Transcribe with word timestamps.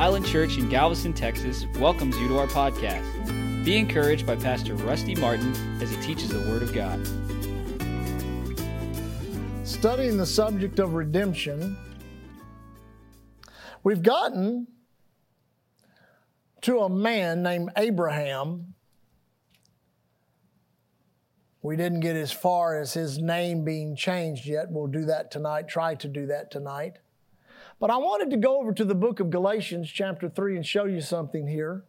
Island 0.00 0.24
Church 0.24 0.56
in 0.56 0.70
Galveston, 0.70 1.12
Texas 1.12 1.66
welcomes 1.78 2.16
you 2.16 2.26
to 2.28 2.38
our 2.38 2.46
podcast. 2.46 3.04
Be 3.66 3.76
encouraged 3.76 4.26
by 4.26 4.34
Pastor 4.34 4.74
Rusty 4.74 5.14
Martin 5.14 5.52
as 5.82 5.90
he 5.90 6.00
teaches 6.00 6.30
the 6.30 6.38
Word 6.48 6.62
of 6.62 6.72
God. 6.72 6.98
Studying 9.62 10.16
the 10.16 10.24
subject 10.24 10.78
of 10.78 10.94
redemption, 10.94 11.76
we've 13.82 14.02
gotten 14.02 14.68
to 16.62 16.78
a 16.78 16.88
man 16.88 17.42
named 17.42 17.68
Abraham. 17.76 18.72
We 21.60 21.76
didn't 21.76 22.00
get 22.00 22.16
as 22.16 22.32
far 22.32 22.80
as 22.80 22.94
his 22.94 23.18
name 23.18 23.66
being 23.66 23.96
changed 23.96 24.46
yet. 24.46 24.70
We'll 24.70 24.86
do 24.86 25.04
that 25.04 25.30
tonight, 25.30 25.68
try 25.68 25.94
to 25.96 26.08
do 26.08 26.24
that 26.28 26.50
tonight. 26.50 27.00
But 27.80 27.90
I 27.90 27.96
wanted 27.96 28.30
to 28.32 28.36
go 28.36 28.60
over 28.60 28.74
to 28.74 28.84
the 28.84 28.94
book 28.94 29.20
of 29.20 29.30
Galatians, 29.30 29.90
chapter 29.90 30.28
3, 30.28 30.56
and 30.56 30.66
show 30.66 30.84
you 30.84 31.00
something 31.00 31.48
here. 31.48 31.82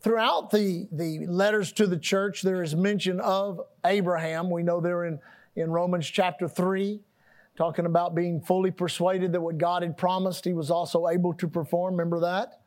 Throughout 0.00 0.50
the, 0.50 0.88
the 0.90 1.26
letters 1.28 1.70
to 1.74 1.86
the 1.86 1.96
church, 1.96 2.42
there 2.42 2.60
is 2.60 2.74
mention 2.74 3.20
of 3.20 3.60
Abraham. 3.84 4.50
We 4.50 4.64
know 4.64 4.80
they're 4.80 5.04
in, 5.04 5.20
in 5.54 5.70
Romans 5.70 6.10
chapter 6.10 6.48
3, 6.48 7.00
talking 7.56 7.86
about 7.86 8.16
being 8.16 8.40
fully 8.40 8.72
persuaded 8.72 9.32
that 9.32 9.40
what 9.40 9.58
God 9.58 9.82
had 9.82 9.96
promised, 9.96 10.44
he 10.44 10.54
was 10.54 10.72
also 10.72 11.06
able 11.06 11.34
to 11.34 11.46
perform. 11.46 11.94
Remember 11.94 12.18
that? 12.20 12.60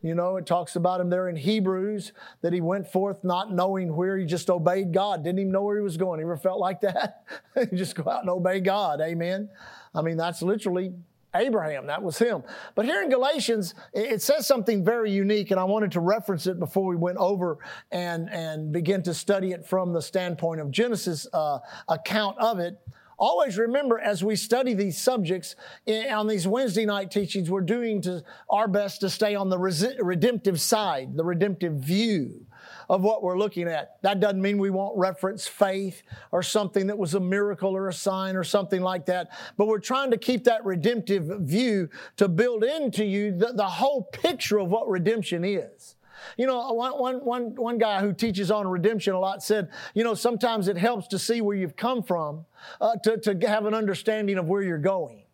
You 0.00 0.14
know, 0.14 0.36
it 0.36 0.46
talks 0.46 0.76
about 0.76 1.00
him 1.00 1.10
there 1.10 1.28
in 1.28 1.34
Hebrews 1.34 2.12
that 2.42 2.52
he 2.52 2.60
went 2.60 2.86
forth 2.86 3.24
not 3.24 3.52
knowing 3.52 3.96
where 3.96 4.16
he 4.16 4.26
just 4.26 4.48
obeyed 4.48 4.92
God, 4.92 5.24
didn't 5.24 5.40
even 5.40 5.50
know 5.50 5.62
where 5.62 5.78
he 5.78 5.82
was 5.82 5.96
going. 5.96 6.20
He 6.20 6.24
ever 6.24 6.36
felt 6.36 6.60
like 6.60 6.82
that? 6.82 7.24
just 7.74 7.96
go 7.96 8.08
out 8.08 8.20
and 8.20 8.30
obey 8.30 8.60
God. 8.60 9.00
Amen. 9.00 9.48
I 9.92 10.02
mean, 10.02 10.18
that's 10.18 10.40
literally 10.42 10.92
Abraham, 11.34 11.86
that 11.86 12.02
was 12.02 12.18
him. 12.18 12.42
But 12.74 12.84
here 12.84 13.02
in 13.02 13.10
Galatians, 13.10 13.74
it 13.92 14.22
says 14.22 14.46
something 14.46 14.84
very 14.84 15.10
unique, 15.10 15.50
and 15.50 15.58
I 15.58 15.64
wanted 15.64 15.92
to 15.92 16.00
reference 16.00 16.46
it 16.46 16.58
before 16.58 16.86
we 16.86 16.96
went 16.96 17.18
over 17.18 17.58
and, 17.90 18.28
and 18.30 18.72
begin 18.72 19.02
to 19.02 19.14
study 19.14 19.52
it 19.52 19.66
from 19.66 19.92
the 19.92 20.02
standpoint 20.02 20.60
of 20.60 20.70
Genesis 20.70 21.26
uh, 21.32 21.58
account 21.88 22.38
of 22.38 22.58
it. 22.58 22.78
Always 23.18 23.58
remember 23.58 23.98
as 23.98 24.24
we 24.24 24.36
study 24.36 24.74
these 24.74 25.00
subjects 25.00 25.56
in, 25.86 26.12
on 26.12 26.26
these 26.26 26.46
Wednesday 26.46 26.84
night 26.84 27.10
teachings, 27.10 27.50
we're 27.50 27.60
doing 27.60 28.02
to 28.02 28.24
our 28.50 28.68
best 28.68 29.00
to 29.00 29.10
stay 29.10 29.34
on 29.34 29.48
the 29.48 29.58
redemptive 29.58 30.60
side, 30.60 31.16
the 31.16 31.24
redemptive 31.24 31.74
view 31.74 32.46
of 32.88 33.02
what 33.02 33.22
we're 33.22 33.38
looking 33.38 33.68
at. 33.68 34.02
That 34.02 34.20
doesn't 34.20 34.40
mean 34.40 34.58
we 34.58 34.70
won't 34.70 34.96
reference 34.98 35.46
faith 35.46 36.02
or 36.32 36.42
something 36.42 36.86
that 36.88 36.98
was 36.98 37.14
a 37.14 37.20
miracle 37.20 37.76
or 37.76 37.88
a 37.88 37.92
sign 37.92 38.36
or 38.36 38.44
something 38.44 38.82
like 38.82 39.06
that, 39.06 39.30
but 39.56 39.66
we're 39.66 39.78
trying 39.78 40.10
to 40.10 40.16
keep 40.16 40.44
that 40.44 40.64
redemptive 40.64 41.24
view 41.40 41.88
to 42.16 42.28
build 42.28 42.64
into 42.64 43.04
you 43.04 43.36
the, 43.36 43.52
the 43.54 43.64
whole 43.66 44.02
picture 44.02 44.58
of 44.58 44.68
what 44.68 44.88
redemption 44.88 45.44
is. 45.44 45.93
You 46.36 46.46
know, 46.46 46.72
one, 46.72 46.92
one, 46.92 47.16
one, 47.24 47.54
one 47.54 47.78
guy 47.78 48.00
who 48.00 48.12
teaches 48.12 48.50
on 48.50 48.66
redemption 48.66 49.14
a 49.14 49.20
lot 49.20 49.42
said, 49.42 49.68
you 49.94 50.04
know, 50.04 50.14
sometimes 50.14 50.68
it 50.68 50.76
helps 50.76 51.08
to 51.08 51.18
see 51.18 51.40
where 51.40 51.56
you've 51.56 51.76
come 51.76 52.02
from 52.02 52.44
uh, 52.80 52.96
to, 53.04 53.18
to 53.18 53.48
have 53.48 53.66
an 53.66 53.74
understanding 53.74 54.38
of 54.38 54.46
where 54.46 54.62
you're 54.62 54.78
going 54.78 55.24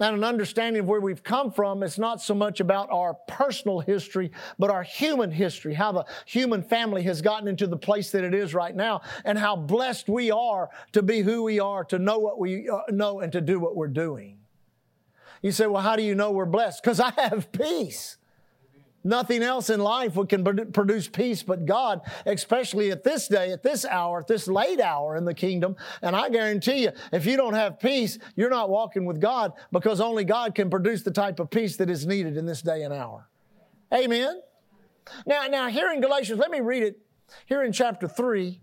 and 0.00 0.16
an 0.16 0.24
understanding 0.24 0.80
of 0.80 0.86
where 0.86 1.00
we've 1.00 1.22
come 1.22 1.52
from, 1.52 1.82
it's 1.82 1.98
not 1.98 2.20
so 2.20 2.34
much 2.34 2.60
about 2.60 2.90
our 2.90 3.14
personal 3.28 3.80
history, 3.80 4.30
but 4.58 4.70
our 4.70 4.82
human 4.82 5.30
history, 5.30 5.72
how 5.72 5.92
the 5.92 6.04
human 6.26 6.62
family 6.62 7.02
has 7.04 7.22
gotten 7.22 7.46
into 7.46 7.66
the 7.66 7.76
place 7.76 8.10
that 8.10 8.24
it 8.24 8.34
is 8.34 8.54
right 8.54 8.74
now, 8.74 9.02
and 9.24 9.38
how 9.38 9.54
blessed 9.54 10.08
we 10.08 10.30
are 10.30 10.68
to 10.92 11.02
be 11.02 11.20
who 11.20 11.44
we 11.44 11.60
are, 11.60 11.84
to 11.84 11.98
know 11.98 12.18
what 12.18 12.38
we 12.40 12.68
uh, 12.68 12.80
know, 12.90 13.20
and 13.20 13.32
to 13.32 13.40
do 13.40 13.60
what 13.60 13.76
we're 13.76 13.86
doing. 13.86 14.38
You 15.42 15.52
say, 15.52 15.66
well, 15.66 15.82
how 15.82 15.94
do 15.94 16.02
you 16.02 16.14
know 16.14 16.32
we're 16.32 16.46
blessed? 16.46 16.82
Because 16.82 16.98
I 17.00 17.10
have 17.16 17.52
peace. 17.52 18.16
Nothing 19.06 19.42
else 19.42 19.68
in 19.68 19.80
life 19.80 20.16
can 20.28 20.42
produce 20.72 21.08
peace 21.08 21.42
but 21.42 21.66
God, 21.66 22.00
especially 22.24 22.90
at 22.90 23.04
this 23.04 23.28
day, 23.28 23.52
at 23.52 23.62
this 23.62 23.84
hour, 23.84 24.20
at 24.20 24.26
this 24.26 24.48
late 24.48 24.80
hour 24.80 25.14
in 25.16 25.26
the 25.26 25.34
kingdom. 25.34 25.76
And 26.00 26.16
I 26.16 26.30
guarantee 26.30 26.84
you, 26.84 26.92
if 27.12 27.26
you 27.26 27.36
don't 27.36 27.52
have 27.52 27.78
peace, 27.78 28.18
you're 28.34 28.48
not 28.48 28.70
walking 28.70 29.04
with 29.04 29.20
God 29.20 29.52
because 29.70 30.00
only 30.00 30.24
God 30.24 30.54
can 30.54 30.70
produce 30.70 31.02
the 31.02 31.10
type 31.10 31.38
of 31.38 31.50
peace 31.50 31.76
that 31.76 31.90
is 31.90 32.06
needed 32.06 32.38
in 32.38 32.46
this 32.46 32.62
day 32.62 32.82
and 32.82 32.94
hour. 32.94 33.28
Amen. 33.92 34.40
Now, 35.26 35.46
now 35.48 35.68
here 35.68 35.92
in 35.92 36.00
Galatians, 36.00 36.38
let 36.38 36.50
me 36.50 36.60
read 36.60 36.82
it 36.82 36.98
here 37.44 37.62
in 37.62 37.72
chapter 37.72 38.08
3. 38.08 38.58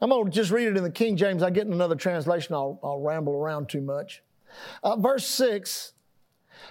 I'm 0.00 0.08
going 0.08 0.24
to 0.24 0.30
just 0.30 0.50
read 0.50 0.68
it 0.68 0.78
in 0.78 0.82
the 0.82 0.90
King 0.90 1.18
James. 1.18 1.42
I 1.42 1.50
get 1.50 1.66
in 1.66 1.74
another 1.74 1.96
translation, 1.96 2.54
I'll, 2.54 2.80
I'll 2.82 3.00
ramble 3.00 3.34
around 3.34 3.68
too 3.68 3.82
much. 3.82 4.22
Uh, 4.82 4.96
verse 4.96 5.26
6 5.26 5.92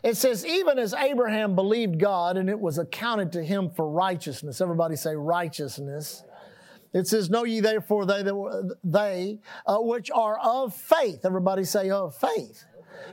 it 0.03 0.16
says, 0.17 0.45
even 0.45 0.79
as 0.79 0.94
Abraham 0.94 1.55
believed 1.55 2.00
God 2.00 2.38
and 2.38 2.50
it 2.50 2.59
was 2.59 2.77
accounted 2.77 3.31
to 3.33 3.44
him 3.44 3.69
for 3.69 3.89
righteousness. 3.89 4.61
Everybody 4.61 4.95
say 4.95 5.16
righteousness. 5.16 6.23
It 6.94 7.07
says, 7.07 7.29
Know 7.29 7.44
ye 7.44 7.59
therefore 7.59 8.05
they 8.05 8.23
they 8.83 9.39
uh, 9.66 9.78
which 9.79 10.09
are 10.11 10.39
of 10.39 10.73
faith. 10.73 11.19
Everybody 11.23 11.63
say 11.63 11.89
of 11.89 12.16
faith. 12.16 12.66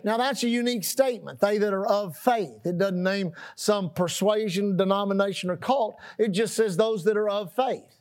Now 0.02 0.16
that's 0.16 0.42
a 0.42 0.48
unique 0.48 0.84
statement. 0.84 1.40
They 1.40 1.58
that 1.58 1.74
are 1.74 1.86
of 1.86 2.16
faith. 2.16 2.64
It 2.64 2.78
doesn't 2.78 3.02
name 3.02 3.32
some 3.54 3.90
persuasion, 3.90 4.76
denomination, 4.76 5.50
or 5.50 5.56
cult. 5.56 5.96
It 6.18 6.28
just 6.28 6.54
says 6.54 6.76
those 6.76 7.04
that 7.04 7.16
are 7.16 7.28
of 7.28 7.52
faith. 7.52 7.95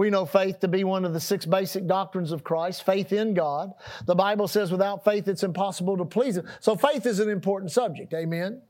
We 0.00 0.08
know 0.08 0.24
faith 0.24 0.60
to 0.60 0.68
be 0.68 0.82
one 0.82 1.04
of 1.04 1.12
the 1.12 1.20
six 1.20 1.44
basic 1.44 1.86
doctrines 1.86 2.32
of 2.32 2.42
Christ, 2.42 2.86
faith 2.86 3.12
in 3.12 3.34
God. 3.34 3.74
The 4.06 4.14
Bible 4.14 4.48
says 4.48 4.72
without 4.72 5.04
faith 5.04 5.28
it's 5.28 5.42
impossible 5.42 5.98
to 5.98 6.06
please 6.06 6.38
Him. 6.38 6.48
So 6.60 6.74
faith 6.74 7.04
is 7.04 7.20
an 7.20 7.28
important 7.28 7.70
subject. 7.70 8.14
Amen. 8.14 8.62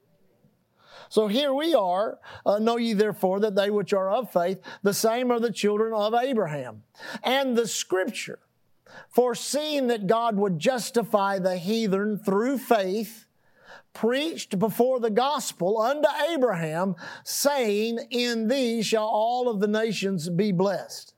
So 1.09 1.29
here 1.29 1.55
we 1.55 1.73
are. 1.73 2.19
Uh, 2.45 2.59
know 2.59 2.79
ye 2.79 2.95
therefore 2.95 3.39
that 3.39 3.55
they 3.55 3.71
which 3.71 3.93
are 3.93 4.11
of 4.11 4.33
faith, 4.33 4.61
the 4.83 4.93
same 4.93 5.31
are 5.31 5.39
the 5.39 5.53
children 5.53 5.93
of 5.95 6.15
Abraham. 6.15 6.83
And 7.23 7.57
the 7.57 7.69
scripture, 7.69 8.41
foreseeing 9.09 9.87
that 9.87 10.09
God 10.09 10.35
would 10.35 10.59
justify 10.59 11.39
the 11.39 11.59
heathen 11.59 12.19
through 12.19 12.59
faith, 12.59 13.27
preached 13.93 14.59
before 14.59 14.99
the 14.99 15.11
gospel 15.11 15.81
unto 15.81 16.09
Abraham, 16.29 16.97
saying, 17.23 18.01
In 18.11 18.49
thee 18.49 18.83
shall 18.83 19.07
all 19.07 19.49
of 19.49 19.61
the 19.61 19.69
nations 19.69 20.29
be 20.29 20.51
blessed. 20.51 21.10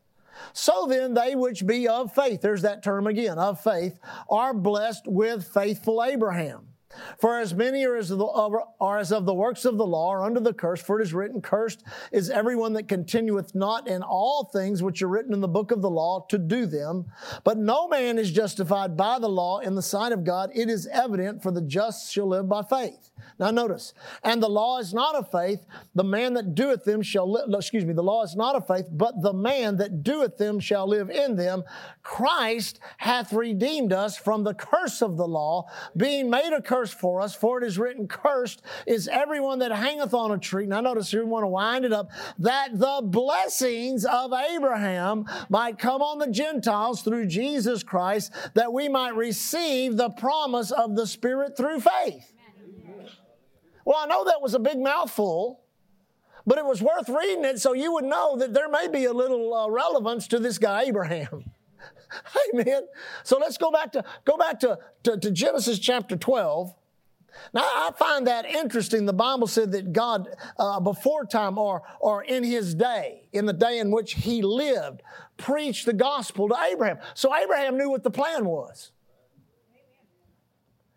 So 0.52 0.86
then, 0.88 1.14
they 1.14 1.34
which 1.34 1.66
be 1.66 1.88
of 1.88 2.14
faith, 2.14 2.40
there's 2.40 2.62
that 2.62 2.82
term 2.82 3.06
again, 3.06 3.38
of 3.38 3.60
faith, 3.60 3.98
are 4.30 4.54
blessed 4.54 5.06
with 5.06 5.46
faithful 5.46 6.02
Abraham. 6.02 6.71
For 7.18 7.38
as 7.38 7.54
many 7.54 7.84
are 7.84 7.96
as, 7.96 8.08
the, 8.08 8.64
are 8.80 8.98
as 8.98 9.12
of 9.12 9.26
the 9.26 9.34
works 9.34 9.64
of 9.64 9.78
the 9.78 9.86
law 9.86 10.10
are 10.10 10.24
under 10.24 10.40
the 10.40 10.52
curse, 10.52 10.80
for 10.80 11.00
it 11.00 11.04
is 11.04 11.14
written, 11.14 11.40
Cursed 11.40 11.84
is 12.10 12.30
everyone 12.30 12.72
that 12.74 12.88
continueth 12.88 13.54
not 13.54 13.88
in 13.88 14.02
all 14.02 14.50
things 14.52 14.82
which 14.82 15.02
are 15.02 15.08
written 15.08 15.32
in 15.32 15.40
the 15.40 15.48
book 15.48 15.70
of 15.70 15.82
the 15.82 15.90
law 15.90 16.26
to 16.28 16.38
do 16.38 16.66
them. 16.66 17.06
But 17.44 17.58
no 17.58 17.88
man 17.88 18.18
is 18.18 18.30
justified 18.30 18.96
by 18.96 19.18
the 19.18 19.28
law 19.28 19.58
in 19.60 19.74
the 19.74 19.82
sight 19.82 20.12
of 20.12 20.24
God. 20.24 20.50
It 20.54 20.68
is 20.68 20.86
evident, 20.86 21.42
for 21.42 21.50
the 21.50 21.62
just 21.62 22.12
shall 22.12 22.28
live 22.28 22.48
by 22.48 22.62
faith. 22.62 23.10
Now 23.38 23.50
notice, 23.50 23.94
and 24.24 24.42
the 24.42 24.48
law 24.48 24.78
is 24.78 24.92
not 24.92 25.14
of 25.14 25.30
faith, 25.30 25.64
the 25.94 26.04
man 26.04 26.34
that 26.34 26.54
doeth 26.54 26.84
them 26.84 27.02
shall 27.02 27.30
live, 27.30 27.44
excuse 27.52 27.84
me, 27.84 27.92
the 27.92 28.02
law 28.02 28.22
is 28.22 28.36
not 28.36 28.56
of 28.56 28.66
faith, 28.66 28.88
but 28.90 29.22
the 29.22 29.32
man 29.32 29.76
that 29.76 30.02
doeth 30.02 30.36
them 30.38 30.60
shall 30.60 30.88
live 30.88 31.10
in 31.10 31.36
them. 31.36 31.62
Christ 32.02 32.80
hath 32.98 33.32
redeemed 33.32 33.92
us 33.92 34.16
from 34.16 34.44
the 34.44 34.54
curse 34.54 35.02
of 35.02 35.16
the 35.16 35.26
law, 35.26 35.66
being 35.96 36.30
made 36.30 36.52
a 36.52 36.60
curse 36.60 36.81
for 36.90 37.20
us, 37.20 37.34
for 37.34 37.62
it 37.62 37.66
is 37.66 37.78
written, 37.78 38.08
Cursed 38.08 38.62
is 38.86 39.08
everyone 39.08 39.58
that 39.60 39.70
hangeth 39.70 40.14
on 40.14 40.32
a 40.32 40.38
tree. 40.38 40.66
Now 40.66 40.80
notice 40.80 41.10
here 41.10 41.24
we 41.24 41.30
want 41.30 41.44
to 41.44 41.48
wind 41.48 41.84
it 41.84 41.92
up, 41.92 42.10
that 42.38 42.70
the 42.72 43.00
blessings 43.04 44.04
of 44.04 44.32
Abraham 44.32 45.26
might 45.48 45.78
come 45.78 46.02
on 46.02 46.18
the 46.18 46.30
Gentiles 46.30 47.02
through 47.02 47.26
Jesus 47.26 47.82
Christ, 47.82 48.32
that 48.54 48.72
we 48.72 48.88
might 48.88 49.14
receive 49.14 49.96
the 49.96 50.10
promise 50.10 50.70
of 50.70 50.96
the 50.96 51.06
Spirit 51.06 51.56
through 51.56 51.80
faith. 51.80 52.32
Well, 53.84 53.98
I 53.98 54.06
know 54.06 54.24
that 54.24 54.40
was 54.40 54.54
a 54.54 54.60
big 54.60 54.78
mouthful, 54.78 55.60
but 56.46 56.58
it 56.58 56.64
was 56.64 56.82
worth 56.82 57.08
reading 57.08 57.44
it 57.44 57.60
so 57.60 57.72
you 57.72 57.92
would 57.92 58.04
know 58.04 58.36
that 58.36 58.54
there 58.54 58.68
may 58.68 58.88
be 58.88 59.04
a 59.04 59.12
little 59.12 59.52
uh, 59.54 59.68
relevance 59.68 60.26
to 60.28 60.38
this 60.38 60.58
guy 60.58 60.82
Abraham. 60.82 61.52
Amen. 62.54 62.82
So 63.24 63.38
let's 63.38 63.58
go 63.58 63.70
back 63.70 63.92
to 63.92 64.04
go 64.24 64.36
back 64.36 64.60
to, 64.60 64.78
to, 65.04 65.16
to 65.18 65.30
Genesis 65.30 65.78
chapter 65.78 66.16
12. 66.16 66.74
Now, 67.54 67.62
I 67.62 67.90
find 67.96 68.26
that 68.26 68.44
interesting. 68.44 69.06
The 69.06 69.12
Bible 69.12 69.46
said 69.46 69.72
that 69.72 69.92
God, 69.92 70.28
uh, 70.58 70.80
before 70.80 71.24
time 71.24 71.56
or, 71.56 71.82
or 71.98 72.22
in 72.24 72.44
his 72.44 72.74
day, 72.74 73.28
in 73.32 73.46
the 73.46 73.54
day 73.54 73.78
in 73.78 73.90
which 73.90 74.14
he 74.14 74.42
lived, 74.42 75.02
preached 75.38 75.86
the 75.86 75.94
gospel 75.94 76.48
to 76.48 76.56
Abraham. 76.70 76.98
So 77.14 77.34
Abraham 77.34 77.78
knew 77.78 77.90
what 77.90 78.02
the 78.02 78.10
plan 78.10 78.44
was. 78.44 78.92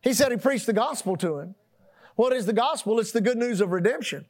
He 0.02 0.14
said 0.14 0.32
he 0.32 0.38
preached 0.38 0.66
the 0.66 0.74
gospel 0.74 1.16
to 1.18 1.40
him. 1.40 1.56
What 2.16 2.34
is 2.34 2.46
the 2.46 2.54
gospel? 2.54 3.00
It's 3.00 3.12
the 3.12 3.22
good 3.22 3.38
news 3.38 3.60
of 3.60 3.72
redemption. 3.72 4.26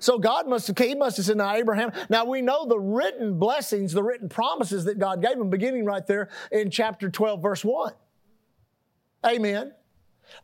So 0.00 0.18
God 0.18 0.48
must 0.48 0.66
have, 0.66 0.78
he 0.78 0.94
must 0.94 1.16
have 1.16 1.26
said, 1.26 1.36
now 1.36 1.54
Abraham, 1.54 1.92
now 2.08 2.24
we 2.24 2.42
know 2.42 2.66
the 2.66 2.78
written 2.78 3.38
blessings, 3.38 3.92
the 3.92 4.02
written 4.02 4.28
promises 4.28 4.84
that 4.84 4.98
God 4.98 5.22
gave 5.22 5.32
him, 5.32 5.50
beginning 5.50 5.84
right 5.84 6.06
there 6.06 6.28
in 6.50 6.70
chapter 6.70 7.08
12, 7.08 7.42
verse 7.42 7.64
1. 7.64 7.92
Amen. 9.26 9.72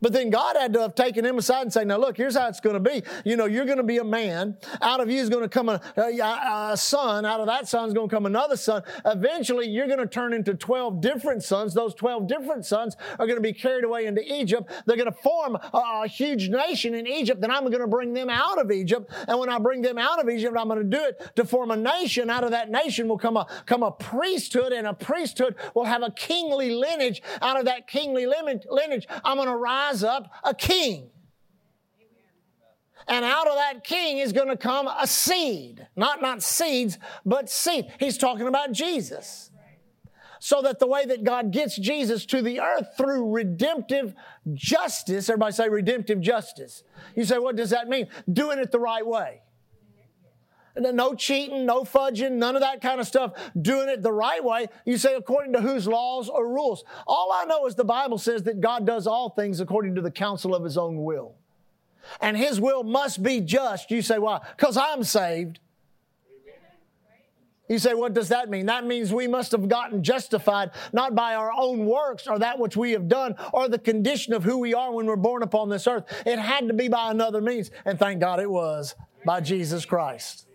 But 0.01 0.13
then 0.13 0.29
God 0.29 0.55
had 0.57 0.73
to 0.73 0.81
have 0.81 0.95
taken 0.95 1.25
him 1.25 1.37
aside 1.37 1.63
and 1.63 1.73
say, 1.73 1.85
now 1.85 1.97
look, 1.97 2.17
here's 2.17 2.35
how 2.35 2.47
it's 2.47 2.59
going 2.59 2.73
to 2.73 2.79
be. 2.79 3.03
You 3.23 3.35
know, 3.37 3.45
you're 3.45 3.65
going 3.65 3.77
to 3.77 3.83
be 3.83 3.97
a 3.97 4.03
man. 4.03 4.57
Out 4.81 4.99
of 4.99 5.09
you 5.09 5.19
is 5.19 5.29
going 5.29 5.43
to 5.43 5.49
come 5.49 5.69
a, 5.69 5.81
a, 5.97 6.71
a 6.71 6.77
son. 6.77 7.25
Out 7.25 7.39
of 7.39 7.47
that 7.47 7.67
son 7.67 7.87
is 7.87 7.93
going 7.93 8.09
to 8.09 8.15
come 8.15 8.25
another 8.25 8.57
son. 8.57 8.83
Eventually, 9.05 9.67
you're 9.67 9.87
going 9.87 9.99
to 9.99 10.07
turn 10.07 10.33
into 10.33 10.53
12 10.53 11.01
different 11.01 11.43
sons. 11.43 11.73
Those 11.73 11.93
12 11.95 12.27
different 12.27 12.65
sons 12.65 12.95
are 13.19 13.25
going 13.25 13.37
to 13.37 13.41
be 13.41 13.53
carried 13.53 13.83
away 13.83 14.05
into 14.05 14.21
Egypt. 14.21 14.71
They're 14.85 14.97
going 14.97 15.11
to 15.11 15.17
form 15.19 15.55
a, 15.55 15.77
a 16.03 16.07
huge 16.07 16.49
nation 16.49 16.93
in 16.93 17.07
Egypt. 17.07 17.41
Then 17.41 17.51
I'm 17.51 17.65
going 17.65 17.79
to 17.79 17.87
bring 17.87 18.13
them 18.13 18.29
out 18.29 18.59
of 18.59 18.71
Egypt. 18.71 19.11
And 19.27 19.39
when 19.39 19.49
I 19.49 19.59
bring 19.59 19.81
them 19.81 19.97
out 19.97 20.21
of 20.21 20.29
Egypt, 20.29 20.55
I'm 20.57 20.67
going 20.67 20.89
to 20.89 20.97
do 20.97 21.03
it 21.03 21.35
to 21.35 21.45
form 21.45 21.71
a 21.71 21.77
nation. 21.77 22.29
Out 22.29 22.43
of 22.43 22.51
that 22.51 22.69
nation 22.69 23.07
will 23.07 23.17
come 23.17 23.37
a, 23.37 23.47
come 23.65 23.83
a 23.83 23.91
priesthood, 23.91 24.73
and 24.73 24.87
a 24.87 24.93
priesthood 24.93 25.55
will 25.73 25.85
have 25.85 26.03
a 26.03 26.11
kingly 26.11 26.71
lineage. 26.71 27.21
Out 27.41 27.57
of 27.59 27.65
that 27.65 27.87
kingly 27.87 28.25
lineage, 28.25 29.07
I'm 29.23 29.37
going 29.37 29.47
to 29.47 29.55
rise 29.55 29.74
rise 29.75 30.03
up 30.03 30.29
a 30.43 30.53
king. 30.53 31.09
And 33.07 33.23
out 33.23 33.47
of 33.47 33.55
that 33.55 33.83
king 33.83 34.17
is 34.17 34.33
going 34.33 34.47
to 34.47 34.57
come 34.57 34.87
a 34.87 35.05
seed. 35.05 35.87
Not, 35.95 36.21
not 36.21 36.41
seeds, 36.41 36.97
but 37.23 37.49
seed. 37.49 37.85
He's 37.99 38.17
talking 38.17 38.47
about 38.47 38.71
Jesus. 38.71 39.51
So 40.39 40.61
that 40.63 40.79
the 40.79 40.87
way 40.87 41.05
that 41.05 41.23
God 41.23 41.51
gets 41.51 41.75
Jesus 41.77 42.25
to 42.27 42.41
the 42.41 42.59
earth 42.59 42.89
through 42.97 43.31
redemptive 43.31 44.13
justice, 44.53 45.29
everybody 45.29 45.53
say 45.53 45.69
redemptive 45.69 46.19
justice. 46.19 46.83
You 47.15 47.25
say, 47.25 47.37
what 47.37 47.55
does 47.55 47.69
that 47.71 47.87
mean? 47.87 48.07
Doing 48.31 48.59
it 48.59 48.71
the 48.71 48.79
right 48.79 49.05
way. 49.05 49.41
No 50.77 51.15
cheating, 51.15 51.65
no 51.65 51.83
fudging, 51.83 52.33
none 52.33 52.55
of 52.55 52.61
that 52.61 52.81
kind 52.81 52.99
of 52.99 53.07
stuff. 53.07 53.31
Doing 53.59 53.87
it 53.87 54.01
the 54.03 54.11
right 54.11 54.43
way. 54.43 54.67
You 54.85 54.97
say, 54.97 55.15
according 55.15 55.53
to 55.53 55.61
whose 55.61 55.87
laws 55.87 56.27
or 56.27 56.47
rules? 56.47 56.83
All 57.07 57.31
I 57.33 57.45
know 57.45 57.65
is 57.65 57.75
the 57.75 57.85
Bible 57.85 58.17
says 58.17 58.43
that 58.43 58.59
God 58.59 58.85
does 58.85 59.07
all 59.07 59.29
things 59.29 59.59
according 59.59 59.95
to 59.95 60.01
the 60.01 60.11
counsel 60.11 60.53
of 60.53 60.63
his 60.63 60.77
own 60.77 61.03
will. 61.03 61.35
And 62.21 62.37
his 62.37 62.59
will 62.59 62.83
must 62.83 63.23
be 63.23 63.41
just. 63.41 63.89
You 63.89 64.01
say, 64.01 64.19
why? 64.19 64.41
Because 64.55 64.77
I'm 64.77 65.03
saved. 65.03 65.59
You 67.67 67.79
say, 67.79 67.95
what 67.95 68.13
does 68.13 68.29
that 68.29 68.49
mean? 68.49 68.67
That 68.67 68.85
means 68.85 69.11
we 69.11 69.27
must 69.27 69.51
have 69.51 69.67
gotten 69.67 70.03
justified 70.03 70.69
not 70.93 71.15
by 71.15 71.33
our 71.33 71.51
own 71.51 71.87
works 71.87 72.27
or 72.27 72.37
that 72.37 72.59
which 72.59 72.77
we 72.77 72.91
have 72.91 73.07
done 73.07 73.35
or 73.53 73.67
the 73.67 73.79
condition 73.79 74.33
of 74.33 74.43
who 74.43 74.59
we 74.59 74.75
are 74.75 74.91
when 74.91 75.07
we're 75.07 75.15
born 75.15 75.41
upon 75.41 75.69
this 75.69 75.87
earth. 75.87 76.03
It 76.27 76.37
had 76.37 76.67
to 76.67 76.75
be 76.75 76.89
by 76.89 77.09
another 77.09 77.41
means. 77.41 77.71
And 77.85 77.97
thank 77.97 78.19
God 78.19 78.39
it 78.39 78.49
was 78.49 78.93
by 79.25 79.41
Jesus 79.41 79.83
Christ. 79.83 80.45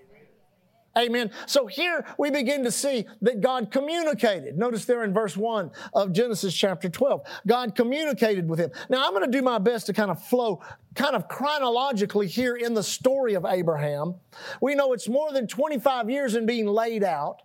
Amen. 0.98 1.30
So 1.46 1.66
here 1.66 2.04
we 2.18 2.30
begin 2.30 2.64
to 2.64 2.70
see 2.72 3.06
that 3.22 3.40
God 3.40 3.70
communicated. 3.70 4.58
Notice 4.58 4.86
there 4.86 5.04
in 5.04 5.14
verse 5.14 5.36
1 5.36 5.70
of 5.94 6.12
Genesis 6.12 6.52
chapter 6.52 6.88
12, 6.88 7.22
God 7.46 7.76
communicated 7.76 8.48
with 8.48 8.58
him. 8.58 8.70
Now 8.88 9.06
I'm 9.06 9.12
going 9.12 9.24
to 9.24 9.30
do 9.30 9.42
my 9.42 9.58
best 9.58 9.86
to 9.86 9.92
kind 9.92 10.10
of 10.10 10.20
flow 10.22 10.60
kind 10.96 11.14
of 11.14 11.28
chronologically 11.28 12.26
here 12.26 12.56
in 12.56 12.74
the 12.74 12.82
story 12.82 13.34
of 13.34 13.44
Abraham. 13.44 14.16
We 14.60 14.74
know 14.74 14.92
it's 14.92 15.08
more 15.08 15.32
than 15.32 15.46
25 15.46 16.10
years 16.10 16.34
in 16.34 16.44
being 16.44 16.66
laid 16.66 17.04
out. 17.04 17.42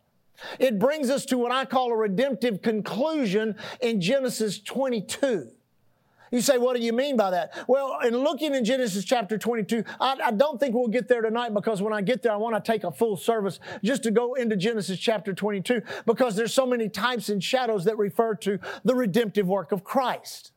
It 0.59 0.79
brings 0.79 1.11
us 1.11 1.25
to 1.27 1.37
what 1.37 1.51
I 1.51 1.65
call 1.65 1.91
a 1.91 1.95
redemptive 1.95 2.63
conclusion 2.63 3.55
in 3.79 4.01
Genesis 4.01 4.59
22. 4.59 5.51
You 6.31 6.41
say, 6.41 6.57
what 6.57 6.75
do 6.75 6.81
you 6.81 6.93
mean 6.93 7.17
by 7.17 7.31
that? 7.31 7.53
Well, 7.67 7.99
in 8.03 8.17
looking 8.17 8.55
in 8.55 8.65
Genesis 8.65 9.05
chapter 9.05 9.37
22, 9.37 9.83
I, 9.99 10.17
I, 10.25 10.31
don't 10.31 10.59
think 10.59 10.73
we'll 10.73 10.87
get 10.87 11.07
there 11.07 11.21
tonight 11.21 11.53
because 11.53 11.81
when 11.81 11.93
I 11.93 12.01
get 12.01 12.23
there, 12.23 12.31
I 12.31 12.37
want 12.37 12.55
to 12.55 12.71
take 12.71 12.83
a 12.83 12.91
full 12.91 13.15
service 13.15 13.59
just 13.83 14.03
to 14.03 14.11
go 14.11 14.33
into 14.33 14.55
Genesis 14.55 14.99
chapter 14.99 15.33
22 15.33 15.81
because 16.05 16.35
there's 16.35 16.53
so 16.53 16.65
many 16.65 16.89
types 16.89 17.29
and 17.29 17.43
shadows 17.43 17.85
that 17.85 17.97
refer 17.97 18.35
to 18.35 18.59
the 18.83 18.95
redemptive 18.95 19.47
work 19.47 19.71
of 19.71 19.83
Christ. 19.83 20.51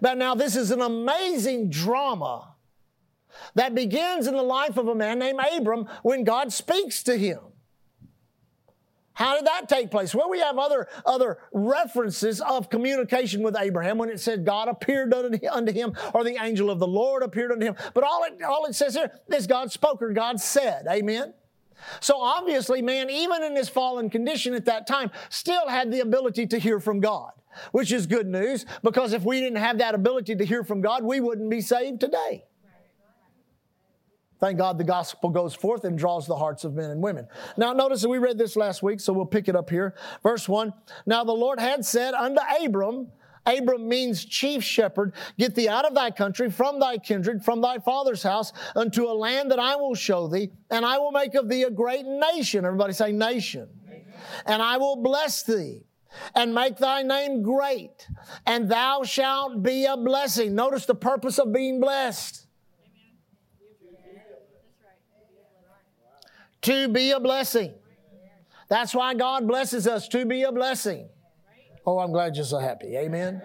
But 0.00 0.18
now 0.18 0.34
this 0.34 0.56
is 0.56 0.70
an 0.70 0.80
amazing 0.80 1.70
drama 1.70 2.54
that 3.54 3.74
begins 3.74 4.26
in 4.26 4.34
the 4.34 4.42
life 4.42 4.76
of 4.76 4.88
a 4.88 4.94
man 4.94 5.18
named 5.18 5.40
Abram 5.56 5.88
when 6.02 6.24
God 6.24 6.52
speaks 6.52 7.02
to 7.04 7.16
him. 7.16 7.38
How 9.18 9.34
did 9.34 9.46
that 9.46 9.68
take 9.68 9.90
place? 9.90 10.14
Well, 10.14 10.30
we 10.30 10.38
have 10.38 10.58
other, 10.58 10.86
other 11.04 11.38
references 11.50 12.40
of 12.40 12.70
communication 12.70 13.42
with 13.42 13.56
Abraham 13.58 13.98
when 13.98 14.10
it 14.10 14.20
said 14.20 14.44
God 14.44 14.68
appeared 14.68 15.12
unto 15.12 15.72
him 15.72 15.92
or 16.14 16.22
the 16.22 16.40
angel 16.40 16.70
of 16.70 16.78
the 16.78 16.86
Lord 16.86 17.24
appeared 17.24 17.50
unto 17.50 17.66
him. 17.66 17.74
But 17.94 18.04
all 18.04 18.22
it, 18.22 18.40
all 18.44 18.66
it 18.66 18.76
says 18.76 18.94
here 18.94 19.10
is 19.26 19.48
God 19.48 19.72
spoke 19.72 20.00
or 20.02 20.12
God 20.12 20.38
said. 20.40 20.86
Amen. 20.88 21.34
So 21.98 22.20
obviously, 22.20 22.80
man, 22.80 23.10
even 23.10 23.42
in 23.42 23.56
his 23.56 23.68
fallen 23.68 24.08
condition 24.08 24.54
at 24.54 24.66
that 24.66 24.86
time, 24.86 25.10
still 25.30 25.66
had 25.66 25.90
the 25.90 25.98
ability 25.98 26.46
to 26.46 26.58
hear 26.60 26.78
from 26.78 27.00
God, 27.00 27.32
which 27.72 27.90
is 27.90 28.06
good 28.06 28.28
news 28.28 28.66
because 28.84 29.12
if 29.14 29.24
we 29.24 29.40
didn't 29.40 29.58
have 29.58 29.78
that 29.78 29.96
ability 29.96 30.36
to 30.36 30.44
hear 30.44 30.62
from 30.62 30.80
God, 30.80 31.02
we 31.02 31.18
wouldn't 31.18 31.50
be 31.50 31.60
saved 31.60 31.98
today. 31.98 32.44
Thank 34.40 34.58
God 34.58 34.78
the 34.78 34.84
gospel 34.84 35.30
goes 35.30 35.54
forth 35.54 35.84
and 35.84 35.98
draws 35.98 36.26
the 36.26 36.36
hearts 36.36 36.64
of 36.64 36.74
men 36.74 36.90
and 36.90 37.02
women. 37.02 37.26
Now, 37.56 37.72
notice 37.72 38.02
that 38.02 38.08
we 38.08 38.18
read 38.18 38.38
this 38.38 38.56
last 38.56 38.82
week, 38.82 39.00
so 39.00 39.12
we'll 39.12 39.26
pick 39.26 39.48
it 39.48 39.56
up 39.56 39.68
here. 39.68 39.94
Verse 40.22 40.48
1 40.48 40.72
Now 41.06 41.24
the 41.24 41.32
Lord 41.32 41.58
had 41.58 41.84
said 41.84 42.14
unto 42.14 42.40
Abram, 42.62 43.08
Abram 43.46 43.88
means 43.88 44.24
chief 44.24 44.62
shepherd, 44.62 45.14
get 45.38 45.54
thee 45.54 45.68
out 45.68 45.86
of 45.86 45.94
thy 45.94 46.10
country, 46.10 46.50
from 46.50 46.78
thy 46.78 46.98
kindred, 46.98 47.44
from 47.44 47.60
thy 47.60 47.78
father's 47.78 48.22
house, 48.22 48.52
unto 48.76 49.06
a 49.06 49.14
land 49.14 49.50
that 49.50 49.58
I 49.58 49.76
will 49.76 49.94
show 49.94 50.28
thee, 50.28 50.50
and 50.70 50.84
I 50.84 50.98
will 50.98 51.12
make 51.12 51.34
of 51.34 51.48
thee 51.48 51.62
a 51.62 51.70
great 51.70 52.04
nation. 52.04 52.64
Everybody 52.64 52.92
say 52.92 53.10
nation. 53.10 53.68
And 54.44 54.62
I 54.62 54.76
will 54.76 54.96
bless 54.96 55.42
thee 55.42 55.84
and 56.34 56.54
make 56.54 56.76
thy 56.76 57.02
name 57.02 57.42
great, 57.42 58.08
and 58.46 58.68
thou 58.68 59.02
shalt 59.02 59.62
be 59.62 59.84
a 59.84 59.96
blessing. 59.96 60.54
Notice 60.54 60.86
the 60.86 60.94
purpose 60.94 61.38
of 61.38 61.52
being 61.52 61.80
blessed. 61.80 62.47
To 66.62 66.88
be 66.88 67.12
a 67.12 67.20
blessing. 67.20 67.74
That's 68.68 68.94
why 68.94 69.14
God 69.14 69.46
blesses 69.48 69.86
us 69.86 70.08
to 70.08 70.26
be 70.26 70.42
a 70.42 70.52
blessing. 70.52 71.08
Oh, 71.86 71.98
I'm 71.98 72.12
glad 72.12 72.36
you're 72.36 72.44
so 72.44 72.58
happy. 72.58 72.96
Amen. 72.96 73.40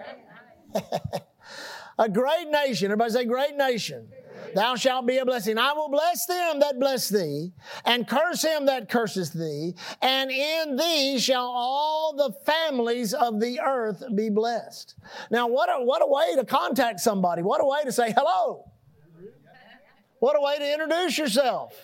a 1.98 2.08
great 2.08 2.48
nation. 2.50 2.86
Everybody 2.86 3.12
say, 3.12 3.24
great 3.24 3.56
nation. 3.56 4.08
Thou 4.54 4.76
shalt 4.76 5.06
be 5.06 5.18
a 5.18 5.24
blessing. 5.24 5.58
I 5.58 5.72
will 5.72 5.88
bless 5.88 6.26
them 6.26 6.60
that 6.60 6.78
bless 6.78 7.08
thee, 7.08 7.52
and 7.84 8.06
curse 8.06 8.42
him 8.42 8.66
that 8.66 8.88
curses 8.88 9.30
thee, 9.30 9.74
and 10.00 10.30
in 10.30 10.76
thee 10.76 11.18
shall 11.18 11.46
all 11.46 12.14
the 12.14 12.32
families 12.44 13.14
of 13.14 13.40
the 13.40 13.60
earth 13.60 14.04
be 14.14 14.30
blessed. 14.30 14.94
Now, 15.30 15.48
what 15.48 15.68
a, 15.68 15.84
what 15.84 16.02
a 16.02 16.06
way 16.06 16.36
to 16.36 16.44
contact 16.44 17.00
somebody. 17.00 17.42
What 17.42 17.62
a 17.62 17.66
way 17.66 17.82
to 17.84 17.92
say 17.92 18.12
hello. 18.12 18.70
What 20.20 20.36
a 20.36 20.40
way 20.40 20.58
to 20.58 20.72
introduce 20.72 21.18
yourself. 21.18 21.74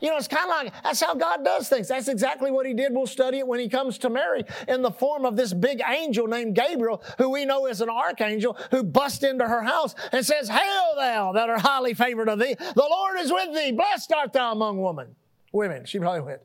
You 0.00 0.10
know, 0.10 0.16
it's 0.16 0.28
kind 0.28 0.44
of 0.44 0.50
like 0.50 0.82
that's 0.82 1.00
how 1.00 1.14
God 1.14 1.44
does 1.44 1.68
things. 1.68 1.88
That's 1.88 2.08
exactly 2.08 2.50
what 2.50 2.66
He 2.66 2.74
did. 2.74 2.92
We'll 2.92 3.06
study 3.06 3.38
it 3.38 3.46
when 3.46 3.60
He 3.60 3.68
comes 3.68 3.98
to 3.98 4.10
Mary 4.10 4.44
in 4.68 4.82
the 4.82 4.90
form 4.90 5.24
of 5.24 5.36
this 5.36 5.52
big 5.52 5.82
angel 5.86 6.26
named 6.26 6.54
Gabriel, 6.54 7.02
who 7.18 7.30
we 7.30 7.44
know 7.44 7.66
is 7.66 7.80
an 7.80 7.90
archangel, 7.90 8.56
who 8.70 8.82
busts 8.82 9.22
into 9.22 9.46
her 9.46 9.62
house 9.62 9.94
and 10.12 10.24
says, 10.24 10.48
Hail 10.48 10.94
thou 10.96 11.32
that 11.32 11.48
are 11.48 11.58
highly 11.58 11.94
favored 11.94 12.28
of 12.28 12.38
thee. 12.38 12.54
The 12.58 12.88
Lord 12.88 13.20
is 13.20 13.32
with 13.32 13.54
thee. 13.54 13.72
Blessed 13.72 14.12
art 14.12 14.32
thou 14.32 14.52
among 14.52 14.80
women. 14.80 15.14
Women. 15.52 15.84
She 15.84 15.98
probably 15.98 16.22
went, 16.22 16.40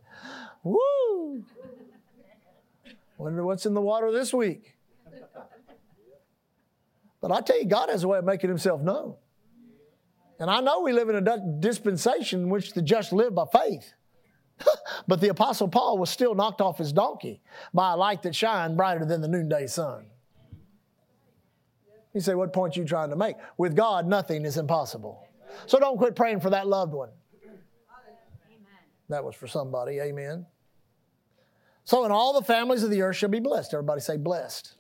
Woo! 0.64 1.44
Wonder 3.18 3.44
what's 3.44 3.66
in 3.66 3.74
the 3.74 3.82
water 3.82 4.12
this 4.12 4.34
week. 4.34 4.76
But 7.20 7.32
I 7.32 7.42
tell 7.42 7.60
you, 7.60 7.66
God 7.66 7.90
has 7.90 8.04
a 8.04 8.08
way 8.08 8.20
of 8.20 8.26
making 8.26 8.50
Himself 8.50 8.82
known. 8.82 9.16
And 10.40 10.50
I 10.50 10.60
know 10.62 10.82
we 10.82 10.94
live 10.94 11.10
in 11.10 11.28
a 11.28 11.38
dispensation 11.60 12.44
in 12.44 12.50
which 12.50 12.74
the 12.74 12.82
just 12.82 13.12
live 13.12 13.34
by 13.34 13.46
faith. 13.52 13.94
but 15.08 15.22
the 15.22 15.30
Apostle 15.30 15.68
Paul 15.68 15.98
was 15.98 16.10
still 16.10 16.36
knocked 16.36 16.62
off 16.62 16.78
his 16.78 16.94
donkey 16.94 17.42
by 17.74 17.94
a 17.94 17.96
light 17.96 18.24
that 18.24 18.36
shined 18.36 18.78
brighter 18.78 19.06
than 19.06 19.22
the 19.22 19.28
noonday 19.28 19.68
sun. 19.68 20.08
You 22.14 22.22
say, 22.22 22.34
what 22.34 22.54
point 22.54 22.76
are 22.76 22.80
you 22.80 22.86
trying 22.86 23.12
to 23.12 23.16
make? 23.16 23.36
With 23.58 23.76
God, 23.76 24.08
nothing 24.08 24.46
is 24.46 24.58
impossible. 24.58 25.28
So 25.66 25.80
don't 25.80 25.98
quit 25.98 26.16
praying 26.16 26.40
for 26.40 26.50
that 26.50 26.68
loved 26.68 26.94
one. 26.94 27.10
That 29.10 29.24
was 29.24 29.36
for 29.36 29.48
somebody, 29.48 30.00
amen. 30.00 30.46
So, 31.86 32.04
in 32.04 32.12
all 32.12 32.34
the 32.34 32.42
families 32.42 32.84
of 32.84 32.90
the 32.90 33.02
earth 33.02 33.16
shall 33.16 33.30
be 33.30 33.40
blessed. 33.40 33.74
Everybody 33.74 34.02
say 34.02 34.18
blessed. 34.18 34.76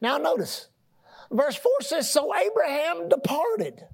Now, 0.00 0.16
notice, 0.16 0.68
verse 1.30 1.56
4 1.56 1.72
says, 1.80 2.10
So 2.10 2.34
Abraham 2.34 3.10
departed. 3.10 3.84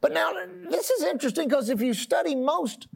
But 0.00 0.12
now, 0.12 0.32
this 0.68 0.90
is 0.90 1.02
interesting 1.04 1.48
because 1.48 1.68
if 1.70 1.80
you 1.80 1.94
study 1.94 2.34
most 2.34 2.88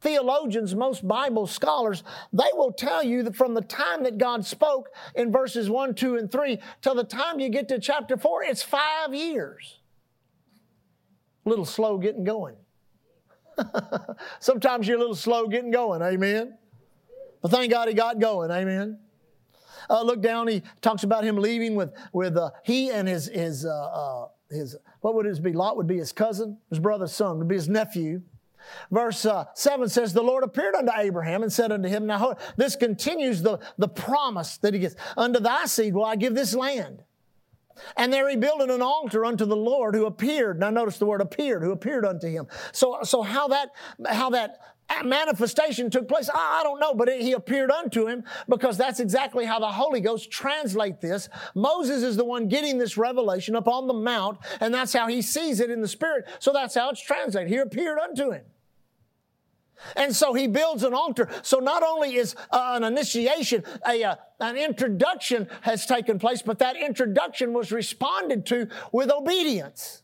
theologians, 0.00 0.74
most 0.74 1.06
Bible 1.06 1.46
scholars, 1.46 2.02
they 2.32 2.48
will 2.54 2.72
tell 2.72 3.02
you 3.02 3.22
that 3.24 3.36
from 3.36 3.54
the 3.54 3.60
time 3.60 4.04
that 4.04 4.18
God 4.18 4.44
spoke 4.44 4.90
in 5.14 5.30
verses 5.30 5.68
1, 5.68 5.94
2, 5.94 6.16
and 6.16 6.32
3 6.32 6.58
till 6.80 6.94
the 6.94 7.04
time 7.04 7.40
you 7.40 7.48
get 7.48 7.68
to 7.68 7.78
chapter 7.78 8.16
4, 8.16 8.44
it's 8.44 8.62
five 8.62 9.14
years. 9.14 9.78
A 11.44 11.48
little 11.48 11.66
slow 11.66 11.98
getting 11.98 12.24
going. 12.24 12.56
Sometimes 14.40 14.88
you're 14.88 14.96
a 14.96 15.00
little 15.00 15.14
slow 15.14 15.46
getting 15.48 15.70
going, 15.70 16.02
amen. 16.02 16.56
But 17.42 17.50
thank 17.50 17.70
God 17.70 17.88
he 17.88 17.94
got 17.94 18.18
going, 18.18 18.50
amen. 18.50 18.98
uh, 19.88 20.02
look 20.02 20.22
down. 20.22 20.48
He 20.48 20.62
talks 20.80 21.02
about 21.02 21.24
him 21.24 21.36
leaving 21.36 21.74
with 21.74 21.92
with 22.12 22.36
uh, 22.36 22.50
he 22.64 22.90
and 22.90 23.08
his 23.08 23.26
his 23.26 23.64
uh, 23.64 23.70
uh 23.70 24.28
his 24.50 24.76
what 25.00 25.14
would 25.14 25.26
his 25.26 25.40
be? 25.40 25.52
Lot 25.52 25.76
would 25.76 25.86
be 25.86 25.98
his 25.98 26.12
cousin, 26.12 26.58
his 26.68 26.78
brother's 26.78 27.12
son, 27.12 27.38
would 27.38 27.48
be 27.48 27.54
his 27.54 27.68
nephew. 27.68 28.22
Verse 28.90 29.24
uh, 29.24 29.46
7 29.54 29.88
says, 29.88 30.12
The 30.12 30.22
Lord 30.22 30.44
appeared 30.44 30.74
unto 30.74 30.92
Abraham 30.94 31.42
and 31.42 31.52
said 31.52 31.72
unto 31.72 31.88
him, 31.88 32.06
Now 32.06 32.36
this 32.56 32.76
continues 32.76 33.42
the, 33.42 33.58
the 33.78 33.88
promise 33.88 34.58
that 34.58 34.74
he 34.74 34.80
gets. 34.80 34.96
Unto 35.16 35.40
thy 35.40 35.64
seed 35.66 35.94
will 35.94 36.04
I 36.04 36.16
give 36.16 36.34
this 36.34 36.54
land. 36.54 37.02
And 37.96 38.12
there 38.12 38.28
he 38.28 38.36
built 38.36 38.60
an 38.60 38.82
altar 38.82 39.24
unto 39.24 39.46
the 39.46 39.56
Lord 39.56 39.94
who 39.94 40.04
appeared. 40.04 40.60
Now 40.60 40.68
notice 40.68 40.98
the 40.98 41.06
word 41.06 41.22
appeared, 41.22 41.62
who 41.62 41.72
appeared 41.72 42.04
unto 42.04 42.28
him. 42.28 42.46
So, 42.72 42.98
so 43.02 43.22
how 43.22 43.48
that, 43.48 43.70
how 44.06 44.30
that 44.30 44.58
manifestation 45.04 45.90
took 45.90 46.08
place, 46.08 46.28
I, 46.32 46.62
don't 46.62 46.80
know, 46.80 46.94
but 46.94 47.08
it, 47.08 47.20
he 47.20 47.32
appeared 47.32 47.70
unto 47.70 48.06
him 48.06 48.24
because 48.48 48.76
that's 48.76 49.00
exactly 49.00 49.44
how 49.44 49.58
the 49.58 49.66
Holy 49.68 50.00
Ghost 50.00 50.30
translate 50.30 51.00
this. 51.00 51.28
Moses 51.54 52.02
is 52.02 52.16
the 52.16 52.24
one 52.24 52.48
getting 52.48 52.78
this 52.78 52.96
revelation 52.96 53.56
up 53.56 53.68
on 53.68 53.86
the 53.86 53.94
mount, 53.94 54.38
and 54.60 54.72
that's 54.72 54.92
how 54.92 55.06
he 55.06 55.22
sees 55.22 55.60
it 55.60 55.70
in 55.70 55.80
the 55.80 55.88
spirit. 55.88 56.26
So 56.38 56.52
that's 56.52 56.74
how 56.74 56.90
it's 56.90 57.00
translated. 57.00 57.50
He 57.50 57.56
appeared 57.56 57.98
unto 57.98 58.32
him. 58.32 58.42
And 59.96 60.14
so 60.14 60.34
he 60.34 60.46
builds 60.46 60.82
an 60.82 60.94
altar. 60.94 61.28
So 61.42 61.58
not 61.58 61.82
only 61.82 62.16
is 62.16 62.34
uh, 62.50 62.72
an 62.74 62.84
initiation, 62.84 63.64
a, 63.86 64.04
uh, 64.04 64.16
an 64.38 64.56
introduction 64.56 65.48
has 65.62 65.86
taken 65.86 66.18
place, 66.18 66.42
but 66.42 66.58
that 66.58 66.76
introduction 66.76 67.52
was 67.52 67.72
responded 67.72 68.44
to 68.46 68.68
with 68.92 69.10
obedience. 69.10 70.02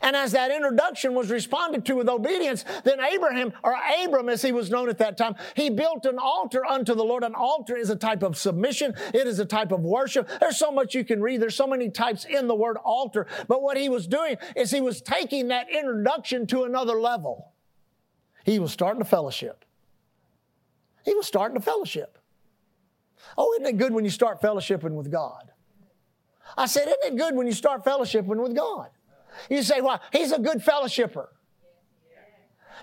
And 0.00 0.16
as 0.16 0.32
that 0.32 0.50
introduction 0.50 1.14
was 1.14 1.30
responded 1.30 1.84
to 1.86 1.96
with 1.96 2.08
obedience, 2.08 2.64
then 2.84 3.00
Abraham, 3.00 3.52
or 3.62 3.76
Abram 4.04 4.28
as 4.28 4.42
he 4.42 4.52
was 4.52 4.70
known 4.70 4.88
at 4.88 4.98
that 4.98 5.18
time, 5.18 5.34
he 5.54 5.70
built 5.70 6.06
an 6.06 6.18
altar 6.18 6.64
unto 6.64 6.94
the 6.94 7.04
Lord. 7.04 7.24
An 7.24 7.34
altar 7.34 7.76
is 7.76 7.90
a 7.90 7.96
type 7.96 8.22
of 8.22 8.36
submission. 8.36 8.94
It 9.12 9.26
is 9.26 9.38
a 9.38 9.44
type 9.44 9.72
of 9.72 9.80
worship. 9.80 10.28
There's 10.40 10.58
so 10.58 10.70
much 10.70 10.94
you 10.94 11.04
can 11.04 11.20
read. 11.20 11.42
There's 11.42 11.56
so 11.56 11.66
many 11.66 11.90
types 11.90 12.24
in 12.24 12.46
the 12.48 12.54
word 12.54 12.76
altar. 12.78 13.26
But 13.48 13.62
what 13.62 13.76
he 13.76 13.88
was 13.88 14.06
doing 14.06 14.36
is 14.56 14.70
he 14.70 14.80
was 14.80 15.02
taking 15.02 15.48
that 15.48 15.68
introduction 15.70 16.46
to 16.48 16.64
another 16.64 17.00
level. 17.00 17.52
He 18.44 18.58
was 18.58 18.72
starting 18.72 19.02
a 19.02 19.04
fellowship. 19.04 19.64
He 21.04 21.14
was 21.14 21.26
starting 21.26 21.56
a 21.56 21.60
fellowship. 21.60 22.18
Oh, 23.36 23.52
isn't 23.54 23.66
it 23.66 23.78
good 23.78 23.92
when 23.92 24.04
you 24.04 24.10
start 24.10 24.40
fellowshipping 24.40 24.92
with 24.92 25.10
God? 25.10 25.50
I 26.56 26.66
said, 26.66 26.88
isn't 26.88 27.14
it 27.14 27.16
good 27.16 27.34
when 27.34 27.46
you 27.46 27.52
start 27.52 27.84
fellowshipping 27.84 28.42
with 28.42 28.54
God? 28.54 28.90
You 29.48 29.62
say, 29.62 29.80
well, 29.80 30.00
he's 30.12 30.32
a 30.32 30.38
good 30.38 30.58
fellowshipper. 30.58 31.26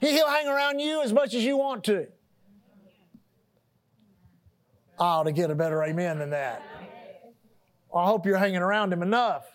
He'll 0.01 0.29
hang 0.29 0.47
around 0.47 0.79
you 0.79 1.01
as 1.01 1.11
much 1.11 1.33
as 1.33 1.43
you 1.43 1.57
want 1.57 1.83
to. 1.85 2.07
I 4.99 5.05
ought 5.05 5.23
to 5.23 5.31
get 5.31 5.49
a 5.49 5.55
better 5.55 5.81
amen 5.83 6.19
than 6.19 6.31
that. 6.31 6.61
I 7.93 8.05
hope 8.05 8.25
you're 8.25 8.37
hanging 8.37 8.61
around 8.61 8.93
him 8.93 9.01
enough. 9.01 9.45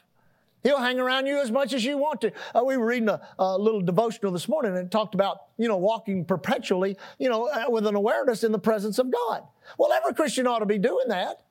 He'll 0.62 0.78
hang 0.78 0.98
around 0.98 1.26
you 1.26 1.40
as 1.40 1.50
much 1.50 1.74
as 1.74 1.84
you 1.84 1.98
want 1.98 2.22
to. 2.22 2.32
Uh, 2.54 2.64
we 2.64 2.78
were 2.78 2.86
reading 2.86 3.10
a, 3.10 3.20
a, 3.38 3.58
little 3.58 3.82
devotional 3.82 4.32
this 4.32 4.48
morning 4.48 4.74
and 4.74 4.86
it 4.86 4.90
talked 4.90 5.14
about, 5.14 5.36
you 5.58 5.68
know, 5.68 5.76
walking 5.76 6.24
perpetually, 6.24 6.96
you 7.18 7.28
know, 7.28 7.48
uh, 7.48 7.66
with 7.68 7.86
an 7.86 7.94
awareness 7.94 8.44
in 8.44 8.50
the 8.50 8.58
presence 8.58 8.98
of 8.98 9.10
God. 9.12 9.42
Well, 9.78 9.92
every 9.92 10.14
Christian 10.14 10.46
ought 10.46 10.60
to 10.60 10.66
be 10.66 10.78
doing 10.78 11.08
that. 11.08 11.43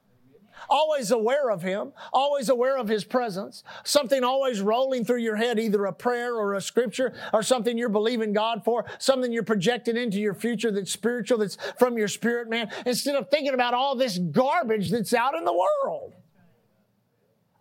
Always 0.69 1.11
aware 1.11 1.49
of 1.49 1.61
Him, 1.61 1.93
always 2.11 2.49
aware 2.49 2.77
of 2.77 2.87
His 2.87 3.03
presence, 3.03 3.63
something 3.83 4.23
always 4.23 4.61
rolling 4.61 5.05
through 5.05 5.19
your 5.19 5.35
head, 5.35 5.59
either 5.59 5.85
a 5.85 5.93
prayer 5.93 6.35
or 6.35 6.53
a 6.53 6.61
scripture 6.61 7.13
or 7.33 7.43
something 7.43 7.77
you're 7.77 7.89
believing 7.89 8.33
God 8.33 8.63
for, 8.63 8.85
something 8.99 9.31
you're 9.31 9.43
projecting 9.43 9.97
into 9.97 10.19
your 10.19 10.33
future 10.33 10.71
that's 10.71 10.91
spiritual, 10.91 11.37
that's 11.39 11.57
from 11.77 11.97
your 11.97 12.07
spirit, 12.07 12.49
man, 12.49 12.71
instead 12.85 13.15
of 13.15 13.29
thinking 13.29 13.53
about 13.53 13.73
all 13.73 13.95
this 13.95 14.17
garbage 14.17 14.91
that's 14.91 15.13
out 15.13 15.35
in 15.35 15.45
the 15.45 15.53
world. 15.53 16.13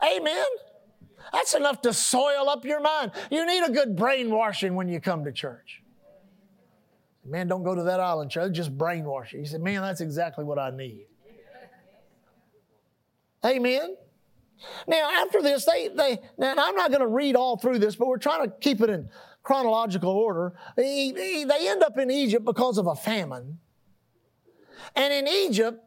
Amen. 0.05 0.47
That's 1.33 1.55
enough 1.55 1.83
to 1.83 1.93
soil 1.93 2.49
up 2.49 2.65
your 2.65 2.81
mind. 2.81 3.13
You 3.31 3.47
need 3.47 3.63
a 3.65 3.71
good 3.71 3.97
brainwashing 3.97 4.75
when 4.75 4.89
you 4.89 5.01
come 5.01 5.25
to 5.25 5.33
church. 5.33 5.83
Man, 7.25 7.47
don't 7.47 7.63
go 7.63 7.75
to 7.75 7.85
that 7.85 8.01
island 8.01 8.31
church, 8.31 8.53
just 8.53 8.77
brainwash 8.77 9.33
you. 9.33 9.39
He 9.39 9.45
said, 9.45 9.61
Man, 9.61 9.83
that's 9.83 10.01
exactly 10.01 10.45
what 10.45 10.59
I 10.59 10.71
need. 10.71 11.07
Amen. 13.45 13.97
Now, 14.87 15.11
after 15.23 15.43
this, 15.43 15.65
they, 15.65 15.89
they 15.89 16.19
now 16.39 16.55
I'm 16.57 16.77
not 16.77 16.91
going 16.91 17.01
to 17.01 17.07
read 17.07 17.35
all 17.35 17.57
through 17.57 17.79
this, 17.79 17.97
but 17.97 18.07
we're 18.07 18.19
trying 18.19 18.49
to 18.49 18.55
keep 18.61 18.81
it 18.81 18.91
in 18.91 19.09
chronological 19.43 20.11
order. 20.11 20.55
They 20.77 21.45
end 21.49 21.83
up 21.83 21.99
in 21.99 22.11
Egypt 22.11 22.45
because 22.45 22.79
of 22.79 22.87
a 22.87 22.95
famine. 22.95 23.59
And 24.95 25.13
in 25.13 25.27
Egypt, 25.27 25.83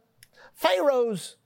Pharaoh's 0.53 1.37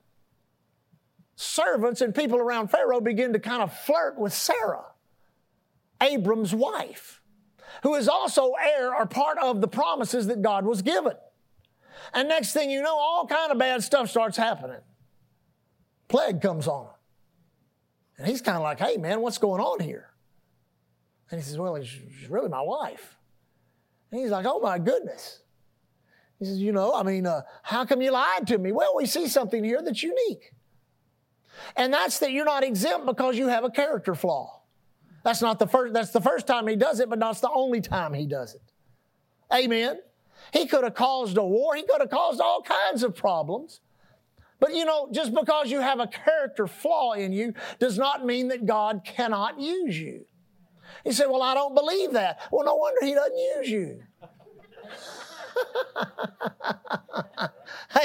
servants 1.35 2.01
and 2.01 2.13
people 2.13 2.39
around 2.39 2.69
Pharaoh 2.69 3.01
begin 3.01 3.33
to 3.33 3.39
kind 3.39 3.61
of 3.61 3.71
flirt 3.73 4.17
with 4.17 4.33
Sarah, 4.33 4.85
Abram's 6.01 6.53
wife, 6.53 7.21
who 7.83 7.95
is 7.95 8.07
also 8.07 8.53
heir 8.61 8.93
or 8.93 9.05
part 9.05 9.37
of 9.37 9.61
the 9.61 9.67
promises 9.67 10.27
that 10.27 10.41
God 10.41 10.65
was 10.65 10.81
given. 10.81 11.13
And 12.13 12.27
next 12.27 12.53
thing 12.53 12.71
you 12.71 12.81
know, 12.81 12.95
all 12.95 13.27
kind 13.27 13.51
of 13.51 13.57
bad 13.57 13.83
stuff 13.83 14.09
starts 14.09 14.37
happening. 14.37 14.81
Plague 16.09 16.41
comes 16.41 16.67
on 16.67 16.87
him. 16.87 16.93
And 18.17 18.27
he's 18.27 18.41
kind 18.41 18.57
of 18.57 18.63
like, 18.63 18.79
hey, 18.79 18.97
man, 18.97 19.21
what's 19.21 19.37
going 19.37 19.61
on 19.61 19.79
here? 19.79 20.09
And 21.31 21.39
he 21.39 21.45
says, 21.45 21.57
well, 21.57 21.81
she's 21.81 22.29
really 22.29 22.49
my 22.49 22.61
wife. 22.61 23.15
And 24.11 24.19
he's 24.19 24.31
like, 24.31 24.45
oh, 24.45 24.59
my 24.59 24.77
goodness. 24.79 25.41
He 26.39 26.45
says, 26.45 26.57
you 26.57 26.71
know, 26.71 26.93
I 26.93 27.03
mean, 27.03 27.25
uh, 27.25 27.43
how 27.63 27.85
come 27.85 28.01
you 28.01 28.11
lied 28.11 28.47
to 28.47 28.57
me? 28.57 28.71
Well, 28.71 28.93
we 28.95 29.05
see 29.05 29.27
something 29.27 29.63
here 29.63 29.81
that's 29.83 30.03
unique. 30.03 30.53
And 31.75 31.93
that's 31.93 32.19
that 32.19 32.31
you're 32.31 32.45
not 32.45 32.63
exempt 32.63 33.05
because 33.05 33.37
you 33.37 33.47
have 33.47 33.63
a 33.63 33.69
character 33.69 34.15
flaw. 34.15 34.61
That's 35.23 35.41
not 35.41 35.59
the 35.59 35.67
first, 35.67 35.93
that's 35.93 36.11
the 36.11 36.21
first 36.21 36.47
time 36.47 36.67
he 36.67 36.75
does 36.75 36.99
it, 36.99 37.09
but 37.09 37.19
that's 37.19 37.41
the 37.41 37.51
only 37.51 37.81
time 37.81 38.13
he 38.13 38.25
does 38.25 38.55
it. 38.55 38.61
Amen. 39.53 39.99
He 40.53 40.65
could 40.65 40.83
have 40.83 40.95
caused 40.95 41.37
a 41.37 41.43
war. 41.43 41.75
He 41.75 41.83
could 41.83 42.01
have 42.01 42.09
caused 42.09 42.41
all 42.41 42.61
kinds 42.61 43.03
of 43.03 43.15
problems. 43.15 43.81
But 44.59 44.73
you 44.73 44.85
know, 44.85 45.09
just 45.11 45.33
because 45.33 45.71
you 45.71 45.79
have 45.79 45.99
a 45.99 46.07
character 46.07 46.67
flaw 46.67 47.13
in 47.13 47.31
you 47.31 47.53
does 47.79 47.97
not 47.97 48.25
mean 48.25 48.49
that 48.49 48.65
God 48.65 49.01
cannot 49.05 49.59
use 49.59 49.97
you. 49.97 50.25
He 51.03 51.11
said, 51.11 51.27
Well, 51.27 51.41
I 51.41 51.53
don't 51.53 51.75
believe 51.75 52.13
that. 52.13 52.41
Well, 52.51 52.65
no 52.65 52.75
wonder 52.75 53.05
He 53.05 53.13
doesn't 53.13 53.37
use 53.37 53.69
you. 53.69 54.01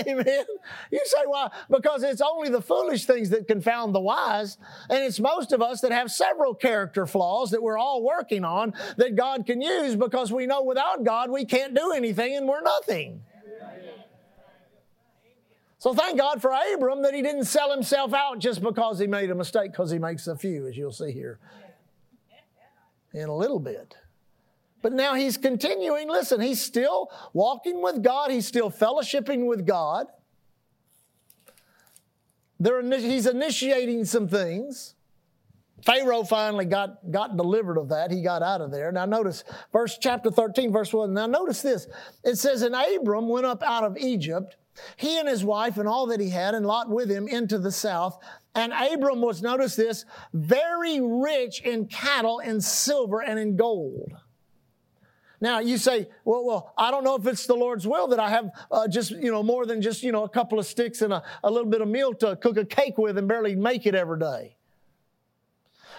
Amen. 0.06 0.44
You 0.90 1.00
say, 1.04 1.18
why? 1.26 1.50
Because 1.70 2.02
it's 2.02 2.20
only 2.20 2.48
the 2.48 2.60
foolish 2.60 3.06
things 3.06 3.30
that 3.30 3.46
confound 3.46 3.94
the 3.94 4.00
wise. 4.00 4.58
And 4.88 5.02
it's 5.04 5.20
most 5.20 5.52
of 5.52 5.62
us 5.62 5.80
that 5.82 5.92
have 5.92 6.10
several 6.10 6.54
character 6.54 7.06
flaws 7.06 7.50
that 7.50 7.62
we're 7.62 7.78
all 7.78 8.02
working 8.02 8.44
on 8.44 8.74
that 8.96 9.14
God 9.16 9.46
can 9.46 9.60
use 9.60 9.94
because 9.96 10.32
we 10.32 10.46
know 10.46 10.62
without 10.62 11.04
God 11.04 11.30
we 11.30 11.44
can't 11.44 11.74
do 11.74 11.92
anything 11.92 12.36
and 12.36 12.48
we're 12.48 12.62
nothing. 12.62 13.22
So 15.84 15.92
thank 15.92 16.16
God 16.16 16.40
for 16.40 16.50
Abram 16.50 17.02
that 17.02 17.12
he 17.12 17.20
didn't 17.20 17.44
sell 17.44 17.70
himself 17.70 18.14
out 18.14 18.38
just 18.38 18.62
because 18.62 18.98
he 18.98 19.06
made 19.06 19.28
a 19.28 19.34
mistake, 19.34 19.70
because 19.70 19.90
he 19.90 19.98
makes 19.98 20.26
a 20.26 20.34
few, 20.34 20.66
as 20.66 20.78
you'll 20.78 20.92
see 20.92 21.12
here 21.12 21.38
in 23.12 23.28
a 23.28 23.36
little 23.36 23.58
bit. 23.58 23.94
But 24.80 24.94
now 24.94 25.12
he's 25.12 25.36
continuing. 25.36 26.08
Listen, 26.08 26.40
he's 26.40 26.58
still 26.58 27.10
walking 27.34 27.82
with 27.82 28.02
God, 28.02 28.30
he's 28.30 28.46
still 28.46 28.70
fellowshipping 28.70 29.46
with 29.46 29.66
God. 29.66 30.06
He's 32.58 33.26
initiating 33.26 34.06
some 34.06 34.26
things. 34.26 34.94
Pharaoh 35.82 36.24
finally 36.24 36.64
got, 36.64 37.10
got 37.10 37.36
delivered 37.36 37.76
of 37.76 37.90
that. 37.90 38.10
He 38.10 38.22
got 38.22 38.42
out 38.42 38.62
of 38.62 38.70
there. 38.70 38.90
Now 38.90 39.04
notice 39.04 39.44
verse 39.70 39.98
chapter 40.00 40.30
13, 40.30 40.72
verse 40.72 40.94
1. 40.94 41.12
Now 41.12 41.26
notice 41.26 41.60
this. 41.60 41.88
It 42.24 42.36
says, 42.36 42.62
And 42.62 42.74
Abram 42.74 43.28
went 43.28 43.44
up 43.44 43.62
out 43.62 43.84
of 43.84 43.98
Egypt, 43.98 44.56
he 44.96 45.18
and 45.18 45.28
his 45.28 45.44
wife 45.44 45.76
and 45.76 45.88
all 45.88 46.06
that 46.06 46.20
he 46.20 46.30
had, 46.30 46.54
and 46.54 46.66
Lot 46.66 46.90
with 46.90 47.10
him 47.10 47.28
into 47.28 47.58
the 47.58 47.72
south. 47.72 48.18
And 48.54 48.72
Abram 48.72 49.20
was, 49.20 49.42
notice 49.42 49.76
this, 49.76 50.04
very 50.32 51.00
rich 51.00 51.60
in 51.62 51.86
cattle 51.86 52.38
in 52.38 52.60
silver 52.60 53.20
and 53.20 53.38
in 53.38 53.56
gold. 53.56 54.12
Now 55.40 55.58
you 55.58 55.76
say, 55.76 56.08
well, 56.24 56.44
well, 56.44 56.72
I 56.78 56.90
don't 56.90 57.04
know 57.04 57.16
if 57.16 57.26
it's 57.26 57.46
the 57.46 57.54
Lord's 57.54 57.86
will 57.86 58.08
that 58.08 58.20
I 58.20 58.30
have 58.30 58.50
uh, 58.70 58.88
just, 58.88 59.10
you 59.10 59.30
know, 59.30 59.42
more 59.42 59.66
than 59.66 59.82
just, 59.82 60.02
you 60.02 60.12
know, 60.12 60.24
a 60.24 60.28
couple 60.28 60.58
of 60.58 60.66
sticks 60.66 61.02
and 61.02 61.12
a, 61.12 61.22
a 61.42 61.50
little 61.50 61.68
bit 61.68 61.80
of 61.80 61.88
meal 61.88 62.14
to 62.14 62.36
cook 62.36 62.56
a 62.56 62.64
cake 62.64 62.96
with 62.96 63.18
and 63.18 63.28
barely 63.28 63.54
make 63.54 63.84
it 63.86 63.94
every 63.94 64.18
day. 64.18 64.56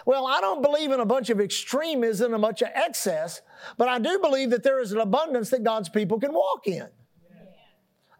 Well, 0.05 0.25
I 0.25 0.39
don't 0.39 0.61
believe 0.61 0.91
in 0.91 0.99
a 0.99 1.05
bunch 1.05 1.29
of 1.29 1.39
extremism, 1.39 2.33
a 2.33 2.39
bunch 2.39 2.61
of 2.61 2.69
excess, 2.73 3.41
but 3.77 3.87
I 3.87 3.99
do 3.99 4.19
believe 4.19 4.51
that 4.51 4.63
there 4.63 4.79
is 4.79 4.91
an 4.91 4.99
abundance 4.99 5.49
that 5.49 5.63
God's 5.63 5.89
people 5.89 6.19
can 6.19 6.33
walk 6.33 6.67
in. 6.67 6.87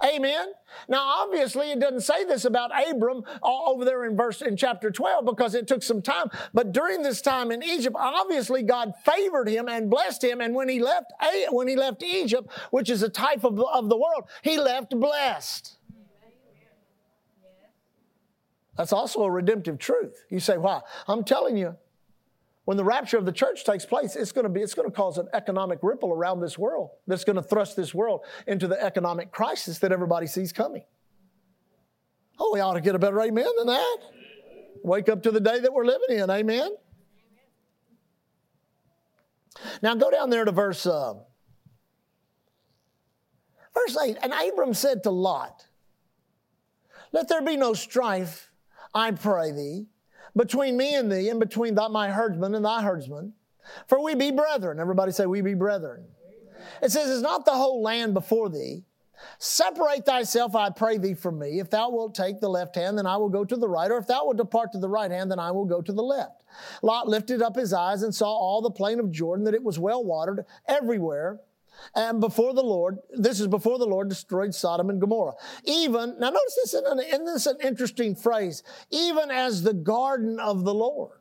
Amen. 0.04 0.48
Now, 0.90 1.02
obviously, 1.24 1.72
it 1.72 1.80
doesn't 1.80 2.02
say 2.02 2.26
this 2.26 2.46
about 2.46 2.72
Abram 2.90 3.24
uh, 3.42 3.64
over 3.66 3.86
there 3.86 4.06
in 4.06 4.18
verse 4.18 4.42
in 4.42 4.58
chapter 4.58 4.92
12 4.92 5.26
because 5.26 5.56
it 5.56 5.68
took 5.68 5.84
some 5.84 6.02
time. 6.02 6.30
But 6.54 6.74
during 6.74 7.02
this 7.02 7.22
time 7.22 7.52
in 7.52 7.64
Egypt, 7.64 7.96
obviously 7.98 8.64
God 8.64 8.94
favored 9.04 9.48
him 9.48 9.70
and 9.70 9.90
blessed 9.90 10.24
him. 10.24 10.42
And 10.42 10.54
when 10.54 10.68
he 10.68 10.82
left, 10.82 11.14
when 11.50 11.68
he 11.68 11.76
left 11.76 12.04
Egypt, 12.04 12.52
which 12.72 12.90
is 12.90 13.04
a 13.04 13.10
type 13.10 13.44
of, 13.44 13.60
of 13.60 13.90
the 13.90 13.98
world, 13.98 14.30
he 14.42 14.58
left 14.58 14.92
blessed. 14.92 15.78
That's 18.78 18.92
also 18.92 19.24
a 19.24 19.32
redemptive 19.32 19.80
truth. 19.80 20.26
You 20.30 20.42
say, 20.42 20.58
why? 20.58 20.82
I'm 21.08 21.24
telling 21.24 21.56
you, 21.56 21.78
when 22.66 22.78
the 22.78 22.84
rapture 22.84 23.18
of 23.18 23.26
the 23.26 23.32
church 23.32 23.64
takes 23.64 23.86
place, 23.86 24.16
it's 24.16 24.32
going 24.32 24.44
to 24.44 24.50
be, 24.50 24.62
it's 24.62 24.74
going 24.74 24.90
to 24.90 24.96
cause 24.96 25.20
an 25.20 25.28
economic 25.34 25.80
ripple 25.84 26.12
around 26.12 26.42
this 26.42 26.58
world 26.58 26.90
that's 27.06 27.24
going 27.24 27.36
to 27.36 27.44
thrust 27.44 27.76
this 27.76 27.94
world 27.94 28.22
into 28.48 28.68
the 28.68 28.82
economic 28.82 29.32
crisis 29.32 29.80
that 29.80 29.92
everybody 29.92 30.26
sees 30.26 30.52
coming. 30.52 30.84
Oh, 32.40 32.52
we 32.54 32.60
ought 32.60 32.74
to 32.74 32.82
get 32.82 32.96
a 32.96 33.00
better 33.00 33.22
amen 33.22 33.48
than 33.58 33.68
that. 33.68 33.98
Wake 34.84 35.10
up 35.10 35.24
to 35.24 35.32
the 35.32 35.40
day 35.40 35.60
that 35.60 35.72
we're 35.72 35.86
living 35.86 36.18
in, 36.18 36.30
amen? 36.30 36.72
Now 39.82 39.96
go 39.96 40.10
down 40.10 40.32
there 40.32 40.44
to 40.44 40.52
verse, 40.52 40.86
uh, 40.86 41.14
verse 43.74 43.98
8. 44.04 44.18
And 44.24 44.34
Abram 44.34 44.74
said 44.74 45.04
to 45.04 45.12
Lot, 45.12 45.68
Let 47.12 47.30
there 47.30 47.42
be 47.44 47.58
no 47.58 47.74
strife, 47.74 48.52
I 48.94 49.12
pray 49.12 49.52
thee 49.52 49.86
between 50.36 50.78
me 50.78 50.96
and 50.96 51.12
thee, 51.12 51.30
and 51.30 51.40
between 51.40 51.76
thy, 51.76 51.88
my 51.88 52.10
herdsman 52.10 52.56
and 52.56 52.66
thy 52.66 52.82
herdsman. 52.82 53.34
For 53.88 54.02
we 54.02 54.16
be 54.16 54.32
brethren. 54.32 54.80
Everybody 54.80 55.12
say, 55.12 55.26
We 55.26 55.42
be 55.42 55.54
brethren. 55.54 56.06
It 56.82 56.92
says, 56.92 57.10
Is 57.10 57.22
not 57.22 57.46
the 57.46 57.52
whole 57.52 57.82
land 57.82 58.14
before 58.14 58.50
thee? 58.50 58.84
Separate 59.40 60.06
thyself, 60.06 60.56
I 60.56 60.70
pray 60.70 60.98
thee, 60.98 61.14
from 61.14 61.40
me. 61.40 61.60
If 61.60 61.70
thou 61.70 61.90
wilt 61.90 62.16
take 62.16 62.40
the 62.42 62.50
left 62.50 62.76
hand, 62.76 62.98
then 62.98 63.06
I 63.06 63.18
will 63.18 63.30
go 63.30 63.46
to 63.46 63.56
the 63.56 63.68
right. 63.68 63.90
Or 63.90 63.98
if 63.98 64.08
thou 64.08 64.26
wilt 64.26 64.38
depart 64.38 64.74
to 64.74 64.78
the 64.78 64.90
right 64.90 65.10
hand, 65.10 65.32
then 65.32 65.40
I 65.40 65.52
will 65.52 65.66
go 65.66 65.82
to 65.82 65.94
the 65.94 66.04
left. 66.04 66.44
Lot 66.82 67.08
lifted 67.08 67.42
up 67.42 67.56
his 67.56 67.74
eyes 67.74 68.04
and 68.04 68.14
saw 68.14 68.28
all 68.28 68.62
the 68.62 68.70
plain 68.70 69.00
of 69.00 69.12
Jordan, 69.12 69.46
that 69.46 69.54
it 69.54 69.64
was 69.64 69.80
well 69.80 70.04
watered 70.04 70.46
everywhere 70.68 71.40
and 71.96 72.20
before 72.20 72.54
the 72.54 72.64
Lord, 72.64 72.98
this 73.12 73.40
is 73.40 73.48
before 73.48 73.78
the 73.80 73.86
Lord 73.86 74.10
destroyed 74.10 74.54
Sodom 74.54 74.90
and 74.90 75.00
Gomorrah. 75.00 75.34
Even, 75.64 76.16
now 76.20 76.30
notice 76.30 76.60
this, 76.64 76.74
isn't 76.74 77.26
this 77.26 77.46
an 77.46 77.58
interesting 77.64 78.16
phrase? 78.16 78.64
Even 78.92 79.32
as 79.32 79.64
the 79.64 79.74
garden 79.74 80.40
of 80.40 80.64
the 80.64 80.74
Lord. 80.74 81.20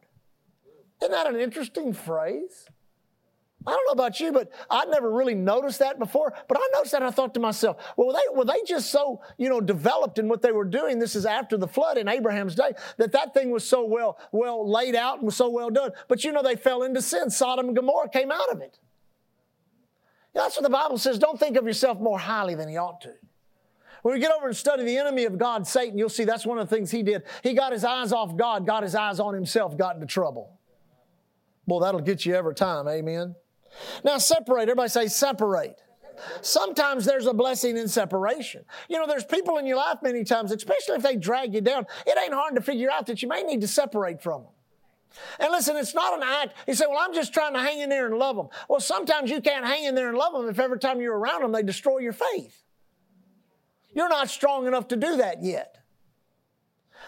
Isn't 1.03 1.13
that 1.13 1.27
an 1.27 1.41
interesting 1.41 1.93
phrase? 1.93 2.69
I 3.67 3.71
don't 3.71 3.87
know 3.87 4.05
about 4.05 4.21
you, 4.21 4.31
but 4.31 4.51
I'd 4.71 4.89
never 4.89 5.11
really 5.11 5.35
noticed 5.35 5.79
that 5.79 5.99
before. 5.99 6.35
But 6.49 6.59
I 6.59 6.69
noticed 6.75 6.93
that 6.93 7.03
I 7.03 7.11
thought 7.11 7.33
to 7.35 7.41
myself, 7.41 7.79
well, 7.97 8.09
were 8.09 8.13
they, 8.13 8.37
were 8.37 8.45
they 8.45 8.63
just 8.67 8.91
so, 8.91 9.23
you 9.39 9.49
know, 9.49 9.61
developed 9.61 10.19
in 10.19 10.29
what 10.29 10.43
they 10.43 10.53
were 10.53 10.67
doing? 10.67 10.99
This 10.99 11.17
is 11.17 11.25
after 11.25 11.57
the 11.57 11.69
flood 11.69 11.97
in 11.97 12.07
Abraham's 12.07 12.55
day, 12.55 12.73
that 12.99 13.13
that 13.13 13.33
thing 13.33 13.51
was 13.51 13.67
so 13.67 13.85
well, 13.85 14.19
well 14.33 14.71
laid 14.71 14.95
out 14.95 15.17
and 15.17 15.25
was 15.25 15.37
so 15.37 15.49
well 15.49 15.71
done. 15.71 15.93
But 16.09 16.25
you 16.25 16.33
know, 16.33 16.43
they 16.43 16.57
fell 16.57 16.83
into 16.83 17.01
sin. 17.01 17.31
Sodom 17.31 17.69
and 17.69 17.77
Gomorrah 17.77 18.11
came 18.11 18.31
out 18.31 18.51
of 18.51 18.61
it. 18.61 18.79
That's 20.35 20.57
what 20.57 20.63
the 20.65 20.71
Bible 20.71 20.99
says. 20.99 21.19
Don't 21.19 21.39
think 21.39 21.57
of 21.57 21.65
yourself 21.65 22.01
more 22.01 22.19
highly 22.19 22.55
than 22.55 22.69
you 22.69 22.79
ought 22.79 23.01
to. 23.03 23.13
When 24.03 24.15
we 24.15 24.21
get 24.21 24.33
over 24.33 24.49
and 24.49 24.57
study 24.57 24.85
the 24.85 24.99
enemy 24.99 25.25
of 25.25 25.39
God, 25.39 25.67
Satan, 25.67 25.97
you'll 25.97 26.11
see 26.11 26.25
that's 26.25 26.45
one 26.45 26.59
of 26.59 26.69
the 26.69 26.77
things 26.77 26.91
he 26.91 27.03
did. 27.03 27.23
He 27.43 27.55
got 27.55 27.73
his 27.73 27.85
eyes 27.85 28.13
off 28.13 28.37
God, 28.37 28.67
got 28.67 28.83
his 28.83 28.95
eyes 28.95 29.19
on 29.19 29.33
himself, 29.33 29.79
got 29.79 29.95
into 29.95 30.07
trouble. 30.07 30.59
Boy, 31.67 31.81
that'll 31.81 32.01
get 32.01 32.27
you 32.27 32.35
every 32.35 32.55
time. 32.55 32.87
Amen. 32.87 33.35
Now, 34.05 34.19
separate. 34.19 34.63
Everybody 34.65 34.91
say 34.91 35.07
separate. 35.07 35.81
Sometimes 36.43 37.05
there's 37.05 37.27
a 37.27 37.33
blessing 37.33 37.77
in 37.77 37.89
separation. 37.89 38.65
You 38.89 38.99
know, 38.99 39.07
there's 39.07 39.25
people 39.25 39.59
in 39.59 39.67
your 39.67 39.79
life 39.79 39.99
many 40.03 40.23
times, 40.23 40.53
especially 40.53 40.97
if 40.97 41.03
they 41.03 41.17
drag 41.17 41.55
you 41.55 41.61
down, 41.61 41.87
it 42.07 42.19
ain't 42.23 42.35
hard 42.35 42.55
to 42.57 42.61
figure 42.61 42.91
out 42.91 43.07
that 43.07 43.23
you 43.23 43.29
may 43.29 43.43
need 43.43 43.63
to 43.63 43.69
separate 43.69 44.23
from 44.23 44.43
them. 44.43 44.53
And 45.39 45.51
listen, 45.53 45.77
it's 45.77 45.95
not 45.95 46.17
an 46.17 46.23
act. 46.23 46.57
You 46.67 46.75
say, 46.75 46.87
well, 46.89 46.99
I'm 47.01 47.15
just 47.15 47.33
trying 47.33 47.55
to 47.55 47.61
hang 47.61 47.81
in 47.81 47.89
there 47.89 48.07
and 48.07 48.19
love 48.19 48.37
them. 48.37 48.49
Well, 48.69 48.81
sometimes 48.81 49.31
you 49.31 49.41
can't 49.41 49.65
hang 49.65 49.85
in 49.85 49.95
there 49.95 50.09
and 50.09 50.19
love 50.19 50.33
them 50.33 50.49
if 50.49 50.59
every 50.59 50.79
time 50.79 51.01
you're 51.01 51.17
around 51.17 51.43
them, 51.43 51.53
they 51.53 51.63
destroy 51.63 51.99
your 51.99 52.13
faith. 52.13 52.63
You're 53.95 54.09
not 54.09 54.29
strong 54.29 54.67
enough 54.67 54.89
to 54.89 54.97
do 54.97 55.17
that 55.17 55.43
yet. 55.43 55.79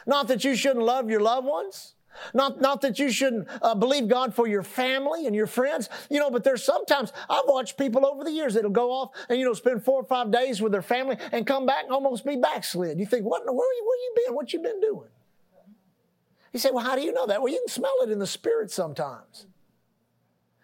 Not 0.06 0.28
that 0.28 0.44
you 0.44 0.54
shouldn't 0.54 0.84
love 0.84 1.10
your 1.10 1.20
loved 1.20 1.46
ones. 1.46 1.94
Not, 2.32 2.60
not 2.60 2.80
that 2.80 2.98
you 2.98 3.10
shouldn't 3.10 3.46
uh, 3.60 3.74
believe 3.74 4.08
God 4.08 4.34
for 4.34 4.46
your 4.46 4.62
family 4.62 5.26
and 5.26 5.36
your 5.36 5.46
friends, 5.46 5.90
you 6.10 6.18
know, 6.18 6.30
but 6.30 6.44
there's 6.44 6.64
sometimes 6.64 7.12
I've 7.28 7.44
watched 7.46 7.76
people 7.76 8.06
over 8.06 8.24
the 8.24 8.30
years 8.30 8.54
that'll 8.54 8.70
go 8.70 8.90
off 8.90 9.10
and, 9.28 9.38
you 9.38 9.44
know, 9.44 9.52
spend 9.52 9.84
four 9.84 10.00
or 10.00 10.04
five 10.04 10.30
days 10.30 10.62
with 10.62 10.72
their 10.72 10.80
family 10.80 11.18
and 11.32 11.46
come 11.46 11.66
back 11.66 11.84
and 11.84 11.92
almost 11.92 12.24
be 12.24 12.36
backslid. 12.36 12.98
You 12.98 13.04
think, 13.04 13.26
what, 13.26 13.44
where, 13.44 13.54
where 13.54 13.66
you 13.66 14.14
been? 14.24 14.34
What 14.34 14.52
you 14.52 14.60
been 14.60 14.80
doing? 14.80 15.10
You 16.52 16.60
say, 16.60 16.70
well, 16.72 16.84
how 16.84 16.96
do 16.96 17.02
you 17.02 17.12
know 17.12 17.26
that? 17.26 17.42
Well, 17.42 17.52
you 17.52 17.58
can 17.58 17.68
smell 17.68 17.94
it 18.02 18.10
in 18.10 18.18
the 18.18 18.26
spirit 18.26 18.70
sometimes. 18.70 19.46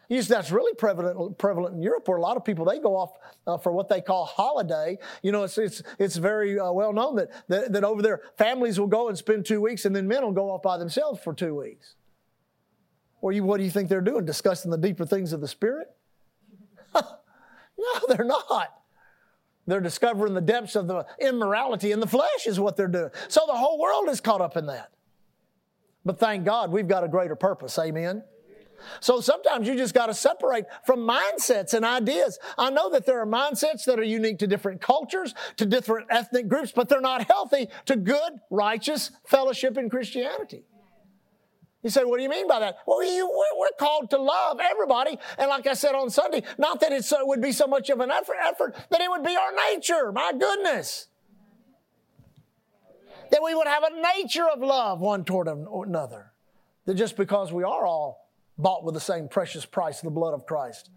Yes, 0.08 0.28
that's 0.28 0.50
really 0.50 0.74
prevalent, 0.74 1.38
prevalent 1.38 1.74
in 1.74 1.82
Europe, 1.82 2.06
where 2.06 2.18
a 2.18 2.20
lot 2.20 2.36
of 2.36 2.44
people 2.44 2.66
they 2.66 2.78
go 2.78 2.96
off 2.96 3.12
uh, 3.46 3.56
for 3.56 3.72
what 3.72 3.88
they 3.88 4.02
call 4.02 4.26
holiday. 4.26 4.98
You 5.22 5.32
know, 5.32 5.44
it's 5.44 5.56
it's 5.56 5.82
it's 5.98 6.16
very 6.16 6.58
uh, 6.58 6.70
well 6.70 6.92
known 6.92 7.16
that, 7.16 7.30
that 7.48 7.72
that 7.72 7.82
over 7.82 8.02
there 8.02 8.20
families 8.36 8.78
will 8.78 8.88
go 8.88 9.08
and 9.08 9.16
spend 9.16 9.46
two 9.46 9.62
weeks, 9.62 9.86
and 9.86 9.96
then 9.96 10.06
men 10.06 10.22
will 10.22 10.32
go 10.32 10.50
off 10.50 10.60
by 10.60 10.76
themselves 10.76 11.22
for 11.22 11.32
two 11.32 11.54
weeks. 11.54 11.94
Or 13.22 13.32
you, 13.32 13.42
what 13.42 13.56
do 13.56 13.64
you 13.64 13.70
think 13.70 13.88
they're 13.88 14.02
doing? 14.02 14.26
Discussing 14.26 14.70
the 14.70 14.76
deeper 14.76 15.06
things 15.06 15.32
of 15.32 15.40
the 15.40 15.48
spirit? 15.48 15.86
no, 16.94 17.02
they're 18.08 18.26
not. 18.26 18.68
They're 19.66 19.80
discovering 19.80 20.34
the 20.34 20.40
depths 20.40 20.76
of 20.76 20.88
the 20.88 21.06
immorality 21.20 21.92
in 21.92 22.00
the 22.00 22.06
flesh, 22.06 22.46
is 22.46 22.60
what 22.60 22.76
they're 22.76 22.88
doing. 22.88 23.10
So 23.28 23.42
the 23.46 23.54
whole 23.54 23.80
world 23.80 24.08
is 24.10 24.20
caught 24.20 24.40
up 24.40 24.56
in 24.56 24.66
that. 24.66 24.90
But 26.04 26.18
thank 26.18 26.44
God 26.44 26.72
we've 26.72 26.88
got 26.88 27.04
a 27.04 27.08
greater 27.08 27.36
purpose. 27.36 27.78
Amen. 27.78 28.24
So 29.00 29.20
sometimes 29.20 29.68
you 29.68 29.76
just 29.76 29.94
got 29.94 30.06
to 30.06 30.14
separate 30.14 30.64
from 30.84 31.08
mindsets 31.08 31.72
and 31.74 31.84
ideas. 31.84 32.38
I 32.58 32.70
know 32.70 32.90
that 32.90 33.06
there 33.06 33.20
are 33.20 33.26
mindsets 33.26 33.84
that 33.84 34.00
are 34.00 34.04
unique 34.04 34.38
to 34.40 34.48
different 34.48 34.80
cultures, 34.80 35.34
to 35.56 35.66
different 35.66 36.08
ethnic 36.10 36.48
groups, 36.48 36.72
but 36.72 36.88
they're 36.88 37.00
not 37.00 37.28
healthy 37.28 37.68
to 37.86 37.96
good, 37.96 38.40
righteous 38.50 39.12
fellowship 39.24 39.78
in 39.78 39.88
Christianity. 39.88 40.64
You 41.82 41.90
say, 41.90 42.04
what 42.04 42.18
do 42.18 42.22
you 42.22 42.28
mean 42.28 42.46
by 42.46 42.60
that? 42.60 42.76
Well, 42.86 43.04
you, 43.04 43.28
we're, 43.28 43.68
called 43.78 44.10
to 44.10 44.18
love 44.18 44.60
everybody. 44.60 45.18
And 45.38 45.48
like 45.48 45.66
I 45.66 45.72
said 45.72 45.96
on 45.96 46.08
Sunday, 46.08 46.44
not 46.56 46.78
that 46.80 46.92
it 46.92 47.04
would 47.22 47.40
be 47.40 47.50
so 47.50 47.66
much 47.66 47.90
of 47.90 47.98
an 47.98 48.12
effort, 48.12 48.36
effort, 48.40 48.76
that 48.90 49.00
it 49.00 49.10
would 49.10 49.24
be 49.24 49.34
our 49.36 49.72
nature. 49.72 50.12
My 50.12 50.32
goodness 50.38 51.08
that 53.32 53.42
we 53.42 53.54
would 53.54 53.66
have 53.66 53.82
a 53.82 54.18
nature 54.18 54.46
of 54.46 54.60
love 54.60 55.00
one 55.00 55.24
toward 55.24 55.48
another. 55.48 56.32
That 56.84 56.94
just 56.94 57.16
because 57.16 57.50
we 57.50 57.64
are 57.64 57.86
all 57.86 58.30
bought 58.58 58.84
with 58.84 58.94
the 58.94 59.00
same 59.00 59.26
precious 59.26 59.64
price 59.64 60.00
the 60.02 60.10
blood 60.10 60.34
of 60.34 60.46
Christ, 60.46 60.90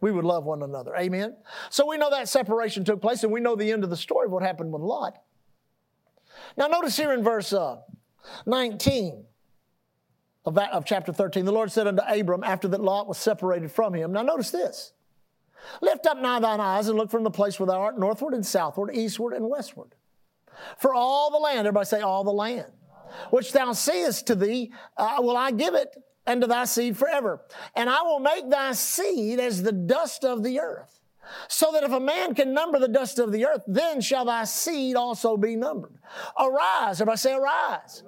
we 0.00 0.12
would 0.12 0.24
love 0.24 0.44
one 0.44 0.62
another. 0.62 0.94
Amen? 0.94 1.34
So 1.70 1.86
we 1.86 1.96
know 1.96 2.10
that 2.10 2.28
separation 2.28 2.84
took 2.84 3.00
place, 3.00 3.22
and 3.22 3.32
we 3.32 3.40
know 3.40 3.56
the 3.56 3.72
end 3.72 3.84
of 3.84 3.90
the 3.90 3.96
story 3.96 4.26
of 4.26 4.32
what 4.32 4.42
happened 4.42 4.70
with 4.70 4.82
Lot. 4.82 5.16
Now, 6.58 6.66
notice 6.66 6.96
here 6.96 7.12
in 7.12 7.24
verse 7.24 7.52
uh, 7.52 7.78
19 8.44 9.24
of, 10.44 10.54
that, 10.56 10.72
of 10.72 10.84
chapter 10.84 11.12
13, 11.12 11.46
the 11.46 11.52
Lord 11.52 11.72
said 11.72 11.86
unto 11.86 12.02
Abram 12.02 12.44
after 12.44 12.68
that 12.68 12.82
Lot 12.82 13.08
was 13.08 13.16
separated 13.16 13.72
from 13.72 13.94
him. 13.94 14.12
Now, 14.12 14.22
notice 14.22 14.50
this 14.50 14.92
Lift 15.80 16.06
up 16.06 16.18
now 16.18 16.38
thine 16.40 16.60
eyes 16.60 16.88
and 16.88 16.98
look 16.98 17.10
from 17.10 17.22
the 17.22 17.30
place 17.30 17.58
where 17.58 17.68
thou 17.68 17.80
art 17.80 17.98
northward 17.98 18.34
and 18.34 18.44
southward, 18.44 18.90
eastward 18.94 19.32
and 19.32 19.48
westward. 19.48 19.94
For 20.78 20.94
all 20.94 21.30
the 21.30 21.38
land, 21.38 21.60
everybody 21.60 21.86
say, 21.86 22.00
all 22.00 22.24
the 22.24 22.32
land, 22.32 22.66
which 23.30 23.52
thou 23.52 23.72
seest 23.72 24.26
to 24.28 24.34
thee, 24.34 24.72
uh, 24.96 25.16
will 25.18 25.36
I 25.36 25.50
give 25.50 25.74
it 25.74 25.96
unto 26.26 26.46
thy 26.46 26.64
seed 26.64 26.96
forever. 26.96 27.42
And 27.74 27.90
I 27.90 28.02
will 28.02 28.20
make 28.20 28.48
thy 28.48 28.72
seed 28.72 29.40
as 29.40 29.62
the 29.62 29.72
dust 29.72 30.24
of 30.24 30.42
the 30.42 30.60
earth. 30.60 31.00
So 31.48 31.70
that 31.72 31.84
if 31.84 31.92
a 31.92 32.00
man 32.00 32.34
can 32.34 32.52
number 32.52 32.78
the 32.78 32.88
dust 32.88 33.18
of 33.18 33.32
the 33.32 33.46
earth, 33.46 33.62
then 33.66 34.00
shall 34.00 34.26
thy 34.26 34.44
seed 34.44 34.96
also 34.96 35.36
be 35.36 35.56
numbered. 35.56 35.94
Arise, 36.38 37.00
everybody 37.00 37.18
say, 37.18 37.32
arise. 37.32 38.02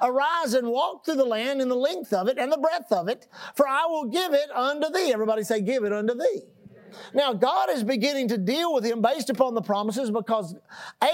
Arise 0.00 0.54
and 0.54 0.68
walk 0.68 1.04
through 1.04 1.16
the 1.16 1.24
land 1.24 1.60
in 1.60 1.68
the 1.68 1.74
length 1.74 2.12
of 2.12 2.28
it 2.28 2.38
and 2.38 2.50
the 2.50 2.58
breadth 2.58 2.92
of 2.92 3.08
it, 3.08 3.26
for 3.54 3.66
I 3.66 3.86
will 3.86 4.06
give 4.06 4.32
it 4.32 4.50
unto 4.50 4.90
thee. 4.90 5.12
Everybody 5.12 5.42
say, 5.42 5.60
give 5.60 5.84
it 5.84 5.92
unto 5.92 6.14
thee. 6.14 6.42
Now, 7.14 7.32
God 7.32 7.70
is 7.70 7.82
beginning 7.82 8.28
to 8.28 8.38
deal 8.38 8.72
with 8.74 8.84
him 8.84 9.02
based 9.02 9.30
upon 9.30 9.54
the 9.54 9.62
promises 9.62 10.10
because 10.10 10.54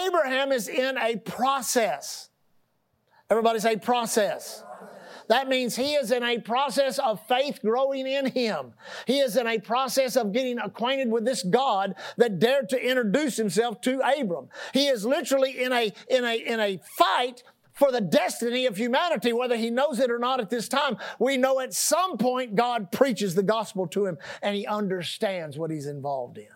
Abraham 0.06 0.52
is 0.52 0.68
in 0.68 0.96
a 0.98 1.16
process. 1.16 2.30
Everybody 3.30 3.58
say 3.58 3.76
process. 3.76 4.62
That 5.28 5.48
means 5.48 5.74
he 5.74 5.94
is 5.94 6.12
in 6.12 6.22
a 6.22 6.38
process 6.38 6.98
of 6.98 7.20
faith 7.26 7.60
growing 7.62 8.06
in 8.06 8.26
him. 8.26 8.72
He 9.06 9.18
is 9.18 9.36
in 9.36 9.46
a 9.46 9.58
process 9.58 10.16
of 10.16 10.32
getting 10.32 10.58
acquainted 10.58 11.10
with 11.10 11.24
this 11.24 11.42
God 11.42 11.94
that 12.16 12.38
dared 12.38 12.68
to 12.70 12.80
introduce 12.80 13.36
himself 13.36 13.80
to 13.82 14.00
Abram. 14.00 14.48
He 14.72 14.86
is 14.86 15.04
literally 15.04 15.62
in 15.62 15.72
a, 15.72 15.92
in 16.08 16.24
a, 16.24 16.36
in 16.36 16.60
a 16.60 16.78
fight 16.96 17.42
for 17.76 17.92
the 17.92 18.00
destiny 18.00 18.66
of 18.66 18.76
humanity, 18.76 19.32
whether 19.32 19.56
he 19.56 19.70
knows 19.70 20.00
it 20.00 20.10
or 20.10 20.18
not 20.18 20.40
at 20.40 20.50
this 20.50 20.68
time. 20.68 20.96
We 21.18 21.36
know 21.36 21.60
at 21.60 21.74
some 21.74 22.16
point 22.16 22.56
God 22.56 22.90
preaches 22.90 23.34
the 23.34 23.42
gospel 23.42 23.86
to 23.88 24.06
him 24.06 24.18
and 24.42 24.56
he 24.56 24.66
understands 24.66 25.56
what 25.56 25.70
he's 25.70 25.86
involved 25.86 26.38
in. 26.38 26.48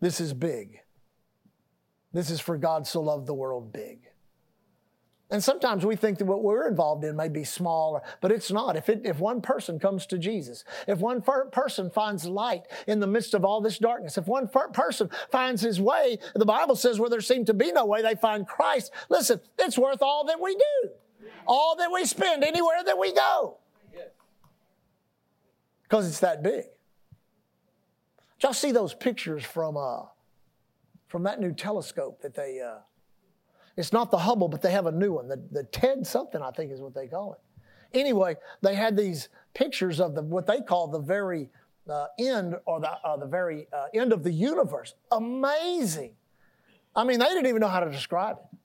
This 0.00 0.20
is 0.20 0.32
big. 0.32 0.80
This 2.12 2.30
is 2.30 2.40
for 2.40 2.56
God 2.56 2.86
so 2.86 3.00
loved 3.00 3.26
the 3.26 3.34
world 3.34 3.72
big. 3.72 4.08
And 5.32 5.42
sometimes 5.42 5.86
we 5.86 5.96
think 5.96 6.18
that 6.18 6.26
what 6.26 6.42
we're 6.42 6.68
involved 6.68 7.02
in 7.04 7.16
may 7.16 7.30
be 7.30 7.42
small, 7.42 8.04
but 8.20 8.30
it's 8.30 8.50
not. 8.50 8.76
If, 8.76 8.90
it, 8.90 9.00
if 9.06 9.18
one 9.18 9.40
person 9.40 9.78
comes 9.78 10.04
to 10.08 10.18
Jesus, 10.18 10.62
if 10.86 10.98
one 10.98 11.22
person 11.22 11.88
finds 11.88 12.26
light 12.26 12.64
in 12.86 13.00
the 13.00 13.06
midst 13.06 13.32
of 13.32 13.42
all 13.42 13.62
this 13.62 13.78
darkness, 13.78 14.18
if 14.18 14.26
one 14.26 14.46
person 14.46 15.08
finds 15.30 15.62
his 15.62 15.80
way, 15.80 16.18
the 16.34 16.44
Bible 16.44 16.76
says 16.76 17.00
where 17.00 17.08
there 17.08 17.22
seemed 17.22 17.46
to 17.46 17.54
be 17.54 17.72
no 17.72 17.86
way, 17.86 18.02
they 18.02 18.14
find 18.14 18.46
Christ. 18.46 18.92
Listen, 19.08 19.40
it's 19.58 19.78
worth 19.78 20.02
all 20.02 20.26
that 20.26 20.38
we 20.38 20.54
do, 20.54 20.90
all 21.46 21.76
that 21.76 21.90
we 21.90 22.04
spend, 22.04 22.44
anywhere 22.44 22.84
that 22.84 22.98
we 22.98 23.14
go. 23.14 23.56
Because 25.84 26.06
it's 26.06 26.20
that 26.20 26.42
big. 26.42 26.64
Y'all 28.42 28.52
see 28.52 28.70
those 28.70 28.92
pictures 28.92 29.44
from, 29.44 29.78
uh, 29.78 30.02
from 31.08 31.22
that 31.22 31.40
new 31.40 31.54
telescope 31.54 32.20
that 32.20 32.34
they, 32.34 32.60
uh, 32.60 32.80
it's 33.76 33.92
not 33.92 34.10
the 34.10 34.18
Hubble, 34.18 34.48
but 34.48 34.62
they 34.62 34.70
have 34.70 34.86
a 34.86 34.92
new 34.92 35.14
one. 35.14 35.28
The, 35.28 35.42
the 35.50 35.64
TED 35.64 36.06
something, 36.06 36.42
I 36.42 36.50
think 36.50 36.72
is 36.72 36.80
what 36.80 36.94
they 36.94 37.06
call 37.06 37.34
it. 37.34 37.40
Anyway, 37.98 38.36
they 38.62 38.74
had 38.74 38.96
these 38.96 39.28
pictures 39.54 40.00
of 40.00 40.14
the 40.14 40.22
what 40.22 40.46
they 40.46 40.60
call 40.60 40.88
the 40.88 40.98
very 40.98 41.50
uh, 41.88 42.06
end 42.18 42.56
or 42.64 42.80
the, 42.80 42.90
uh, 42.90 43.16
the 43.16 43.26
very 43.26 43.66
uh, 43.72 43.86
end 43.94 44.12
of 44.12 44.22
the 44.22 44.30
universe. 44.30 44.94
Amazing. 45.10 46.12
I 46.94 47.04
mean, 47.04 47.18
they 47.18 47.26
didn't 47.26 47.46
even 47.46 47.60
know 47.60 47.68
how 47.68 47.80
to 47.80 47.90
describe 47.90 48.38
it. 48.38 48.58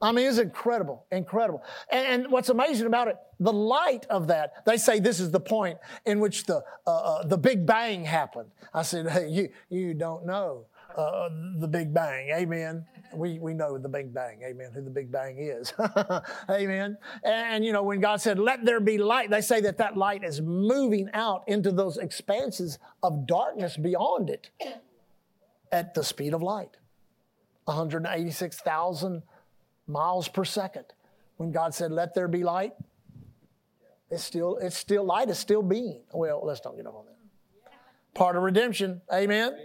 I 0.00 0.12
mean, 0.12 0.28
it's 0.28 0.38
incredible, 0.38 1.06
incredible. 1.10 1.64
And, 1.90 2.06
and, 2.06 2.32
what's 2.32 2.50
amazing 2.50 2.86
about 2.86 3.08
it, 3.08 3.16
the 3.40 3.52
light 3.52 4.06
of 4.10 4.28
that, 4.28 4.64
they 4.64 4.76
say 4.76 5.00
this 5.00 5.18
is 5.18 5.32
the 5.32 5.40
point 5.40 5.78
in 6.06 6.20
which 6.20 6.44
the, 6.44 6.62
uh, 6.86 6.90
uh, 6.90 7.26
the 7.26 7.36
Big 7.36 7.66
Bang 7.66 8.04
happened. 8.04 8.48
I 8.72 8.82
said, 8.82 9.08
hey, 9.08 9.28
you, 9.28 9.48
you 9.70 9.94
don't 9.94 10.24
know 10.24 10.66
uh, 10.96 11.30
the 11.56 11.66
Big 11.66 11.92
Bang. 11.92 12.30
Amen 12.30 12.86
we, 13.12 13.38
we 13.38 13.54
know 13.54 13.78
the 13.78 13.88
Big 13.88 14.12
Bang, 14.12 14.40
amen, 14.44 14.70
who 14.74 14.82
the 14.82 14.90
Big 14.90 15.10
Bang 15.10 15.38
is. 15.38 15.72
amen. 16.50 16.96
And, 17.24 17.64
you 17.64 17.72
know, 17.72 17.82
when 17.82 18.00
God 18.00 18.20
said, 18.20 18.38
let 18.38 18.64
there 18.64 18.80
be 18.80 18.98
light, 18.98 19.30
they 19.30 19.40
say 19.40 19.60
that 19.62 19.78
that 19.78 19.96
light 19.96 20.24
is 20.24 20.40
moving 20.40 21.08
out 21.14 21.44
into 21.46 21.72
those 21.72 21.96
expanses 21.96 22.78
of 23.02 23.26
darkness 23.26 23.76
beyond 23.76 24.30
it 24.30 24.50
at 25.72 25.94
the 25.94 26.02
speed 26.02 26.34
of 26.34 26.42
light 26.42 26.76
186,000 27.64 29.22
miles 29.86 30.28
per 30.28 30.44
second. 30.44 30.86
When 31.36 31.52
God 31.52 31.74
said, 31.74 31.92
let 31.92 32.14
there 32.14 32.28
be 32.28 32.42
light, 32.42 32.72
it's 34.10 34.24
still, 34.24 34.56
it's 34.56 34.76
still 34.76 35.04
light, 35.04 35.28
is 35.28 35.38
still 35.38 35.62
being. 35.62 36.02
Well, 36.12 36.40
let's 36.44 36.60
don't 36.60 36.76
get 36.76 36.86
off 36.86 36.94
on 36.94 37.04
that. 37.06 37.72
Part 38.14 38.36
of 38.36 38.42
redemption, 38.42 39.02
amen. 39.12 39.56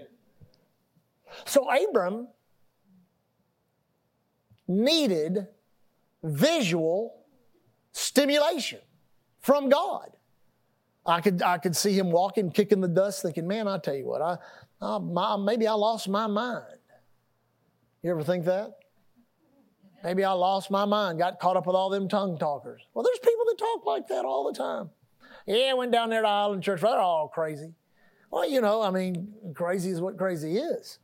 So 1.45 1.67
Abram 1.69 2.27
needed 4.67 5.47
visual 6.23 7.15
stimulation 7.91 8.79
from 9.39 9.69
God. 9.69 10.09
I 11.05 11.19
could, 11.19 11.41
I 11.41 11.57
could 11.57 11.75
see 11.75 11.97
him 11.97 12.11
walking, 12.11 12.49
kicking 12.51 12.79
the 12.79 12.87
dust, 12.87 13.21
thinking, 13.21 13.47
man, 13.47 13.67
I 13.67 13.77
tell 13.77 13.95
you 13.95 14.05
what, 14.05 14.21
I, 14.21 14.37
I 14.81 14.97
my, 14.99 15.35
maybe 15.35 15.67
I 15.67 15.73
lost 15.73 16.07
my 16.07 16.27
mind. 16.27 16.79
You 18.01 18.11
ever 18.11 18.23
think 18.23 18.45
that? 18.45 18.73
Maybe 20.03 20.23
I 20.23 20.31
lost 20.31 20.69
my 20.69 20.85
mind, 20.85 21.19
got 21.19 21.39
caught 21.39 21.55
up 21.55 21.65
with 21.65 21.75
all 21.75 21.89
them 21.89 22.09
tongue 22.09 22.37
talkers. 22.37 22.81
Well, 22.93 23.03
there's 23.03 23.19
people 23.19 23.45
that 23.47 23.57
talk 23.57 23.85
like 23.85 24.07
that 24.09 24.25
all 24.25 24.51
the 24.51 24.57
time. 24.57 24.89
Yeah, 25.45 25.71
I 25.71 25.73
went 25.73 25.91
down 25.91 26.09
there 26.09 26.21
to 26.21 26.27
Island 26.27 26.63
Church. 26.63 26.81
They're 26.81 26.89
all 26.89 27.27
crazy. 27.27 27.73
Well, 28.29 28.49
you 28.49 28.61
know, 28.61 28.81
I 28.81 28.89
mean, 28.91 29.33
crazy 29.53 29.91
is 29.91 30.01
what 30.01 30.17
crazy 30.17 30.57
is. 30.57 30.99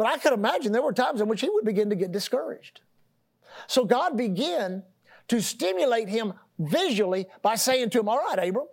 But 0.00 0.06
I 0.06 0.16
could 0.16 0.32
imagine 0.32 0.72
there 0.72 0.80
were 0.80 0.94
times 0.94 1.20
in 1.20 1.28
which 1.28 1.42
he 1.42 1.50
would 1.50 1.66
begin 1.66 1.90
to 1.90 1.94
get 1.94 2.10
discouraged. 2.10 2.80
So 3.66 3.84
God 3.84 4.16
began 4.16 4.82
to 5.28 5.42
stimulate 5.42 6.08
him 6.08 6.32
visually 6.58 7.26
by 7.42 7.56
saying 7.56 7.90
to 7.90 8.00
him, 8.00 8.08
All 8.08 8.16
right, 8.16 8.48
Abram, 8.48 8.64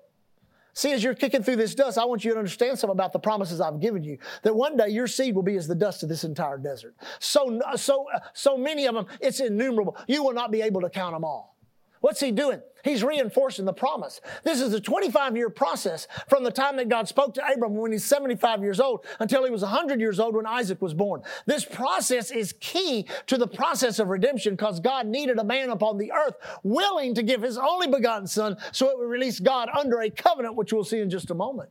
see, 0.74 0.94
as 0.94 1.04
you're 1.04 1.16
kicking 1.16 1.44
through 1.44 1.58
this 1.58 1.76
dust, 1.76 1.98
I 1.98 2.06
want 2.06 2.24
you 2.24 2.32
to 2.32 2.38
understand 2.38 2.80
something 2.80 2.96
about 2.96 3.12
the 3.12 3.20
promises 3.20 3.60
I've 3.60 3.82
given 3.82 4.06
you. 4.06 4.20
That 4.44 4.56
one 4.56 4.78
day 4.78 4.88
your 4.88 5.06
seed 5.06 5.36
will 5.36 5.44
be 5.44 5.58
as 5.58 5.68
the 5.68 5.76
dust 5.76 6.02
of 6.02 6.08
this 6.08 6.24
entire 6.24 6.58
desert. 6.58 6.96
So, 7.20 7.60
so, 7.76 8.06
so 8.32 8.58
many 8.58 8.86
of 8.86 8.96
them, 8.96 9.08
it's 9.20 9.42
innumerable. 9.42 9.98
You 10.08 10.24
will 10.24 10.32
not 10.32 10.50
be 10.50 10.62
able 10.62 10.80
to 10.80 10.90
count 10.90 11.14
them 11.14 11.26
all. 11.26 11.58
What's 12.00 12.22
he 12.22 12.32
doing? 12.32 12.62
He's 12.88 13.04
reinforcing 13.04 13.66
the 13.66 13.74
promise. 13.74 14.22
This 14.44 14.62
is 14.62 14.74
a 14.74 14.80
25 14.80 15.36
year 15.36 15.50
process 15.50 16.08
from 16.30 16.46
the 16.46 16.52
time 16.52 16.78
that 16.78 16.88
God 16.88 17.08
spoke 17.08 17.34
to 17.34 17.46
Abram 17.46 17.76
when 17.76 17.92
he's 17.92 18.06
75 18.06 18.64
years 18.64 18.80
old 18.80 19.06
until 19.20 19.44
he 19.44 19.52
was 19.52 19.62
100 19.62 20.00
years 20.00 20.20
old 20.20 20.36
when 20.36 20.46
Isaac 20.46 20.82
was 20.82 20.94
born. 20.94 21.22
This 21.46 21.66
process 21.66 22.32
is 22.32 22.54
key 22.62 23.06
to 23.26 23.38
the 23.38 23.48
process 23.48 24.00
of 24.00 24.08
redemption 24.08 24.54
because 24.54 24.80
God 24.80 25.06
needed 25.06 25.38
a 25.38 25.44
man 25.44 25.70
upon 25.70 25.98
the 25.98 26.14
earth 26.14 26.36
willing 26.64 27.14
to 27.16 27.24
give 27.24 27.42
his 27.42 27.58
only 27.58 27.88
begotten 27.88 28.26
son 28.26 28.56
so 28.72 28.90
it 28.90 28.98
would 28.98 29.10
release 29.10 29.42
God 29.42 29.68
under 29.78 30.02
a 30.02 30.10
covenant, 30.10 30.56
which 30.56 30.72
we'll 30.72 30.86
see 30.86 31.00
in 31.00 31.10
just 31.10 31.30
a 31.30 31.36
moment. 31.36 31.70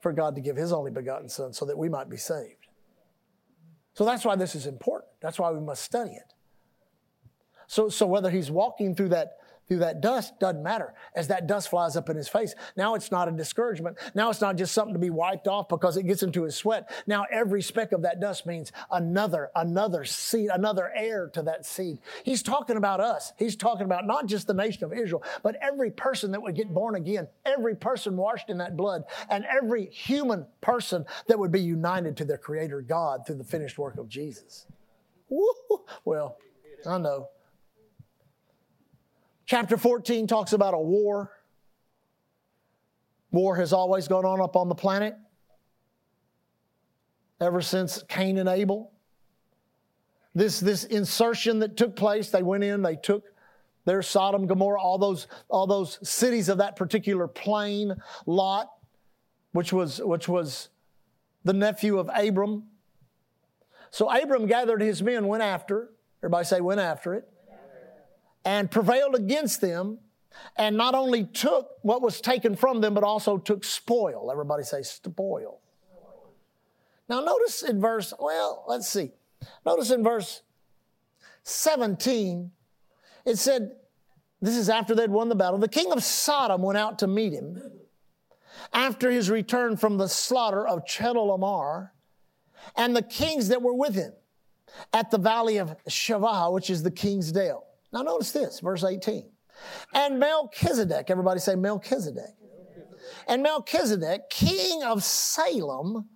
For 0.00 0.12
God 0.12 0.34
to 0.34 0.40
give 0.40 0.56
his 0.56 0.72
only 0.72 0.90
begotten 0.90 1.28
son 1.28 1.52
so 1.52 1.64
that 1.66 1.78
we 1.78 1.88
might 1.88 2.10
be 2.10 2.16
saved. 2.16 2.66
So 3.94 4.04
that's 4.04 4.24
why 4.24 4.34
this 4.34 4.56
is 4.56 4.66
important. 4.66 5.12
That's 5.20 5.38
why 5.38 5.52
we 5.52 5.60
must 5.60 5.84
study 5.84 6.10
it. 6.10 6.34
So, 7.66 7.88
so 7.88 8.06
whether 8.06 8.30
he's 8.30 8.50
walking 8.50 8.94
through 8.94 9.10
that 9.10 9.38
through 9.68 9.78
that 9.78 10.00
dust 10.00 10.38
doesn't 10.38 10.62
matter 10.62 10.94
as 11.14 11.28
that 11.28 11.46
dust 11.46 11.68
flies 11.70 11.96
up 11.96 12.10
in 12.10 12.16
his 12.16 12.28
face. 12.28 12.54
Now 12.76 12.94
it's 12.94 13.10
not 13.10 13.28
a 13.28 13.32
discouragement. 13.32 13.96
Now 14.14 14.30
it's 14.30 14.40
not 14.40 14.56
just 14.56 14.74
something 14.74 14.94
to 14.94 15.00
be 15.00 15.10
wiped 15.10 15.48
off 15.48 15.68
because 15.68 15.96
it 15.96 16.04
gets 16.04 16.22
into 16.22 16.42
his 16.42 16.54
sweat. 16.54 16.90
Now 17.06 17.24
every 17.30 17.62
speck 17.62 17.92
of 17.92 18.02
that 18.02 18.20
dust 18.20 18.46
means 18.46 18.72
another, 18.90 19.50
another 19.54 20.04
seed, 20.04 20.50
another 20.52 20.92
heir 20.94 21.28
to 21.34 21.42
that 21.42 21.64
seed. 21.64 21.98
He's 22.24 22.42
talking 22.42 22.76
about 22.76 23.00
us. 23.00 23.32
He's 23.38 23.56
talking 23.56 23.84
about 23.84 24.06
not 24.06 24.26
just 24.26 24.46
the 24.46 24.54
nation 24.54 24.84
of 24.84 24.92
Israel, 24.92 25.22
but 25.42 25.56
every 25.62 25.90
person 25.90 26.30
that 26.32 26.42
would 26.42 26.54
get 26.54 26.72
born 26.72 26.94
again, 26.94 27.28
every 27.44 27.74
person 27.74 28.16
washed 28.16 28.50
in 28.50 28.58
that 28.58 28.76
blood, 28.76 29.04
and 29.30 29.44
every 29.44 29.86
human 29.86 30.46
person 30.60 31.04
that 31.28 31.38
would 31.38 31.52
be 31.52 31.60
united 31.60 32.16
to 32.18 32.24
their 32.24 32.38
creator 32.38 32.82
God 32.82 33.26
through 33.26 33.36
the 33.36 33.44
finished 33.44 33.78
work 33.78 33.96
of 33.98 34.08
Jesus. 34.08 34.66
Woo! 35.28 35.54
Well, 36.04 36.36
I 36.86 36.98
know. 36.98 37.28
Chapter 39.46 39.76
14 39.76 40.26
talks 40.26 40.52
about 40.52 40.74
a 40.74 40.78
war. 40.78 41.30
War 43.30 43.56
has 43.56 43.72
always 43.72 44.08
gone 44.08 44.24
on 44.24 44.40
up 44.40 44.56
on 44.56 44.68
the 44.68 44.74
planet 44.74 45.16
ever 47.40 47.60
since 47.60 48.02
Cain 48.08 48.38
and 48.38 48.48
Abel. 48.48 48.92
This, 50.34 50.60
this 50.60 50.84
insertion 50.84 51.58
that 51.58 51.76
took 51.76 51.94
place, 51.94 52.30
they 52.30 52.42
went 52.42 52.64
in, 52.64 52.82
they 52.82 52.96
took 52.96 53.24
their 53.84 54.02
Sodom, 54.02 54.46
Gomorrah, 54.46 54.80
all 54.80 54.98
those, 54.98 55.26
all 55.50 55.66
those 55.66 55.98
cities 56.08 56.48
of 56.48 56.58
that 56.58 56.76
particular 56.76 57.28
plain, 57.28 57.94
Lot, 58.24 58.70
which 59.52 59.72
was, 59.72 59.98
which 59.98 60.26
was 60.26 60.70
the 61.44 61.52
nephew 61.52 61.98
of 61.98 62.08
Abram. 62.14 62.64
So 63.90 64.10
Abram 64.10 64.46
gathered 64.46 64.80
his 64.80 65.02
men, 65.02 65.26
went 65.26 65.42
after. 65.42 65.90
Everybody 66.20 66.46
say, 66.46 66.60
went 66.62 66.80
after 66.80 67.12
it 67.14 67.28
and 68.44 68.70
prevailed 68.70 69.14
against 69.14 69.60
them 69.60 69.98
and 70.56 70.76
not 70.76 70.94
only 70.94 71.24
took 71.24 71.70
what 71.82 72.02
was 72.02 72.20
taken 72.20 72.56
from 72.56 72.80
them, 72.80 72.94
but 72.94 73.04
also 73.04 73.38
took 73.38 73.64
spoil. 73.64 74.30
Everybody 74.30 74.64
say 74.64 74.82
spoil. 74.82 75.60
Now, 77.08 77.20
notice 77.20 77.62
in 77.62 77.80
verse, 77.80 78.12
well, 78.18 78.64
let's 78.66 78.88
see. 78.88 79.12
Notice 79.64 79.90
in 79.90 80.02
verse 80.02 80.42
17, 81.42 82.50
it 83.26 83.36
said, 83.36 83.72
this 84.40 84.56
is 84.56 84.68
after 84.68 84.94
they'd 84.94 85.10
won 85.10 85.28
the 85.28 85.34
battle. 85.34 85.58
The 85.58 85.68
king 85.68 85.92
of 85.92 86.02
Sodom 86.02 86.62
went 86.62 86.78
out 86.78 86.98
to 87.00 87.06
meet 87.06 87.32
him 87.32 87.62
after 88.72 89.10
his 89.10 89.30
return 89.30 89.76
from 89.76 89.96
the 89.96 90.08
slaughter 90.08 90.66
of 90.66 90.84
Chedorlaomer 90.84 91.90
and 92.76 92.94
the 92.94 93.02
kings 93.02 93.48
that 93.48 93.62
were 93.62 93.74
with 93.74 93.94
him 93.94 94.12
at 94.92 95.10
the 95.10 95.18
valley 95.18 95.58
of 95.58 95.76
Shaveh, 95.88 96.52
which 96.52 96.70
is 96.70 96.82
the 96.82 96.90
king's 96.90 97.32
dale. 97.32 97.64
Now, 97.94 98.02
notice 98.02 98.32
this, 98.32 98.58
verse 98.58 98.82
18. 98.82 99.30
And 99.94 100.18
Melchizedek, 100.18 101.10
everybody 101.10 101.38
say 101.38 101.54
Melchizedek. 101.54 102.34
And 103.28 103.40
Melchizedek, 103.40 104.28
king 104.28 104.82
of 104.82 105.04
Salem, 105.04 106.08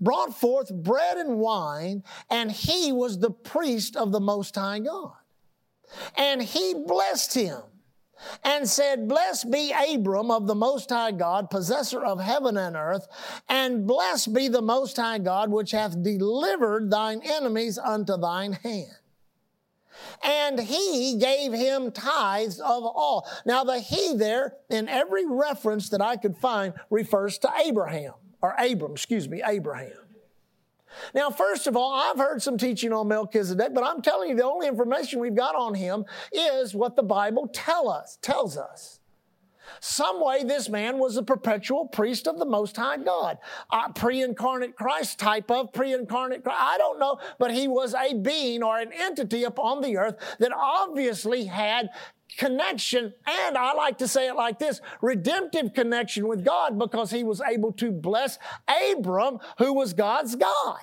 brought 0.00 0.38
forth 0.38 0.72
bread 0.72 1.16
and 1.16 1.38
wine, 1.40 2.04
and 2.30 2.52
he 2.52 2.92
was 2.92 3.18
the 3.18 3.32
priest 3.32 3.96
of 3.96 4.12
the 4.12 4.20
Most 4.20 4.54
High 4.54 4.78
God. 4.78 5.16
And 6.16 6.40
he 6.40 6.74
blessed 6.86 7.34
him 7.34 7.62
and 8.44 8.68
said, 8.68 9.08
Blessed 9.08 9.50
be 9.50 9.72
Abram 9.72 10.30
of 10.30 10.46
the 10.46 10.54
Most 10.54 10.90
High 10.90 11.10
God, 11.10 11.50
possessor 11.50 12.04
of 12.04 12.20
heaven 12.20 12.56
and 12.56 12.76
earth, 12.76 13.08
and 13.48 13.88
blessed 13.88 14.32
be 14.32 14.46
the 14.46 14.62
Most 14.62 14.96
High 14.96 15.18
God, 15.18 15.50
which 15.50 15.72
hath 15.72 16.00
delivered 16.00 16.92
thine 16.92 17.20
enemies 17.24 17.76
unto 17.76 18.16
thine 18.16 18.52
hand 18.52 18.94
and 20.22 20.58
he 20.58 21.16
gave 21.18 21.52
him 21.52 21.92
tithes 21.92 22.60
of 22.60 22.84
all. 22.84 23.28
Now, 23.44 23.64
the 23.64 23.80
he 23.80 24.14
there, 24.14 24.54
in 24.70 24.88
every 24.88 25.26
reference 25.26 25.88
that 25.90 26.00
I 26.00 26.16
could 26.16 26.36
find, 26.36 26.74
refers 26.90 27.38
to 27.38 27.50
Abraham, 27.64 28.14
or 28.42 28.54
Abram, 28.58 28.92
excuse 28.92 29.28
me, 29.28 29.42
Abraham. 29.44 29.92
Now, 31.14 31.30
first 31.30 31.66
of 31.66 31.76
all, 31.76 31.92
I've 31.92 32.18
heard 32.18 32.42
some 32.42 32.56
teaching 32.56 32.92
on 32.92 33.08
Melchizedek, 33.08 33.74
but 33.74 33.84
I'm 33.84 34.00
telling 34.00 34.30
you 34.30 34.36
the 34.36 34.44
only 34.44 34.68
information 34.68 35.20
we've 35.20 35.34
got 35.34 35.54
on 35.56 35.74
him 35.74 36.04
is 36.32 36.74
what 36.74 36.96
the 36.96 37.02
Bible 37.02 37.48
tell 37.52 37.88
us, 37.88 38.18
tells 38.22 38.56
us. 38.56 39.00
Some 39.80 40.24
way 40.24 40.44
this 40.44 40.68
man 40.68 40.98
was 40.98 41.16
a 41.16 41.22
perpetual 41.22 41.86
priest 41.86 42.26
of 42.26 42.38
the 42.38 42.44
Most 42.44 42.76
High 42.76 42.98
God, 42.98 43.38
a 43.70 43.92
pre-incarnate 43.92 44.76
Christ 44.76 45.18
type 45.18 45.50
of 45.50 45.72
pre-incarnate 45.72 46.44
Christ. 46.44 46.60
I 46.60 46.78
don't 46.78 46.98
know, 46.98 47.18
but 47.38 47.52
he 47.52 47.68
was 47.68 47.94
a 47.94 48.14
being 48.14 48.62
or 48.62 48.78
an 48.78 48.92
entity 48.92 49.44
upon 49.44 49.80
the 49.80 49.96
earth 49.96 50.16
that 50.38 50.52
obviously 50.52 51.44
had 51.44 51.90
connection, 52.36 53.14
and 53.26 53.56
I 53.56 53.74
like 53.74 53.98
to 53.98 54.08
say 54.08 54.26
it 54.28 54.34
like 54.34 54.58
this 54.58 54.80
redemptive 55.00 55.72
connection 55.72 56.26
with 56.26 56.44
God 56.44 56.78
because 56.78 57.10
he 57.10 57.22
was 57.22 57.40
able 57.40 57.72
to 57.74 57.92
bless 57.92 58.38
Abram, 58.92 59.38
who 59.58 59.72
was 59.72 59.92
God's 59.92 60.34
guy. 60.34 60.76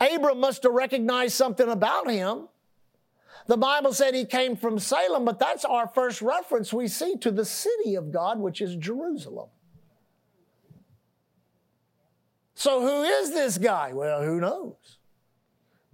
Abram 0.00 0.40
must 0.40 0.62
have 0.62 0.72
recognized 0.72 1.34
something 1.34 1.68
about 1.68 2.10
him. 2.10 2.48
The 3.48 3.56
Bible 3.56 3.94
said 3.94 4.14
he 4.14 4.26
came 4.26 4.56
from 4.56 4.78
Salem, 4.78 5.24
but 5.24 5.38
that's 5.38 5.64
our 5.64 5.88
first 5.88 6.20
reference 6.20 6.70
we 6.70 6.86
see 6.86 7.16
to 7.16 7.30
the 7.30 7.46
city 7.46 7.94
of 7.94 8.12
God, 8.12 8.38
which 8.38 8.60
is 8.60 8.76
Jerusalem. 8.76 9.48
So, 12.54 12.82
who 12.82 13.04
is 13.04 13.30
this 13.30 13.56
guy? 13.56 13.94
Well, 13.94 14.22
who 14.22 14.38
knows? 14.38 14.98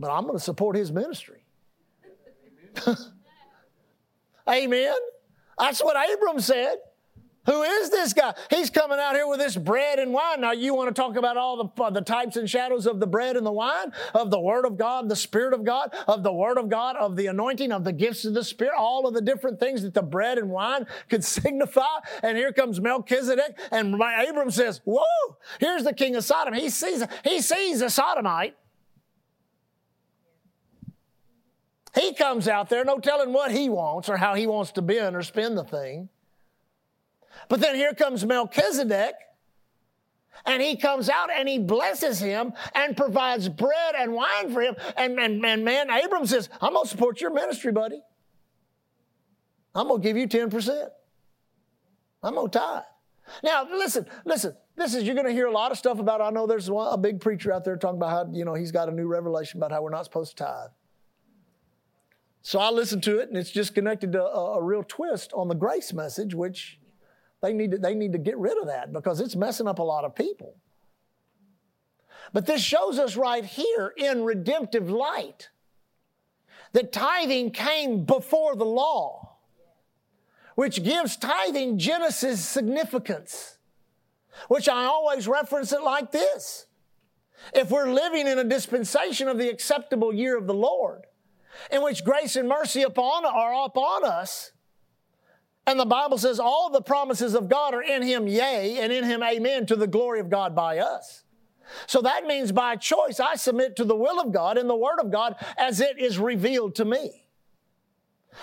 But 0.00 0.10
I'm 0.10 0.24
going 0.24 0.36
to 0.36 0.42
support 0.42 0.74
his 0.74 0.90
ministry. 0.90 1.44
Amen. 4.48 4.96
That's 5.56 5.82
what 5.82 5.96
Abram 6.12 6.40
said. 6.40 6.78
Who 7.46 7.62
is 7.62 7.90
this 7.90 8.14
guy? 8.14 8.34
He's 8.48 8.70
coming 8.70 8.98
out 8.98 9.14
here 9.14 9.26
with 9.26 9.38
this 9.38 9.56
bread 9.56 9.98
and 9.98 10.12
wine. 10.12 10.40
Now, 10.40 10.52
you 10.52 10.74
want 10.74 10.94
to 10.94 11.00
talk 11.00 11.16
about 11.16 11.36
all 11.36 11.64
the, 11.64 11.82
uh, 11.82 11.90
the 11.90 12.00
types 12.00 12.36
and 12.36 12.48
shadows 12.48 12.86
of 12.86 13.00
the 13.00 13.06
bread 13.06 13.36
and 13.36 13.44
the 13.44 13.52
wine, 13.52 13.92
of 14.14 14.30
the 14.30 14.40
Word 14.40 14.64
of 14.64 14.78
God, 14.78 15.10
the 15.10 15.16
Spirit 15.16 15.52
of 15.52 15.62
God, 15.62 15.94
of 16.08 16.22
the 16.22 16.32
Word 16.32 16.56
of 16.56 16.70
God, 16.70 16.96
of 16.96 17.16
the 17.16 17.26
anointing, 17.26 17.70
of 17.70 17.84
the 17.84 17.92
gifts 17.92 18.24
of 18.24 18.32
the 18.32 18.42
Spirit, 18.42 18.74
all 18.78 19.06
of 19.06 19.12
the 19.12 19.20
different 19.20 19.60
things 19.60 19.82
that 19.82 19.92
the 19.92 20.02
bread 20.02 20.38
and 20.38 20.48
wine 20.48 20.86
could 21.10 21.22
signify. 21.22 21.98
And 22.22 22.38
here 22.38 22.52
comes 22.52 22.80
Melchizedek, 22.80 23.58
and 23.70 23.94
Abram 23.94 24.50
says, 24.50 24.80
Whoa, 24.84 25.04
here's 25.60 25.84
the 25.84 25.92
king 25.94 26.16
of 26.16 26.24
Sodom. 26.24 26.54
He 26.54 26.70
sees, 26.70 27.04
he 27.24 27.42
sees 27.42 27.82
a 27.82 27.90
sodomite. 27.90 28.56
He 31.94 32.14
comes 32.14 32.48
out 32.48 32.70
there, 32.70 32.84
no 32.84 32.98
telling 32.98 33.32
what 33.32 33.52
he 33.52 33.68
wants 33.68 34.08
or 34.08 34.16
how 34.16 34.34
he 34.34 34.46
wants 34.46 34.72
to 34.72 34.82
bend 34.82 35.14
or 35.14 35.22
spin 35.22 35.54
the 35.54 35.62
thing. 35.62 36.08
But 37.48 37.60
then 37.60 37.74
here 37.74 37.94
comes 37.94 38.24
Melchizedek, 38.24 39.14
and 40.46 40.62
he 40.62 40.76
comes 40.76 41.08
out 41.08 41.30
and 41.30 41.48
he 41.48 41.58
blesses 41.58 42.20
him 42.20 42.52
and 42.74 42.96
provides 42.96 43.48
bread 43.48 43.94
and 43.96 44.12
wine 44.12 44.52
for 44.52 44.60
him. 44.62 44.76
And, 44.96 45.18
and, 45.18 45.44
and 45.44 45.64
man, 45.64 45.88
Abram 45.90 46.26
says, 46.26 46.48
I'm 46.60 46.72
going 46.72 46.84
to 46.84 46.90
support 46.90 47.20
your 47.20 47.32
ministry, 47.32 47.72
buddy. 47.72 48.00
I'm 49.74 49.88
going 49.88 50.02
to 50.02 50.08
give 50.08 50.16
you 50.16 50.28
10%. 50.28 50.88
I'm 52.22 52.34
going 52.34 52.50
to 52.50 52.58
tithe. 52.58 52.82
Now, 53.42 53.66
listen, 53.70 54.06
listen. 54.24 54.54
This 54.76 54.94
is, 54.94 55.04
you're 55.04 55.14
going 55.14 55.26
to 55.26 55.32
hear 55.32 55.46
a 55.46 55.52
lot 55.52 55.70
of 55.70 55.78
stuff 55.78 55.98
about, 55.98 56.20
I 56.20 56.30
know 56.30 56.46
there's 56.46 56.68
one, 56.68 56.92
a 56.92 56.98
big 56.98 57.20
preacher 57.20 57.52
out 57.52 57.64
there 57.64 57.76
talking 57.76 57.96
about 57.96 58.10
how, 58.10 58.32
you 58.32 58.44
know, 58.44 58.54
he's 58.54 58.72
got 58.72 58.88
a 58.88 58.92
new 58.92 59.06
revelation 59.06 59.58
about 59.60 59.70
how 59.70 59.82
we're 59.82 59.90
not 59.90 60.04
supposed 60.04 60.36
to 60.36 60.44
tithe. 60.44 60.70
So 62.42 62.58
I 62.58 62.70
listened 62.70 63.04
to 63.04 63.18
it, 63.20 63.28
and 63.28 63.38
it's 63.38 63.50
just 63.50 63.74
connected 63.74 64.12
to 64.12 64.22
a, 64.22 64.58
a 64.58 64.62
real 64.62 64.82
twist 64.82 65.32
on 65.32 65.48
the 65.48 65.54
grace 65.54 65.92
message, 65.92 66.34
which 66.34 66.78
they 67.44 67.52
need, 67.52 67.72
to, 67.72 67.78
they 67.78 67.94
need 67.94 68.12
to 68.12 68.18
get 68.18 68.38
rid 68.38 68.56
of 68.56 68.68
that 68.68 68.90
because 68.90 69.20
it's 69.20 69.36
messing 69.36 69.68
up 69.68 69.78
a 69.78 69.82
lot 69.82 70.04
of 70.04 70.14
people. 70.14 70.56
But 72.32 72.46
this 72.46 72.62
shows 72.62 72.98
us 72.98 73.16
right 73.16 73.44
here 73.44 73.92
in 73.96 74.24
redemptive 74.24 74.88
light 74.88 75.50
that 76.72 76.90
tithing 76.90 77.50
came 77.50 78.04
before 78.04 78.56
the 78.56 78.64
law, 78.64 79.36
which 80.54 80.82
gives 80.82 81.18
tithing 81.18 81.78
Genesis 81.78 82.42
significance, 82.42 83.58
which 84.48 84.66
I 84.66 84.84
always 84.86 85.28
reference 85.28 85.70
it 85.70 85.82
like 85.82 86.12
this. 86.12 86.64
If 87.52 87.70
we're 87.70 87.92
living 87.92 88.26
in 88.26 88.38
a 88.38 88.44
dispensation 88.44 89.28
of 89.28 89.36
the 89.36 89.50
acceptable 89.50 90.14
year 90.14 90.38
of 90.38 90.46
the 90.46 90.54
Lord, 90.54 91.02
in 91.70 91.82
which 91.82 92.04
grace 92.04 92.36
and 92.36 92.48
mercy 92.48 92.82
upon 92.82 93.26
are 93.26 93.66
upon 93.66 94.04
us. 94.04 94.52
And 95.66 95.80
the 95.80 95.86
Bible 95.86 96.18
says 96.18 96.38
all 96.38 96.70
the 96.70 96.82
promises 96.82 97.34
of 97.34 97.48
God 97.48 97.74
are 97.74 97.82
in 97.82 98.02
him, 98.02 98.26
yea, 98.28 98.78
and 98.80 98.92
in 98.92 99.04
him, 99.04 99.22
amen, 99.22 99.66
to 99.66 99.76
the 99.76 99.86
glory 99.86 100.20
of 100.20 100.28
God 100.28 100.54
by 100.54 100.78
us. 100.78 101.24
So 101.86 102.02
that 102.02 102.26
means 102.26 102.52
by 102.52 102.76
choice, 102.76 103.18
I 103.18 103.36
submit 103.36 103.76
to 103.76 103.84
the 103.84 103.96
will 103.96 104.20
of 104.20 104.32
God 104.32 104.58
and 104.58 104.68
the 104.68 104.76
word 104.76 105.00
of 105.00 105.10
God 105.10 105.36
as 105.56 105.80
it 105.80 105.98
is 105.98 106.18
revealed 106.18 106.74
to 106.76 106.84
me. 106.84 107.24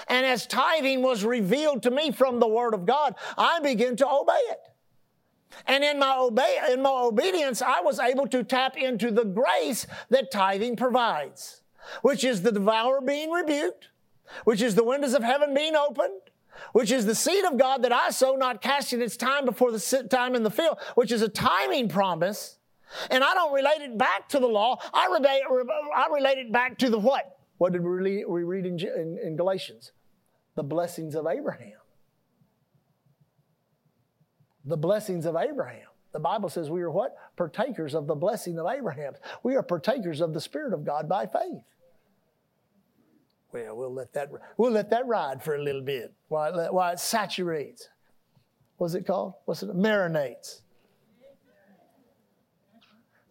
And 0.08 0.26
as 0.26 0.48
tithing 0.48 1.02
was 1.04 1.24
revealed 1.24 1.84
to 1.84 1.92
me 1.92 2.12
from 2.12 2.40
the 2.40 2.48
word 2.48 2.74
of 2.74 2.86
God, 2.86 3.16
I 3.38 3.60
begin 3.60 3.96
to 3.98 4.08
obey 4.08 4.42
it. 4.50 4.60
And 5.68 5.84
in 5.84 6.00
my, 6.00 6.16
obey, 6.18 6.60
in 6.72 6.82
my 6.82 6.90
obedience, 6.90 7.62
I 7.62 7.82
was 7.82 8.00
able 8.00 8.26
to 8.28 8.44
tap 8.44 8.78
into 8.78 9.12
the 9.12 9.26
grace 9.26 9.86
that 10.10 10.32
tithing 10.32 10.78
provides 10.78 11.62
which 12.02 12.24
is 12.24 12.42
the 12.42 12.52
devourer 12.52 13.02
being 13.02 13.32
rebuked, 13.32 13.90
which 14.44 14.62
is 14.62 14.76
the 14.76 14.84
windows 14.84 15.14
of 15.14 15.24
heaven 15.24 15.54
being 15.54 15.76
opened, 15.76 16.22
which 16.74 16.92
is 16.92 17.06
the 17.06 17.16
seed 17.16 17.46
of 17.46 17.58
God 17.58 17.84
that 17.84 17.92
I 17.92 18.10
sow, 18.10 18.36
not 18.36 18.62
casting 18.62 19.02
its 19.02 19.18
time 19.18 19.46
before 19.46 19.72
the 19.72 20.08
time 20.10 20.36
in 20.36 20.44
the 20.44 20.52
field, 20.52 20.78
which 20.96 21.12
is 21.12 21.22
a 21.22 21.30
timing 21.30 21.90
promise. 21.90 22.58
And 23.10 23.24
I 23.24 23.34
don't 23.34 23.54
relate 23.54 23.82
it 23.82 23.98
back 23.98 24.28
to 24.30 24.40
the 24.40 24.48
law. 24.48 24.78
I 24.94 25.08
relate, 25.08 25.42
I 25.96 26.08
relate 26.14 26.38
it 26.38 26.52
back 26.52 26.78
to 26.80 26.90
the 26.90 27.00
what? 27.00 27.38
What 27.58 27.74
did 27.74 27.84
we 27.84 28.44
read 28.44 28.66
in, 28.66 28.80
in, 28.80 29.20
in 29.24 29.36
Galatians? 29.38 29.92
The 30.56 30.64
blessings 30.64 31.16
of 31.16 31.28
Abraham. 31.28 31.78
The 34.66 34.78
blessings 34.78 35.26
of 35.26 35.36
Abraham. 35.36 35.88
The 36.12 36.20
Bible 36.20 36.50
says 36.50 36.70
we 36.70 36.82
are 36.82 36.92
what? 36.92 37.16
Partakers 37.38 37.96
of 37.96 38.08
the 38.08 38.16
blessing 38.16 38.60
of 38.60 38.68
Abraham. 38.68 39.14
We 39.44 39.56
are 39.56 39.64
partakers 39.64 40.20
of 40.20 40.34
the 40.34 40.42
Spirit 40.42 40.74
of 40.74 40.84
God 40.84 41.08
by 41.08 41.26
faith. 41.26 41.64
Well, 43.54 43.76
we'll 43.76 43.94
let 43.94 44.14
that 44.14 44.32
we'll 44.58 44.72
let 44.72 44.90
that 44.92 45.06
ride 45.08 45.44
for 45.44 45.56
a 45.56 45.62
little 45.62 45.82
bit 45.82 46.14
while 46.30 46.58
it, 46.58 46.74
while 46.74 46.94
it 46.94 47.00
saturates. 47.00 47.90
What's 48.78 48.94
it 48.94 49.06
called? 49.06 49.34
What's 49.46 49.62
it? 49.62 49.70
Marinates. 49.76 50.62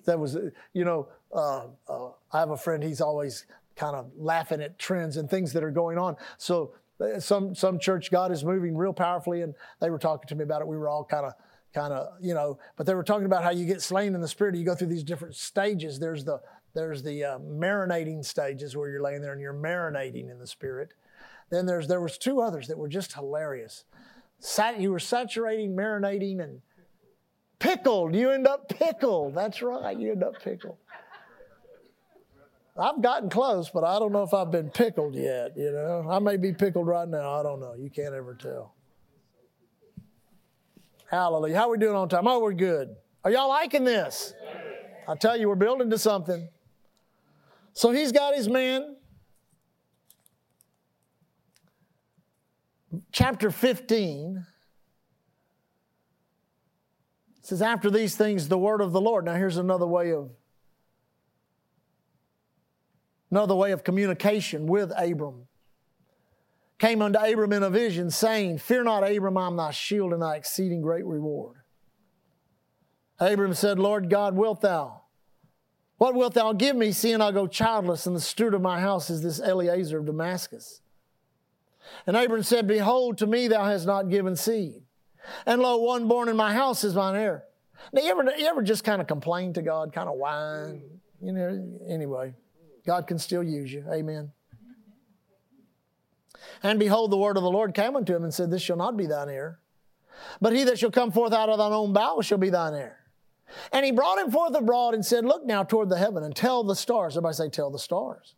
That 0.05 0.19
was, 0.19 0.37
you 0.73 0.85
know, 0.85 1.09
uh, 1.35 1.67
uh, 1.89 2.11
I 2.33 2.41
have 2.41 2.51
a 2.51 2.57
friend. 2.57 2.83
He's 2.83 3.01
always 3.01 3.47
kind 3.77 3.97
of 3.97 4.11
laughing 4.17 4.61
at 4.61 4.79
trends 4.79 5.17
and 5.17 5.29
things 5.29 5.53
that 5.53 5.65
are 5.65 5.71
going 5.71 5.99
on. 5.99 6.17
So 6.39 6.75
uh, 7.01 7.19
some 7.21 7.55
some 7.55 7.79
church 7.79 8.11
God 8.11 8.31
is 8.31 8.45
moving 8.45 8.77
real 8.77 8.93
powerfully, 8.93 9.43
and 9.43 9.55
they 9.81 9.91
were 9.91 9.99
talking 9.99 10.29
to 10.29 10.35
me 10.35 10.45
about 10.45 10.61
it. 10.61 10.69
We 10.69 10.77
were 10.77 10.89
all 10.89 11.05
kind 11.05 11.27
of 11.27 11.33
kind 11.73 11.93
of 11.93 12.09
you 12.21 12.35
know, 12.35 12.59
but 12.77 12.87
they 12.87 12.95
were 12.95 13.05
talking 13.05 13.27
about 13.27 13.43
how 13.43 13.51
you 13.51 13.67
get 13.67 13.81
slain 13.83 14.15
in 14.15 14.21
the 14.21 14.29
spirit. 14.29 14.55
You 14.55 14.65
go 14.65 14.75
through 14.75 14.89
these 14.89 15.05
different 15.05 15.35
stages. 15.35 15.99
There's 15.99 16.25
the 16.25 16.41
there's 16.75 17.03
the 17.03 17.25
uh, 17.25 17.39
marinating 17.39 18.25
stages 18.25 18.77
where 18.77 18.91
you're 18.91 19.03
laying 19.03 19.23
there 19.23 19.33
and 19.33 19.41
you're 19.41 19.55
marinating 19.55 20.31
in 20.31 20.39
the 20.39 20.47
Spirit. 20.47 20.93
Then 21.51 21.67
there's 21.67 21.89
there 21.89 22.01
was 22.01 22.17
two 22.17 22.41
others 22.41 22.69
that 22.69 22.79
were 22.79 22.89
just 22.89 23.13
hilarious. 23.13 23.85
Sat, 24.39 24.81
you 24.81 24.91
were 24.91 25.01
saturating, 25.01 25.77
marinating, 25.77 26.41
and 26.43 26.61
pickled. 27.59 28.15
You 28.15 28.31
end 28.31 28.47
up 28.47 28.69
pickled. 28.69 29.35
That's 29.35 29.61
right. 29.61 29.99
You 29.99 30.13
end 30.13 30.23
up 30.23 30.41
pickled. 30.43 30.77
I've 32.79 33.03
gotten 33.03 33.29
close, 33.29 33.69
but 33.69 33.85
I 33.85 33.99
don't 33.99 34.13
know 34.13 34.23
if 34.23 34.33
I've 34.33 34.51
been 34.51 34.71
pickled 34.71 35.15
yet. 35.15 35.53
You 35.57 35.73
know, 35.73 36.07
I 36.09 36.19
may 36.21 36.37
be 36.37 36.53
pickled 36.53 36.87
right 36.87 37.07
now. 37.07 37.39
I 37.39 37.43
don't 37.43 37.61
know. 37.61 37.75
You 37.75 37.91
can't 37.91 38.15
ever 38.15 38.35
tell. 38.35 38.75
Hallelujah. 41.11 41.57
How 41.57 41.69
are 41.69 41.73
we 41.73 41.79
doing 41.79 41.97
on 41.97 42.09
time? 42.09 42.27
Oh, 42.29 42.39
we're 42.39 42.53
good. 42.53 42.95
Are 43.25 43.31
y'all 43.31 43.49
liking 43.49 43.85
this? 43.85 44.33
I 45.09 45.17
tell 45.17 45.37
you, 45.37 45.49
we're 45.49 45.57
building 45.57 45.91
to 45.91 45.99
something. 45.99 46.49
So 47.81 47.93
he's 47.93 48.13
got 48.13 48.35
his 48.35 48.47
men. 48.47 48.95
Chapter 53.11 53.51
15 53.51 54.45
says, 57.41 57.63
After 57.63 57.91
these 57.91 58.15
things, 58.17 58.49
the 58.49 58.59
word 58.59 58.83
of 58.83 58.93
the 58.93 59.01
Lord. 59.01 59.25
Now, 59.25 59.33
here's 59.33 59.57
another 59.57 59.87
way 59.87 60.13
of 60.13 60.29
another 63.31 63.55
way 63.55 63.73
of 63.73 63.83
communication 63.83 64.67
with 64.67 64.93
Abram. 64.95 65.47
Came 66.79 67.01
unto 67.01 67.19
Abram 67.19 67.55
in 67.55 67.63
a 67.63 67.71
vision, 67.71 68.11
saying, 68.11 68.59
Fear 68.59 68.85
not, 68.85 69.11
Abram, 69.11 69.39
I'm 69.39 69.57
thy 69.57 69.71
shield 69.71 70.13
and 70.13 70.21
thy 70.21 70.37
exceeding 70.37 70.83
great 70.83 71.07
reward. 71.07 71.57
Abram 73.19 73.55
said, 73.55 73.79
Lord 73.79 74.11
God, 74.11 74.37
wilt 74.37 74.61
thou 74.61 75.00
what 76.01 76.15
wilt 76.15 76.33
thou 76.33 76.55
give 76.55 76.77
me, 76.77 76.93
seeing 76.93 77.21
I 77.21 77.31
go 77.31 77.47
childless, 77.47 78.07
and 78.07 78.17
the 78.17 78.21
steward 78.21 78.55
of 78.55 78.63
my 78.63 78.81
house 78.81 79.11
is 79.11 79.21
this 79.21 79.39
Eliezer 79.39 79.99
of 79.99 80.07
Damascus? 80.07 80.81
And 82.07 82.17
Abram 82.17 82.43
said, 82.43 82.67
Behold, 82.67 83.19
to 83.19 83.27
me 83.27 83.49
thou 83.49 83.67
hast 83.67 83.85
not 83.85 84.09
given 84.09 84.35
seed. 84.35 84.81
And 85.45 85.61
lo, 85.61 85.77
one 85.77 86.09
born 86.09 86.31
in 86.31 86.39
my 86.39 86.55
house 86.55 86.85
is 86.85 86.95
mine 86.95 87.17
heir. 87.17 87.45
Now, 87.93 88.01
you 88.01 88.11
ever, 88.13 88.25
you 88.35 88.47
ever 88.47 88.63
just 88.63 88.83
kind 88.83 89.03
of 89.03 89.09
complain 89.09 89.53
to 89.53 89.61
God, 89.61 89.93
kind 89.93 90.09
of 90.09 90.15
whine? 90.15 90.81
You 91.21 91.33
know, 91.33 91.79
anyway, 91.87 92.33
God 92.87 93.07
can 93.07 93.19
still 93.19 93.43
use 93.43 93.71
you. 93.71 93.85
Amen. 93.93 94.33
And 96.63 96.79
behold, 96.79 97.11
the 97.11 97.19
word 97.19 97.37
of 97.37 97.43
the 97.43 97.51
Lord 97.51 97.75
came 97.75 97.95
unto 97.95 98.17
him 98.17 98.25
and 98.25 98.33
said, 98.33 98.51
This 98.51 98.63
shall 98.63 98.79
not 98.79 98.97
be 98.97 99.05
thine 99.05 99.29
heir, 99.29 99.59
but 100.41 100.55
he 100.55 100.65
that 100.65 100.79
shall 100.79 100.91
come 100.91 101.13
forth 101.13 101.35
out 101.35 101.51
of 101.51 101.59
thine 101.59 101.75
own 101.75 101.93
bowels 101.93 102.25
shall 102.25 102.39
be 102.39 102.49
thine 102.49 102.73
heir. 102.73 103.00
And 103.73 103.85
he 103.85 103.93
brought 103.93 104.19
him 104.19 104.31
forth 104.31 104.55
abroad 104.55 104.95
and 104.95 105.05
said, 105.05 105.25
Look 105.25 105.45
now 105.45 105.63
toward 105.63 105.89
the 105.89 105.99
heaven 105.99 106.23
and 106.23 106.35
tell 106.35 106.65
the 106.65 106.77
stars. 106.77 107.17
Everybody 107.17 107.35
say, 107.35 107.49
Tell 107.49 107.71
the 107.71 107.79
stars. 107.79 108.35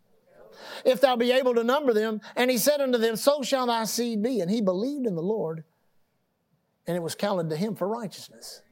If 0.84 1.00
thou 1.00 1.16
be 1.16 1.32
able 1.32 1.54
to 1.54 1.64
number 1.64 1.92
them. 1.92 2.20
And 2.36 2.50
he 2.50 2.58
said 2.58 2.80
unto 2.80 2.98
them, 2.98 3.16
So 3.16 3.42
shall 3.42 3.66
thy 3.66 3.84
seed 3.84 4.22
be. 4.22 4.40
And 4.40 4.50
he 4.50 4.60
believed 4.60 5.06
in 5.06 5.14
the 5.14 5.22
Lord, 5.22 5.64
and 6.86 6.96
it 6.96 7.02
was 7.02 7.14
counted 7.14 7.50
to 7.50 7.56
him 7.56 7.74
for 7.74 7.88
righteousness. 7.88 8.62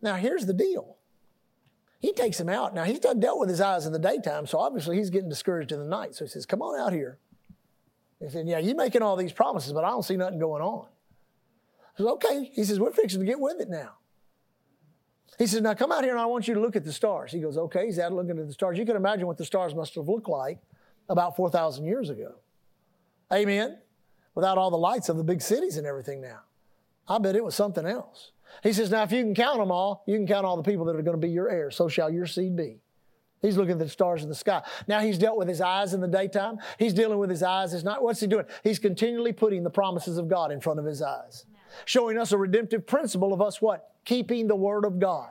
Now, 0.00 0.14
here's 0.14 0.46
the 0.46 0.52
deal. 0.52 0.96
He 2.00 2.12
takes 2.12 2.38
him 2.38 2.48
out. 2.48 2.74
Now, 2.74 2.84
he's 2.84 3.00
done 3.00 3.18
dealt 3.18 3.40
with 3.40 3.48
his 3.48 3.60
eyes 3.60 3.84
in 3.84 3.92
the 3.92 3.98
daytime, 3.98 4.46
so 4.46 4.58
obviously 4.58 4.96
he's 4.96 5.10
getting 5.10 5.28
discouraged 5.28 5.72
in 5.72 5.80
the 5.80 5.88
night. 5.88 6.14
So 6.14 6.24
he 6.24 6.28
says, 6.28 6.46
Come 6.46 6.62
on 6.62 6.78
out 6.78 6.92
here. 6.92 7.18
He 8.20 8.28
said, 8.28 8.46
Yeah, 8.46 8.58
you're 8.58 8.76
making 8.76 9.02
all 9.02 9.16
these 9.16 9.32
promises, 9.32 9.72
but 9.72 9.84
I 9.84 9.90
don't 9.90 10.04
see 10.04 10.16
nothing 10.16 10.38
going 10.38 10.62
on. 10.62 10.86
He 11.96 12.02
says, 12.02 12.12
Okay. 12.12 12.50
He 12.54 12.64
says, 12.64 12.78
We're 12.78 12.92
fixing 12.92 13.20
to 13.20 13.26
get 13.26 13.40
with 13.40 13.60
it 13.60 13.68
now. 13.68 13.97
He 15.36 15.46
says, 15.46 15.60
Now 15.60 15.74
come 15.74 15.92
out 15.92 16.04
here 16.04 16.12
and 16.12 16.20
I 16.20 16.26
want 16.26 16.48
you 16.48 16.54
to 16.54 16.60
look 16.60 16.76
at 16.76 16.84
the 16.84 16.92
stars. 16.92 17.32
He 17.32 17.40
goes, 17.40 17.56
Okay. 17.56 17.86
He's 17.86 17.98
out 17.98 18.12
looking 18.12 18.38
at 18.38 18.46
the 18.46 18.52
stars. 18.52 18.78
You 18.78 18.86
can 18.86 18.96
imagine 18.96 19.26
what 19.26 19.36
the 19.36 19.44
stars 19.44 19.74
must 19.74 19.94
have 19.96 20.08
looked 20.08 20.28
like 20.28 20.58
about 21.08 21.36
4,000 21.36 21.84
years 21.84 22.10
ago. 22.10 22.34
Amen. 23.32 23.78
Without 24.34 24.58
all 24.58 24.70
the 24.70 24.78
lights 24.78 25.08
of 25.08 25.16
the 25.16 25.24
big 25.24 25.42
cities 25.42 25.76
and 25.76 25.86
everything 25.86 26.20
now. 26.20 26.40
I 27.08 27.18
bet 27.18 27.36
it 27.36 27.44
was 27.44 27.54
something 27.54 27.86
else. 27.86 28.32
He 28.62 28.72
says, 28.72 28.90
Now 28.90 29.02
if 29.02 29.12
you 29.12 29.22
can 29.22 29.34
count 29.34 29.58
them 29.58 29.70
all, 29.70 30.04
you 30.06 30.16
can 30.16 30.26
count 30.26 30.46
all 30.46 30.56
the 30.56 30.62
people 30.62 30.84
that 30.86 30.96
are 30.96 31.02
going 31.02 31.20
to 31.20 31.26
be 31.26 31.30
your 31.32 31.50
heirs. 31.50 31.76
So 31.76 31.88
shall 31.88 32.10
your 32.10 32.26
seed 32.26 32.56
be. 32.56 32.80
He's 33.40 33.56
looking 33.56 33.72
at 33.72 33.78
the 33.78 33.88
stars 33.88 34.22
in 34.22 34.28
the 34.28 34.34
sky. 34.34 34.62
Now 34.88 35.00
he's 35.00 35.16
dealt 35.16 35.38
with 35.38 35.48
his 35.48 35.60
eyes 35.60 35.94
in 35.94 36.00
the 36.00 36.08
daytime. 36.08 36.58
He's 36.78 36.92
dealing 36.92 37.18
with 37.18 37.30
his 37.30 37.42
eyes. 37.42 37.72
It's 37.72 37.84
not, 37.84 38.02
what's 38.02 38.20
he 38.20 38.26
doing? 38.26 38.46
He's 38.64 38.78
continually 38.78 39.32
putting 39.32 39.62
the 39.62 39.70
promises 39.70 40.18
of 40.18 40.28
God 40.28 40.50
in 40.50 40.60
front 40.60 40.80
of 40.80 40.84
his 40.84 41.02
eyes, 41.02 41.44
showing 41.84 42.18
us 42.18 42.32
a 42.32 42.38
redemptive 42.38 42.86
principle 42.86 43.32
of 43.32 43.40
us 43.40 43.60
what? 43.60 43.90
Keeping 44.04 44.46
the 44.46 44.56
word 44.56 44.84
of 44.84 44.98
God. 44.98 45.30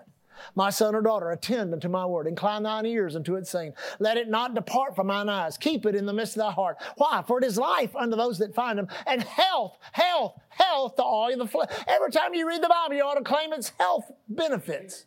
My 0.56 0.70
son 0.70 0.96
or 0.96 1.02
daughter, 1.02 1.32
attend 1.32 1.74
unto 1.74 1.90
my 1.90 2.06
word. 2.06 2.28
Incline 2.28 2.64
thine 2.64 2.86
ears 2.86 3.16
unto 3.16 3.36
its 3.36 3.50
saying. 3.50 3.74
Let 4.00 4.18
it 4.18 4.30
not 4.30 4.56
depart 4.56 4.96
from 4.96 5.08
mine 5.08 5.30
eyes. 5.30 5.58
Keep 5.58 5.86
it 5.86 5.96
in 5.96 6.06
the 6.06 6.14
midst 6.14 6.36
of 6.36 6.42
thy 6.42 6.52
heart. 6.52 6.78
Why? 6.98 7.24
For 7.26 7.40
it 7.40 7.44
is 7.44 7.58
life 7.58 7.96
unto 7.96 8.16
those 8.16 8.38
that 8.40 8.56
find 8.56 8.78
them, 8.78 8.88
and 9.06 9.24
health, 9.24 9.78
health, 9.92 10.36
health 10.50 10.96
to 10.98 11.04
all 11.04 11.32
of 11.32 11.40
the 11.40 11.48
flesh. 11.48 11.70
Every 11.88 12.12
time 12.12 12.34
you 12.34 12.48
read 12.48 12.62
the 12.62 12.70
Bible, 12.70 12.96
you 12.96 13.04
ought 13.04 13.16
to 13.16 13.24
claim 13.24 13.54
its 13.54 13.72
health 13.80 14.12
benefits. 14.30 15.06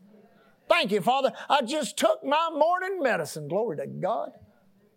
Thank 0.68 0.92
you, 0.92 1.00
Father. 1.00 1.32
I 1.48 1.62
just 1.62 1.96
took 1.96 2.24
my 2.24 2.50
morning 2.52 3.00
medicine. 3.00 3.48
Glory 3.48 3.76
to 3.78 3.86
God. 3.86 4.32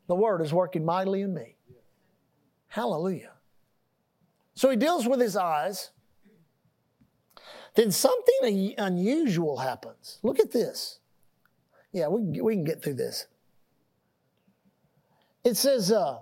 The 0.07 0.15
word 0.15 0.41
is 0.41 0.53
working 0.53 0.85
mightily 0.85 1.21
in 1.21 1.33
me. 1.33 1.55
Hallelujah. 2.67 3.31
So 4.55 4.69
he 4.69 4.75
deals 4.75 5.07
with 5.07 5.19
his 5.19 5.35
eyes 5.35 5.91
then 7.75 7.91
something 7.91 8.73
unusual 8.77 9.57
happens. 9.57 10.19
Look 10.23 10.39
at 10.39 10.51
this. 10.51 10.99
Yeah, 11.91 12.07
we, 12.07 12.41
we 12.41 12.55
can 12.55 12.63
get 12.63 12.83
through 12.83 12.95
this. 12.95 13.27
It 15.43 15.57
says, 15.57 15.91
uh, 15.91 16.19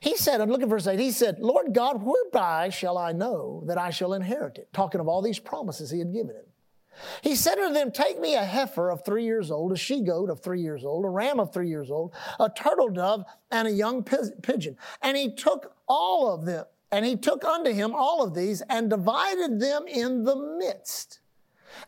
he 0.00 0.16
said, 0.16 0.40
I'm 0.40 0.50
looking 0.50 0.66
for 0.66 0.76
verse 0.76 0.86
8, 0.86 0.98
he 0.98 1.12
said, 1.12 1.38
Lord 1.38 1.72
God, 1.72 2.02
whereby 2.02 2.70
shall 2.70 2.98
I 2.98 3.12
know 3.12 3.62
that 3.66 3.78
I 3.78 3.90
shall 3.90 4.14
inherit 4.14 4.58
it? 4.58 4.68
Talking 4.72 5.00
of 5.00 5.08
all 5.08 5.22
these 5.22 5.38
promises 5.38 5.90
he 5.90 5.98
had 5.98 6.12
given 6.12 6.34
him. 6.36 6.44
He 7.22 7.34
said 7.34 7.58
unto 7.58 7.74
them, 7.74 7.90
Take 7.90 8.20
me 8.20 8.34
a 8.34 8.44
heifer 8.44 8.90
of 8.90 9.04
three 9.04 9.24
years 9.24 9.50
old, 9.50 9.72
a 9.72 9.76
she 9.76 10.00
goat 10.00 10.30
of 10.30 10.40
three 10.40 10.60
years 10.60 10.84
old, 10.84 11.04
a 11.04 11.08
ram 11.08 11.40
of 11.40 11.52
three 11.52 11.68
years 11.68 11.90
old, 11.90 12.14
a 12.38 12.48
turtle 12.48 12.88
dove, 12.88 13.24
and 13.50 13.66
a 13.66 13.72
young 13.72 14.04
pigeon. 14.04 14.76
And 15.02 15.16
he 15.16 15.32
took 15.32 15.74
all 15.88 16.32
of 16.32 16.44
them, 16.44 16.64
and 16.94 17.04
he 17.04 17.16
took 17.16 17.44
unto 17.44 17.72
him 17.72 17.92
all 17.92 18.22
of 18.22 18.34
these 18.34 18.62
and 18.70 18.88
divided 18.88 19.58
them 19.58 19.84
in 19.88 20.22
the 20.22 20.36
midst 20.36 21.18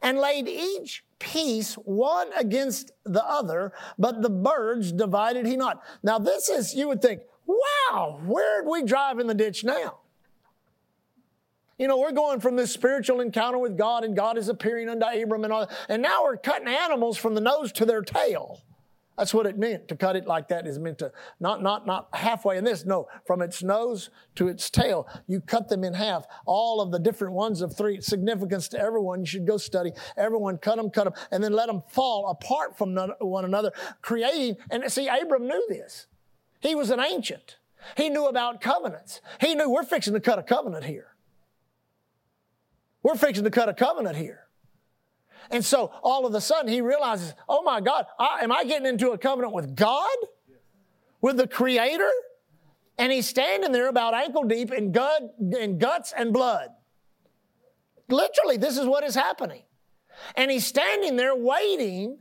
and 0.02 0.18
laid 0.18 0.48
each 0.48 1.04
piece 1.20 1.74
one 1.74 2.26
against 2.36 2.90
the 3.04 3.24
other, 3.24 3.72
but 3.96 4.20
the 4.20 4.28
birds 4.28 4.90
divided 4.90 5.46
he 5.46 5.56
not. 5.56 5.80
Now, 6.02 6.18
this 6.18 6.48
is, 6.48 6.74
you 6.74 6.88
would 6.88 7.00
think, 7.00 7.20
wow, 7.46 8.20
where'd 8.24 8.66
we 8.66 8.82
drive 8.82 9.20
in 9.20 9.28
the 9.28 9.34
ditch 9.34 9.62
now? 9.62 9.98
You 11.78 11.86
know, 11.86 11.98
we're 11.98 12.10
going 12.10 12.40
from 12.40 12.56
this 12.56 12.72
spiritual 12.72 13.20
encounter 13.20 13.58
with 13.58 13.78
God, 13.78 14.02
and 14.02 14.16
God 14.16 14.36
is 14.36 14.48
appearing 14.48 14.88
unto 14.88 15.06
Abram, 15.06 15.44
and 15.44 15.52
all, 15.52 15.70
and 15.88 16.02
now 16.02 16.24
we're 16.24 16.36
cutting 16.36 16.66
animals 16.66 17.16
from 17.16 17.36
the 17.36 17.40
nose 17.40 17.70
to 17.74 17.84
their 17.84 18.02
tail. 18.02 18.60
That's 19.16 19.32
what 19.32 19.46
it 19.46 19.58
meant. 19.58 19.88
To 19.88 19.96
cut 19.96 20.14
it 20.14 20.26
like 20.26 20.48
that 20.48 20.66
is 20.66 20.78
meant 20.78 20.98
to 20.98 21.10
not 21.40 21.62
not 21.62 21.86
not 21.86 22.08
halfway 22.12 22.58
in 22.58 22.64
this. 22.64 22.84
No, 22.84 23.08
from 23.26 23.40
its 23.40 23.62
nose 23.62 24.10
to 24.34 24.48
its 24.48 24.68
tail. 24.68 25.08
You 25.26 25.40
cut 25.40 25.68
them 25.68 25.84
in 25.84 25.94
half. 25.94 26.26
All 26.44 26.80
of 26.82 26.90
the 26.90 26.98
different 26.98 27.32
ones 27.32 27.62
of 27.62 27.74
three 27.74 28.00
significance 28.00 28.68
to 28.68 28.78
everyone. 28.78 29.20
You 29.20 29.26
should 29.26 29.46
go 29.46 29.56
study 29.56 29.92
everyone. 30.18 30.58
Cut 30.58 30.76
them, 30.76 30.90
cut 30.90 31.04
them, 31.04 31.14
and 31.30 31.42
then 31.42 31.52
let 31.52 31.66
them 31.66 31.82
fall 31.88 32.28
apart 32.28 32.76
from 32.76 32.94
one 33.20 33.44
another, 33.44 33.72
creating. 34.02 34.56
And 34.70 34.90
see, 34.92 35.08
Abram 35.08 35.46
knew 35.46 35.66
this. 35.68 36.06
He 36.60 36.74
was 36.74 36.90
an 36.90 37.00
ancient. 37.00 37.56
He 37.96 38.10
knew 38.10 38.26
about 38.26 38.60
covenants. 38.60 39.20
He 39.40 39.54
knew 39.54 39.70
we're 39.70 39.84
fixing 39.84 40.14
to 40.14 40.20
cut 40.20 40.38
a 40.38 40.42
covenant 40.42 40.84
here. 40.84 41.14
We're 43.02 43.14
fixing 43.14 43.44
to 43.44 43.50
cut 43.50 43.68
a 43.68 43.74
covenant 43.74 44.16
here. 44.16 44.45
And 45.50 45.64
so 45.64 45.92
all 46.02 46.26
of 46.26 46.34
a 46.34 46.40
sudden 46.40 46.70
he 46.70 46.80
realizes, 46.80 47.34
oh 47.48 47.62
my 47.62 47.80
God, 47.80 48.06
I, 48.18 48.40
am 48.42 48.52
I 48.52 48.64
getting 48.64 48.86
into 48.86 49.10
a 49.10 49.18
covenant 49.18 49.54
with 49.54 49.76
God? 49.76 50.16
With 51.20 51.36
the 51.36 51.46
Creator? 51.46 52.10
And 52.98 53.12
he's 53.12 53.28
standing 53.28 53.72
there 53.72 53.88
about 53.88 54.14
ankle 54.14 54.44
deep 54.44 54.72
in, 54.72 54.92
gut, 54.92 55.22
in 55.38 55.78
guts 55.78 56.12
and 56.16 56.32
blood. 56.32 56.70
Literally, 58.08 58.56
this 58.56 58.78
is 58.78 58.86
what 58.86 59.04
is 59.04 59.14
happening. 59.14 59.62
And 60.34 60.50
he's 60.50 60.66
standing 60.66 61.16
there 61.16 61.34
waiting 61.34 62.18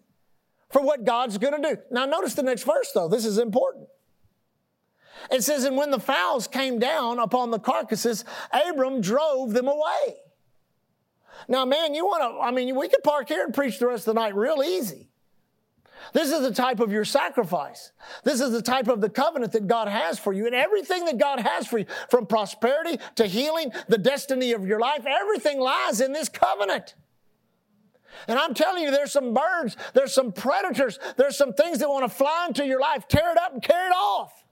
for 0.69 0.81
what 0.81 1.05
God's 1.05 1.37
going 1.37 1.61
to 1.61 1.75
do. 1.75 1.81
Now, 1.91 2.05
notice 2.05 2.33
the 2.33 2.43
next 2.43 2.63
verse, 2.63 2.91
though. 2.93 3.07
This 3.07 3.25
is 3.25 3.37
important. 3.37 3.87
It 5.31 5.43
says, 5.43 5.63
And 5.63 5.77
when 5.77 5.91
the 5.91 5.99
fowls 5.99 6.47
came 6.47 6.79
down 6.79 7.19
upon 7.19 7.51
the 7.51 7.59
carcasses, 7.59 8.25
Abram 8.51 9.01
drove 9.01 9.53
them 9.53 9.67
away. 9.67 10.15
Now, 11.47 11.65
man, 11.65 11.93
you 11.93 12.05
want 12.05 12.21
to, 12.21 12.41
I 12.41 12.51
mean, 12.51 12.75
we 12.75 12.87
could 12.87 13.03
park 13.03 13.29
here 13.29 13.43
and 13.43 13.53
preach 13.53 13.79
the 13.79 13.87
rest 13.87 14.07
of 14.07 14.15
the 14.15 14.21
night 14.21 14.35
real 14.35 14.63
easy. 14.63 15.09
This 16.13 16.31
is 16.31 16.41
the 16.41 16.53
type 16.53 16.79
of 16.79 16.91
your 16.91 17.05
sacrifice. 17.05 17.91
This 18.23 18.39
is 18.39 18.51
the 18.51 18.61
type 18.61 18.87
of 18.87 19.01
the 19.01 19.09
covenant 19.09 19.53
that 19.53 19.67
God 19.67 19.87
has 19.87 20.19
for 20.19 20.33
you. 20.33 20.45
And 20.45 20.55
everything 20.55 21.05
that 21.05 21.17
God 21.17 21.39
has 21.39 21.67
for 21.67 21.79
you, 21.79 21.85
from 22.09 22.27
prosperity 22.27 22.99
to 23.15 23.25
healing, 23.25 23.71
the 23.87 23.97
destiny 23.97 24.51
of 24.51 24.67
your 24.67 24.79
life, 24.79 25.05
everything 25.05 25.59
lies 25.59 26.01
in 26.01 26.13
this 26.13 26.29
covenant. 26.29 26.95
And 28.27 28.39
I'm 28.39 28.53
telling 28.53 28.83
you, 28.83 28.91
there's 28.91 29.11
some 29.11 29.33
birds, 29.33 29.75
there's 29.93 30.13
some 30.13 30.31
predators, 30.31 30.99
there's 31.17 31.37
some 31.37 31.53
things 31.53 31.79
that 31.79 31.89
want 31.89 32.09
to 32.09 32.15
fly 32.15 32.45
into 32.47 32.65
your 32.65 32.79
life, 32.79 33.07
tear 33.07 33.31
it 33.31 33.37
up 33.37 33.53
and 33.53 33.61
carry 33.61 33.87
it 33.87 33.93
off. 33.93 34.44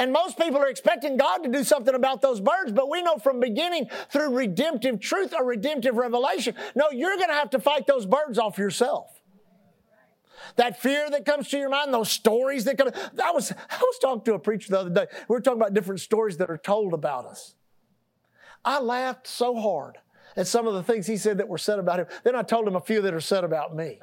And 0.00 0.12
most 0.12 0.36
people 0.36 0.58
are 0.58 0.68
expecting 0.68 1.16
God 1.16 1.38
to 1.38 1.48
do 1.48 1.62
something 1.62 1.94
about 1.94 2.20
those 2.20 2.40
birds, 2.40 2.72
but 2.72 2.90
we 2.90 3.00
know 3.02 3.16
from 3.16 3.38
beginning 3.38 3.88
through 4.10 4.36
redemptive 4.36 4.98
truth 5.00 5.32
or 5.32 5.44
redemptive 5.44 5.94
revelation, 5.94 6.54
no, 6.74 6.90
you're 6.90 7.16
going 7.16 7.28
to 7.28 7.34
have 7.34 7.50
to 7.50 7.60
fight 7.60 7.86
those 7.86 8.04
birds 8.04 8.38
off 8.38 8.58
yourself. 8.58 9.20
That 10.56 10.80
fear 10.80 11.08
that 11.10 11.24
comes 11.24 11.48
to 11.50 11.58
your 11.58 11.70
mind, 11.70 11.94
those 11.94 12.10
stories 12.10 12.64
that 12.64 12.76
come. 12.76 12.90
I 13.22 13.30
was, 13.30 13.52
I 13.52 13.78
was 13.80 13.98
talking 14.00 14.24
to 14.24 14.34
a 14.34 14.38
preacher 14.38 14.70
the 14.70 14.80
other 14.80 14.90
day. 14.90 15.06
We 15.28 15.34
were 15.34 15.40
talking 15.40 15.60
about 15.60 15.74
different 15.74 16.00
stories 16.00 16.36
that 16.38 16.50
are 16.50 16.58
told 16.58 16.92
about 16.92 17.26
us. 17.26 17.54
I 18.64 18.80
laughed 18.80 19.26
so 19.26 19.56
hard 19.56 19.98
at 20.36 20.46
some 20.46 20.66
of 20.66 20.74
the 20.74 20.82
things 20.82 21.06
he 21.06 21.16
said 21.16 21.38
that 21.38 21.48
were 21.48 21.58
said 21.58 21.78
about 21.78 22.00
him. 22.00 22.06
Then 22.24 22.34
I 22.34 22.42
told 22.42 22.66
him 22.66 22.76
a 22.76 22.80
few 22.80 23.00
that 23.02 23.14
are 23.14 23.20
said 23.20 23.44
about 23.44 23.74
me. 23.74 24.00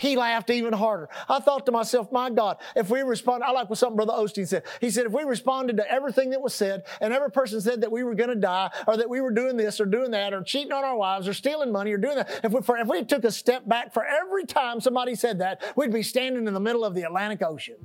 He 0.00 0.16
laughed 0.16 0.48
even 0.48 0.72
harder. 0.72 1.10
I 1.28 1.40
thought 1.40 1.66
to 1.66 1.72
myself, 1.72 2.10
my 2.10 2.30
God, 2.30 2.56
if 2.74 2.88
we 2.88 3.02
respond, 3.02 3.44
I 3.44 3.50
like 3.50 3.68
what 3.68 3.78
something 3.78 3.96
Brother 3.96 4.14
Osteen 4.14 4.48
said. 4.48 4.62
He 4.80 4.90
said, 4.90 5.04
if 5.04 5.12
we 5.12 5.24
responded 5.24 5.76
to 5.76 5.92
everything 5.92 6.30
that 6.30 6.40
was 6.40 6.54
said, 6.54 6.84
and 7.02 7.12
every 7.12 7.30
person 7.30 7.60
said 7.60 7.82
that 7.82 7.92
we 7.92 8.02
were 8.02 8.14
going 8.14 8.30
to 8.30 8.34
die, 8.34 8.70
or 8.86 8.96
that 8.96 9.10
we 9.10 9.20
were 9.20 9.30
doing 9.30 9.58
this, 9.58 9.78
or 9.78 9.84
doing 9.84 10.10
that, 10.12 10.32
or 10.32 10.42
cheating 10.42 10.72
on 10.72 10.84
our 10.84 10.96
wives, 10.96 11.28
or 11.28 11.34
stealing 11.34 11.70
money, 11.70 11.92
or 11.92 11.98
doing 11.98 12.16
that, 12.16 12.40
if 12.42 12.50
we, 12.50 12.62
for, 12.62 12.78
if 12.78 12.88
we 12.88 13.04
took 13.04 13.24
a 13.24 13.30
step 13.30 13.68
back 13.68 13.92
for 13.92 14.02
every 14.02 14.46
time 14.46 14.80
somebody 14.80 15.14
said 15.14 15.40
that, 15.40 15.62
we'd 15.76 15.92
be 15.92 16.02
standing 16.02 16.48
in 16.48 16.54
the 16.54 16.60
middle 16.60 16.82
of 16.82 16.94
the 16.94 17.02
Atlantic 17.02 17.42
Ocean. 17.42 17.76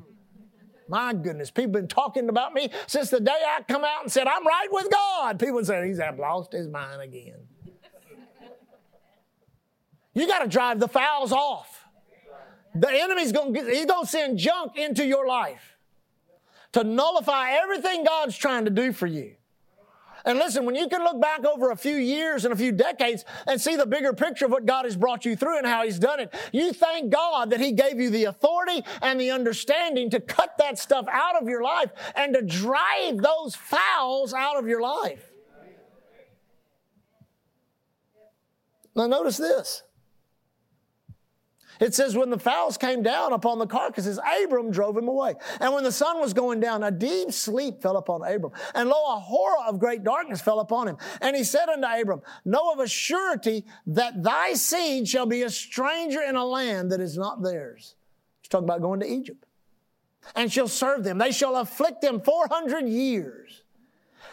My 0.87 1.13
goodness, 1.13 1.51
people 1.51 1.73
been 1.73 1.89
talking 1.89 2.29
about 2.29 2.53
me 2.53 2.69
since 2.87 3.09
the 3.09 3.19
day 3.19 3.31
I 3.45 3.61
come 3.63 3.83
out 3.83 4.03
and 4.03 4.11
said, 4.11 4.25
I'm 4.25 4.47
right 4.47 4.67
with 4.71 4.89
God. 4.89 5.37
People 5.37 5.65
say, 5.65 5.85
he's 5.85 5.99
lost 6.17 6.53
his 6.53 6.69
mind 6.69 7.01
again. 7.01 7.39
You 10.13 10.27
got 10.27 10.43
to 10.43 10.47
drive 10.47 10.79
the 10.79 10.87
fowls 10.87 11.33
off. 11.33 11.81
The 12.75 12.89
enemy's 12.91 13.31
going 13.31 13.53
to 13.53 13.63
he's 13.65 13.85
going 13.85 14.05
to 14.05 14.09
send 14.09 14.37
junk 14.37 14.75
into 14.75 15.05
your 15.05 15.25
life 15.27 15.77
to 16.73 16.83
nullify 16.83 17.51
everything 17.51 18.03
God's 18.03 18.37
trying 18.37 18.65
to 18.65 18.71
do 18.71 18.91
for 18.91 19.07
you. 19.07 19.35
And 20.25 20.39
listen, 20.39 20.65
when 20.65 20.73
you 20.75 20.89
can 20.89 21.03
look 21.03 21.21
back 21.21 21.45
over 21.45 21.69
a 21.69 21.77
few 21.77 21.95
years 21.95 22.45
and 22.45 22.53
a 22.53 22.57
few 22.57 22.71
decades 22.71 23.23
and 23.45 23.61
see 23.61 23.75
the 23.75 23.85
bigger 23.85 24.11
picture 24.11 24.45
of 24.45 24.51
what 24.51 24.65
God 24.65 24.85
has 24.85 24.97
brought 24.97 25.23
you 25.23 25.35
through 25.35 25.59
and 25.59 25.67
how 25.67 25.83
He's 25.83 25.99
done 25.99 26.19
it, 26.19 26.33
you 26.51 26.73
thank 26.73 27.11
God 27.11 27.51
that 27.51 27.59
He 27.59 27.71
gave 27.71 27.99
you 27.99 28.09
the 28.09 28.25
authority 28.25 28.83
and 29.03 29.21
the 29.21 29.29
understanding 29.29 30.09
to 30.09 30.19
cut 30.19 30.57
that 30.57 30.79
stuff 30.79 31.05
out 31.11 31.39
of 31.39 31.47
your 31.47 31.61
life 31.61 31.91
and 32.15 32.33
to 32.33 32.41
drive 32.41 33.19
those 33.19 33.55
fowls 33.55 34.33
out 34.33 34.57
of 34.57 34.67
your 34.67 34.81
life. 34.81 35.31
Now, 38.95 39.07
notice 39.07 39.37
this. 39.37 39.83
It 41.79 41.93
says, 41.93 42.15
when 42.15 42.29
the 42.29 42.39
fowls 42.39 42.77
came 42.77 43.03
down 43.03 43.33
upon 43.33 43.59
the 43.59 43.67
carcasses, 43.67 44.19
Abram 44.43 44.71
drove 44.71 44.97
him 44.97 45.07
away. 45.07 45.35
And 45.59 45.73
when 45.73 45.83
the 45.83 45.91
sun 45.91 46.19
was 46.19 46.33
going 46.33 46.59
down, 46.59 46.83
a 46.83 46.91
deep 46.91 47.31
sleep 47.31 47.81
fell 47.81 47.97
upon 47.97 48.21
Abram. 48.21 48.53
And 48.73 48.89
lo, 48.89 48.95
a 48.95 49.19
horror 49.19 49.65
of 49.67 49.79
great 49.79 50.03
darkness 50.03 50.41
fell 50.41 50.59
upon 50.59 50.87
him. 50.87 50.97
And 51.21 51.35
he 51.35 51.43
said 51.43 51.69
unto 51.69 51.87
Abram, 51.87 52.21
Know 52.45 52.71
of 52.71 52.79
a 52.79 52.87
surety 52.87 53.65
that 53.87 54.23
thy 54.23 54.53
seed 54.53 55.07
shall 55.07 55.25
be 55.25 55.43
a 55.43 55.49
stranger 55.49 56.21
in 56.21 56.35
a 56.35 56.45
land 56.45 56.91
that 56.91 57.01
is 57.01 57.17
not 57.17 57.41
theirs. 57.41 57.95
He's 58.41 58.49
talking 58.49 58.67
about 58.67 58.81
going 58.81 58.99
to 59.01 59.07
Egypt. 59.07 59.45
And 60.35 60.51
shall 60.51 60.67
serve 60.67 61.03
them. 61.03 61.17
They 61.17 61.31
shall 61.31 61.55
afflict 61.57 62.01
them 62.01 62.21
400 62.21 62.87
years. 62.87 63.63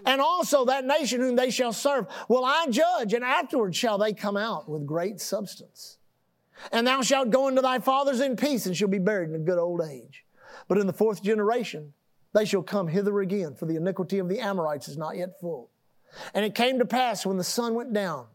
And 0.07 0.21
also 0.21 0.65
that 0.67 0.85
nation 0.85 1.21
whom 1.21 1.37
they 1.37 1.51
shall 1.51 1.73
serve 1.73 2.07
will 2.29 2.45
I 2.45 2.67
judge, 2.71 3.13
and 3.13 3.25
afterward 3.25 3.77
shall 3.77 3.99
they 3.99 4.13
come 4.13 4.37
out 4.37 4.69
with 4.69 4.87
great 4.87 5.21
substance. 5.21 5.99
And 6.71 6.87
thou 6.87 7.03
shalt 7.03 7.31
go 7.31 7.49
into 7.49 7.63
thy 7.63 7.79
fathers 7.79 8.21
in 8.21 8.37
peace, 8.37 8.67
and 8.67 8.77
shall 8.77 8.89
be 8.89 8.99
buried 8.99 9.31
in 9.31 9.35
a 9.35 9.41
good 9.41 9.59
old 9.59 9.83
age. 9.83 10.25
But 10.69 10.79
in 10.79 10.87
the 10.87 10.93
fourth 10.93 11.23
generation, 11.23 11.95
they 12.35 12.45
shall 12.45 12.63
come 12.63 12.89
hither 12.89 13.21
again, 13.21 13.55
for 13.55 13.67
the 13.67 13.77
iniquity 13.77 14.19
of 14.19 14.29
the 14.29 14.39
Amorites 14.39 14.89
is 14.89 14.97
not 14.97 15.17
yet 15.17 15.41
full. 15.41 15.71
And 16.35 16.45
it 16.45 16.55
came 16.55 16.79
to 16.79 16.85
pass 16.85 17.27
when 17.27 17.39
the 17.39 17.45
sun 17.45 17.75
went 17.75 17.93
down 17.93 18.27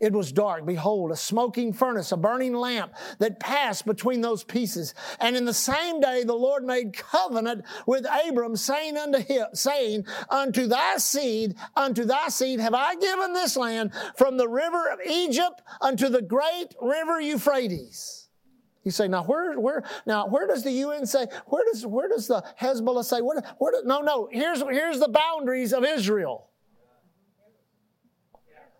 it 0.00 0.12
was 0.12 0.32
dark. 0.32 0.66
Behold, 0.66 1.10
a 1.12 1.16
smoking 1.16 1.72
furnace, 1.72 2.12
a 2.12 2.16
burning 2.16 2.54
lamp 2.54 2.94
that 3.18 3.40
passed 3.40 3.86
between 3.86 4.20
those 4.20 4.44
pieces. 4.44 4.94
And 5.20 5.36
in 5.36 5.44
the 5.44 5.54
same 5.54 6.00
day, 6.00 6.24
the 6.24 6.34
Lord 6.34 6.64
made 6.64 6.92
covenant 6.92 7.64
with 7.86 8.06
Abram, 8.26 8.56
saying 8.56 8.96
unto 8.96 9.18
him, 9.18 9.46
saying, 9.52 10.06
unto 10.30 10.66
thy 10.66 10.96
seed, 10.98 11.56
unto 11.74 12.04
thy 12.04 12.28
seed 12.28 12.60
have 12.60 12.74
I 12.74 12.94
given 12.96 13.32
this 13.32 13.56
land 13.56 13.92
from 14.16 14.36
the 14.36 14.48
river 14.48 14.90
of 14.90 15.00
Egypt 15.06 15.62
unto 15.80 16.08
the 16.08 16.22
great 16.22 16.74
river 16.80 17.20
Euphrates. 17.20 18.28
You 18.84 18.92
say, 18.92 19.08
now 19.08 19.24
where, 19.24 19.58
where, 19.58 19.82
now 20.06 20.28
where 20.28 20.46
does 20.46 20.62
the 20.62 20.70
UN 20.70 21.06
say, 21.06 21.26
where 21.46 21.64
does, 21.64 21.84
where 21.84 22.08
does 22.08 22.28
the 22.28 22.44
Hezbollah 22.60 23.04
say, 23.04 23.20
where, 23.20 23.42
where 23.58 23.72
no, 23.84 24.00
no, 24.00 24.28
here's, 24.30 24.60
here's 24.60 25.00
the 25.00 25.08
boundaries 25.08 25.72
of 25.72 25.84
Israel. 25.84 26.50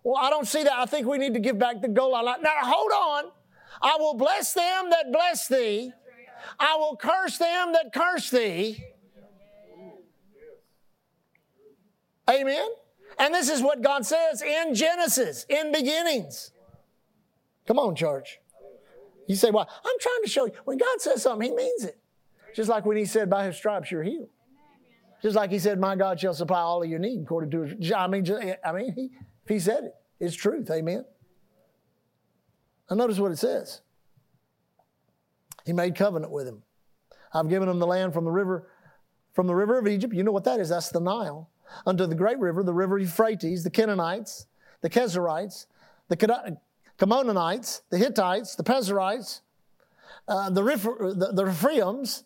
Well, 0.07 0.23
I 0.23 0.31
don't 0.31 0.47
see 0.47 0.63
that. 0.63 0.73
I 0.73 0.87
think 0.87 1.09
we 1.09 1.19
need 1.19 1.35
to 1.35 1.41
give 1.41 1.59
back 1.59 1.83
the 1.83 1.89
Golan. 1.89 2.41
Now, 2.41 2.53
hold 2.63 2.93
on. 2.93 3.33
I 3.83 3.97
will 3.99 4.15
bless 4.15 4.53
them 4.53 4.91
that 4.91 5.07
bless 5.13 5.49
thee. 5.49 5.91
I 6.61 6.77
will 6.77 6.97
curse 6.97 7.39
them 7.39 7.73
that 7.73 7.93
curse 7.93 8.31
thee. 8.31 8.85
Amen. 12.31 12.69
And 13.19 13.35
this 13.35 13.51
is 13.51 13.61
what 13.61 13.83
God 13.83 14.07
says 14.07 14.43
in 14.43 14.77
Genesis, 14.77 15.45
in 15.49 15.73
beginnings. 15.73 16.53
Come 17.67 17.81
on, 17.81 17.97
church. 17.97 18.39
You 19.27 19.35
say, 19.35 19.51
well, 19.51 19.69
I'm 19.69 19.99
trying 20.01 20.23
to 20.23 20.31
show 20.31 20.47
you. 20.47 20.53
When 20.67 20.79
God 20.79 21.01
says 21.01 21.23
something, 21.23 21.51
He 21.51 21.57
means 21.57 21.83
it. 21.83 21.99
Just 22.55 22.69
like 22.69 22.87
when 22.87 22.97
He 22.97 23.07
said, 23.07 23.29
by 23.29 23.45
His 23.45 23.57
stripes 23.57 23.91
you're 23.91 24.05
healed. 24.05 24.29
Just 25.21 25.35
like 25.35 25.51
He 25.51 25.59
said, 25.59 25.81
my 25.81 25.97
God 25.97 26.21
shall 26.21 26.33
supply 26.33 26.61
all 26.61 26.85
of 26.85 26.89
your 26.89 27.01
need 27.01 27.23
according 27.23 27.51
to 27.51 27.63
His. 27.63 27.91
I 27.91 28.07
mean, 28.07 28.25
I 28.65 28.71
mean, 28.71 28.93
He, 28.95 29.11
he 29.49 29.59
said 29.59 29.85
it, 29.85 29.95
it's 30.21 30.35
truth. 30.35 30.71
Amen. 30.71 31.05
Now 32.91 32.97
notice 32.97 33.19
what 33.19 33.33
it 33.33 33.39
says. 33.39 33.81
He 35.65 35.73
made 35.73 35.97
covenant 35.97 36.33
with 36.33 36.47
him. 36.47 36.63
I've 37.33 37.49
given 37.49 37.69
him 37.69 37.79
the 37.79 37.87
land 37.87 38.15
from 38.15 38.25
the 38.25 38.31
river, 38.31 38.69
from 39.35 39.47
the 39.47 39.55
river 39.55 39.79
of 39.79 39.87
Egypt. 39.89 40.15
You 40.15 40.23
know 40.23 40.33
what 40.33 40.45
that 40.45 40.61
is? 40.61 40.69
That's 40.69 40.91
the 40.91 41.01
Nile. 41.01 41.51
Unto 41.85 42.07
the 42.07 42.15
great 42.15 42.39
river, 42.39 42.63
the 42.63 42.73
river 42.73 42.99
Euphrates, 42.99 43.65
the 43.65 43.71
Canaanites, 43.71 44.47
the 44.83 44.89
Kenizzites, 44.89 45.67
the 46.09 46.17
Kadmonites, 46.17 47.83
the 47.91 47.99
Hittites, 47.99 48.55
the 48.55 48.63
Perizzites, 48.63 49.43
uh, 50.29 50.51
the, 50.51 50.63
the, 50.63 51.33
the 51.33 51.45
Rephaims, 51.45 52.23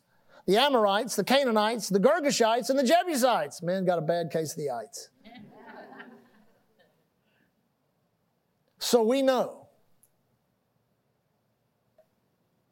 the 0.47 0.59
Amorites, 0.59 1.16
the 1.16 1.25
Canaanites, 1.25 1.89
the 1.89 1.99
Girgashites, 2.01 2.68
and 2.68 2.79
the 2.79 2.85
Jebusites. 2.85 3.62
Man 3.62 3.87
got 3.87 3.99
a 3.99 4.03
bad 4.03 4.31
case 4.31 4.53
of 4.53 4.59
the 4.59 4.71
ites. 4.71 5.09
So 8.81 9.03
we 9.03 9.22
know. 9.22 9.68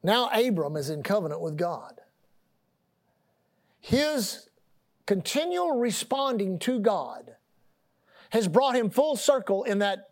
Now 0.02 0.30
Abram 0.30 0.76
is 0.76 0.90
in 0.90 1.02
covenant 1.02 1.40
with 1.40 1.56
God. 1.56 2.00
His 3.80 4.48
continual 5.06 5.78
responding 5.78 6.58
to 6.60 6.80
God 6.80 7.36
has 8.30 8.48
brought 8.48 8.74
him 8.74 8.90
full 8.90 9.16
circle 9.16 9.64
in 9.64 9.78
that 9.78 10.10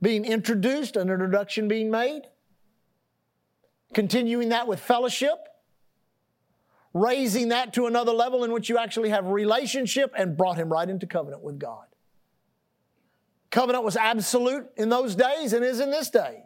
being 0.00 0.24
introduced, 0.24 0.96
an 0.96 1.08
introduction 1.08 1.68
being 1.68 1.90
made, 1.90 2.22
continuing 3.94 4.50
that 4.50 4.66
with 4.66 4.80
fellowship, 4.80 5.48
raising 6.92 7.48
that 7.48 7.72
to 7.74 7.86
another 7.86 8.12
level 8.12 8.44
in 8.44 8.52
which 8.52 8.68
you 8.68 8.76
actually 8.76 9.10
have 9.10 9.26
relationship, 9.26 10.12
and 10.16 10.36
brought 10.36 10.56
him 10.56 10.70
right 10.70 10.88
into 10.88 11.06
covenant 11.06 11.42
with 11.42 11.58
God. 11.58 11.86
Covenant 13.52 13.84
was 13.84 13.96
absolute 13.98 14.66
in 14.78 14.88
those 14.88 15.14
days 15.14 15.52
and 15.52 15.62
is 15.62 15.78
in 15.78 15.90
this 15.90 16.08
day. 16.08 16.44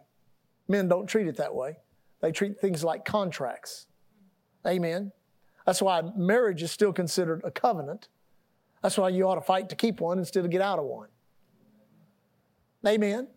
Men 0.67 0.89
don't 0.89 1.07
treat 1.07 1.25
it 1.25 1.37
that 1.37 1.55
way. 1.55 1.77
They 2.21 2.33
treat 2.33 2.59
things 2.59 2.83
like 2.83 3.05
contracts. 3.05 3.87
Amen. 4.67 5.13
That's 5.65 5.81
why 5.81 6.01
marriage 6.17 6.61
is 6.61 6.71
still 6.71 6.91
considered 6.91 7.41
a 7.45 7.49
covenant. 7.49 8.09
That's 8.83 8.97
why 8.97 9.09
you 9.09 9.27
ought 9.27 9.35
to 9.35 9.41
fight 9.41 9.69
to 9.69 9.75
keep 9.75 10.01
one 10.01 10.19
instead 10.19 10.43
of 10.43 10.51
get 10.51 10.61
out 10.61 10.79
of 10.79 10.85
one. 10.85 11.07
Amen. 12.85 13.29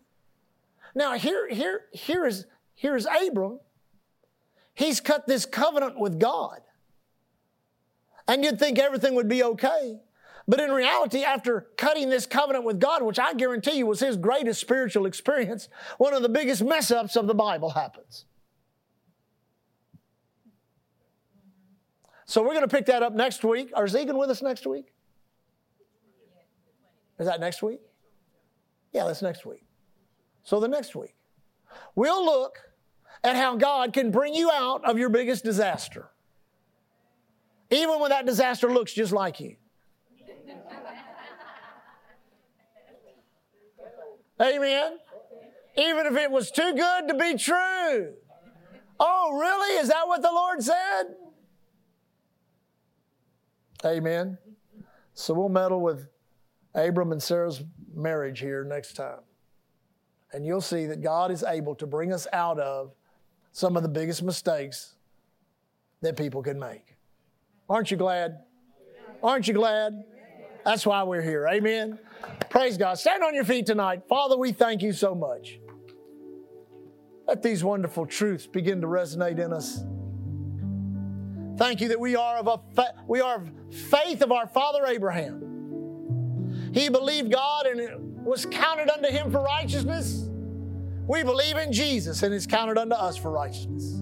Now 0.93 1.13
here, 1.13 1.47
here, 1.49 1.85
here 1.93 2.25
is 2.25 2.45
here 2.75 2.97
is 2.97 3.07
Abram. 3.25 3.61
He's 4.73 4.99
cut 4.99 5.27
this 5.27 5.45
covenant 5.45 5.97
with 5.97 6.19
God. 6.19 6.59
And 8.27 8.43
you'd 8.43 8.59
think 8.59 8.79
everything 8.79 9.15
would 9.15 9.29
be 9.29 9.43
okay. 9.43 9.99
But 10.51 10.59
in 10.59 10.69
reality, 10.71 11.23
after 11.23 11.67
cutting 11.77 12.09
this 12.09 12.25
covenant 12.25 12.65
with 12.65 12.77
God, 12.77 13.03
which 13.03 13.17
I 13.17 13.33
guarantee 13.33 13.77
you 13.77 13.85
was 13.85 14.01
his 14.01 14.17
greatest 14.17 14.59
spiritual 14.59 15.05
experience, 15.05 15.69
one 15.97 16.13
of 16.13 16.23
the 16.23 16.27
biggest 16.27 16.61
mess 16.61 16.91
ups 16.91 17.15
of 17.15 17.25
the 17.25 17.33
Bible 17.33 17.69
happens. 17.69 18.25
So 22.25 22.41
we're 22.41 22.49
going 22.49 22.67
to 22.67 22.75
pick 22.75 22.87
that 22.87 23.01
up 23.01 23.13
next 23.13 23.45
week. 23.45 23.71
Are 23.73 23.87
Zegan 23.87 24.17
with 24.17 24.29
us 24.29 24.41
next 24.41 24.67
week? 24.67 24.91
Is 27.17 27.27
that 27.27 27.39
next 27.39 27.63
week? 27.63 27.79
Yeah, 28.91 29.05
that's 29.05 29.21
next 29.21 29.45
week. 29.45 29.63
So 30.43 30.59
the 30.59 30.67
next 30.67 30.97
week, 30.97 31.15
we'll 31.95 32.25
look 32.25 32.57
at 33.23 33.37
how 33.37 33.55
God 33.55 33.93
can 33.93 34.11
bring 34.11 34.33
you 34.33 34.51
out 34.51 34.83
of 34.83 34.97
your 34.97 35.07
biggest 35.07 35.45
disaster. 35.45 36.09
Even 37.69 38.01
when 38.01 38.09
that 38.09 38.25
disaster 38.25 38.69
looks 38.69 38.91
just 38.91 39.13
like 39.13 39.39
you. 39.39 39.55
Amen. 44.41 44.97
Even 45.77 46.05
if 46.07 46.15
it 46.15 46.31
was 46.31 46.51
too 46.51 46.73
good 46.73 47.07
to 47.07 47.13
be 47.13 47.37
true. 47.37 48.13
Oh, 48.99 49.37
really? 49.39 49.79
Is 49.79 49.89
that 49.89 50.07
what 50.07 50.21
the 50.21 50.31
Lord 50.31 50.61
said? 50.63 51.03
Amen. 53.85 54.37
So 55.13 55.33
we'll 55.33 55.49
meddle 55.49 55.81
with 55.81 56.07
Abram 56.75 57.11
and 57.11 57.21
Sarah's 57.21 57.63
marriage 57.93 58.39
here 58.39 58.63
next 58.63 58.93
time. 58.93 59.19
And 60.33 60.45
you'll 60.45 60.61
see 60.61 60.85
that 60.85 61.01
God 61.01 61.31
is 61.31 61.43
able 61.43 61.75
to 61.75 61.87
bring 61.87 62.13
us 62.13 62.27
out 62.31 62.59
of 62.59 62.93
some 63.51 63.75
of 63.75 63.83
the 63.83 63.89
biggest 63.89 64.23
mistakes 64.23 64.95
that 66.01 66.15
people 66.15 66.41
can 66.41 66.57
make. 66.57 66.95
Aren't 67.69 67.91
you 67.91 67.97
glad? 67.97 68.39
Aren't 69.21 69.47
you 69.47 69.53
glad? 69.53 70.03
That's 70.63 70.85
why 70.85 71.03
we're 71.03 71.21
here. 71.21 71.47
Amen. 71.47 71.99
Praise 72.49 72.77
God. 72.77 72.99
Stand 72.99 73.23
on 73.23 73.33
your 73.33 73.45
feet 73.45 73.65
tonight. 73.65 74.03
Father, 74.07 74.37
we 74.37 74.51
thank 74.51 74.81
you 74.81 74.93
so 74.93 75.15
much. 75.15 75.59
Let 77.27 77.41
these 77.41 77.63
wonderful 77.63 78.05
truths 78.05 78.47
begin 78.47 78.81
to 78.81 78.87
resonate 78.87 79.39
in 79.39 79.53
us. 79.53 79.83
Thank 81.57 81.79
you 81.79 81.89
that 81.89 81.99
we 81.99 82.15
are 82.15 82.37
of 82.37 82.47
a 82.47 82.59
fa- 82.73 82.95
we 83.07 83.21
are 83.21 83.35
of 83.35 83.49
faith 83.73 84.21
of 84.21 84.31
our 84.31 84.47
father 84.47 84.85
Abraham. 84.85 86.71
He 86.73 86.89
believed 86.89 87.31
God 87.31 87.67
and 87.67 87.79
it 87.79 87.99
was 87.99 88.45
counted 88.45 88.89
unto 88.89 89.09
him 89.09 89.31
for 89.31 89.41
righteousness. 89.43 90.27
We 91.07 91.23
believe 91.23 91.57
in 91.57 91.71
Jesus 91.71 92.23
and 92.23 92.33
it's 92.33 92.47
counted 92.47 92.77
unto 92.77 92.95
us 92.95 93.17
for 93.17 93.31
righteousness. 93.31 94.01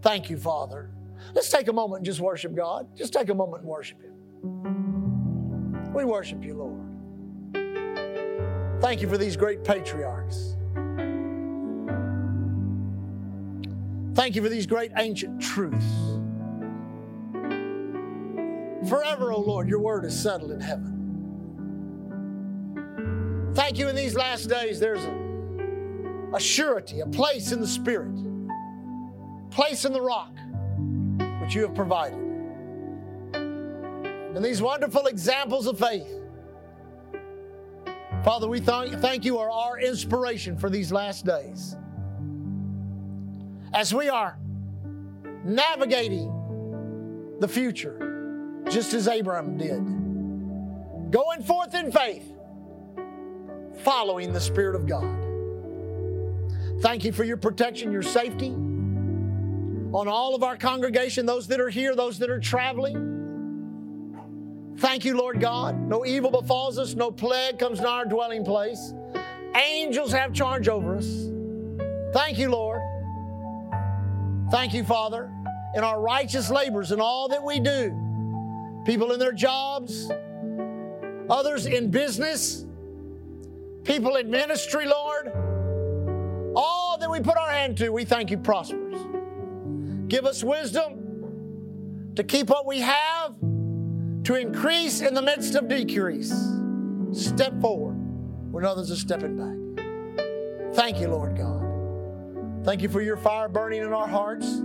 Thank 0.00 0.30
you, 0.30 0.36
Father. 0.36 0.90
Let's 1.34 1.50
take 1.50 1.68
a 1.68 1.72
moment 1.72 1.98
and 1.98 2.06
just 2.06 2.20
worship 2.20 2.54
God. 2.54 2.88
Just 2.96 3.12
take 3.12 3.28
a 3.28 3.34
moment 3.34 3.62
and 3.62 3.68
worship 3.68 3.98
Him. 4.02 4.12
We 5.92 6.04
worship 6.04 6.42
you, 6.44 6.54
Lord. 6.54 6.80
Thank 8.80 9.02
you 9.02 9.08
for 9.08 9.18
these 9.18 9.36
great 9.36 9.62
patriarchs. 9.62 10.56
Thank 14.14 14.34
you 14.36 14.42
for 14.42 14.48
these 14.48 14.66
great 14.66 14.92
ancient 14.96 15.40
truths. 15.40 15.84
Forever, 18.88 19.32
O 19.32 19.36
oh 19.36 19.40
Lord, 19.40 19.68
your 19.68 19.78
word 19.80 20.04
is 20.04 20.18
settled 20.18 20.50
in 20.50 20.60
heaven. 20.60 20.92
Thank 23.54 23.78
you 23.78 23.88
in 23.88 23.96
these 23.96 24.14
last 24.14 24.48
days, 24.48 24.80
there's 24.80 25.04
a, 25.04 26.34
a 26.34 26.40
surety, 26.40 27.00
a 27.00 27.06
place 27.06 27.52
in 27.52 27.60
the 27.60 27.66
Spirit, 27.66 28.16
place 29.50 29.84
in 29.84 29.92
the 29.92 30.00
rock, 30.00 30.32
which 31.40 31.54
you 31.54 31.62
have 31.62 31.74
provided. 31.74 32.21
And 34.34 34.44
these 34.44 34.62
wonderful 34.62 35.06
examples 35.06 35.66
of 35.66 35.78
faith. 35.78 36.08
Father, 38.24 38.48
we 38.48 38.60
th- 38.60 38.92
thank 38.94 39.24
you 39.24 39.38
are 39.38 39.50
our 39.50 39.78
inspiration 39.78 40.56
for 40.56 40.70
these 40.70 40.92
last 40.92 41.26
days. 41.26 41.76
As 43.74 43.92
we 43.92 44.08
are 44.08 44.38
navigating 45.44 47.36
the 47.40 47.48
future, 47.48 48.62
just 48.70 48.94
as 48.94 49.08
Abraham 49.08 49.56
did, 49.56 51.10
going 51.10 51.42
forth 51.42 51.74
in 51.74 51.90
faith, 51.90 52.32
following 53.82 54.32
the 54.32 54.40
Spirit 54.40 54.76
of 54.76 54.86
God. 54.86 55.18
Thank 56.80 57.04
you 57.04 57.12
for 57.12 57.24
your 57.24 57.36
protection, 57.36 57.92
your 57.92 58.02
safety 58.02 58.50
on 59.92 60.08
all 60.08 60.34
of 60.34 60.42
our 60.42 60.56
congregation, 60.56 61.26
those 61.26 61.46
that 61.48 61.60
are 61.60 61.68
here, 61.68 61.94
those 61.94 62.18
that 62.18 62.30
are 62.30 62.40
traveling. 62.40 63.11
Thank 64.78 65.04
you, 65.04 65.16
Lord 65.16 65.40
God. 65.40 65.78
No 65.88 66.04
evil 66.04 66.30
befalls 66.30 66.78
us, 66.78 66.94
no 66.94 67.10
plague 67.10 67.58
comes 67.58 67.78
to 67.80 67.88
our 67.88 68.04
dwelling 68.04 68.44
place. 68.44 68.94
Angels 69.54 70.12
have 70.12 70.32
charge 70.32 70.68
over 70.68 70.96
us. 70.96 71.28
Thank 72.12 72.38
you, 72.38 72.50
Lord. 72.50 72.80
Thank 74.50 74.74
you, 74.74 74.84
Father, 74.84 75.30
in 75.74 75.84
our 75.84 76.00
righteous 76.00 76.50
labors 76.50 76.92
and 76.92 77.00
all 77.00 77.28
that 77.28 77.42
we 77.42 77.58
do. 77.60 77.98
People 78.84 79.12
in 79.12 79.18
their 79.18 79.32
jobs, 79.32 80.10
others 81.30 81.66
in 81.66 81.90
business, 81.90 82.66
people 83.84 84.16
in 84.16 84.30
ministry, 84.30 84.86
Lord. 84.86 85.32
All 86.54 86.98
that 86.98 87.10
we 87.10 87.20
put 87.20 87.36
our 87.36 87.50
hand 87.50 87.78
to, 87.78 87.90
we 87.90 88.04
thank 88.04 88.30
you 88.30 88.36
prospers. 88.36 88.98
Give 90.08 90.26
us 90.26 90.44
wisdom 90.44 92.12
to 92.16 92.24
keep 92.24 92.50
what 92.50 92.66
we 92.66 92.80
have, 92.80 93.34
to 94.24 94.34
increase 94.34 95.00
in 95.00 95.14
the 95.14 95.22
midst 95.22 95.54
of 95.54 95.68
decrease. 95.68 96.32
Step 97.12 97.60
forward 97.60 97.96
when 98.52 98.64
others 98.64 98.90
are 98.90 98.96
stepping 98.96 99.36
back. 99.36 100.74
Thank 100.74 101.00
you, 101.00 101.08
Lord 101.08 101.36
God. 101.36 102.64
Thank 102.64 102.82
you 102.82 102.88
for 102.88 103.02
your 103.02 103.16
fire 103.16 103.48
burning 103.48 103.82
in 103.82 103.92
our 103.92 104.08
hearts. 104.08 104.60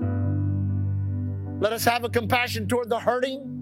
Let 1.59 1.73
us 1.73 1.83
have 1.85 2.03
a 2.03 2.09
compassion 2.09 2.67
toward 2.67 2.89
the 2.89 2.99
hurting. 2.99 3.53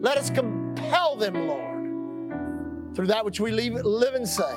Let 0.00 0.18
us 0.18 0.30
compel 0.30 1.16
them, 1.16 1.48
Lord 1.48 1.74
through 2.94 3.08
that 3.08 3.24
which 3.24 3.40
we 3.40 3.50
live 3.50 4.14
and 4.14 4.28
say, 4.28 4.56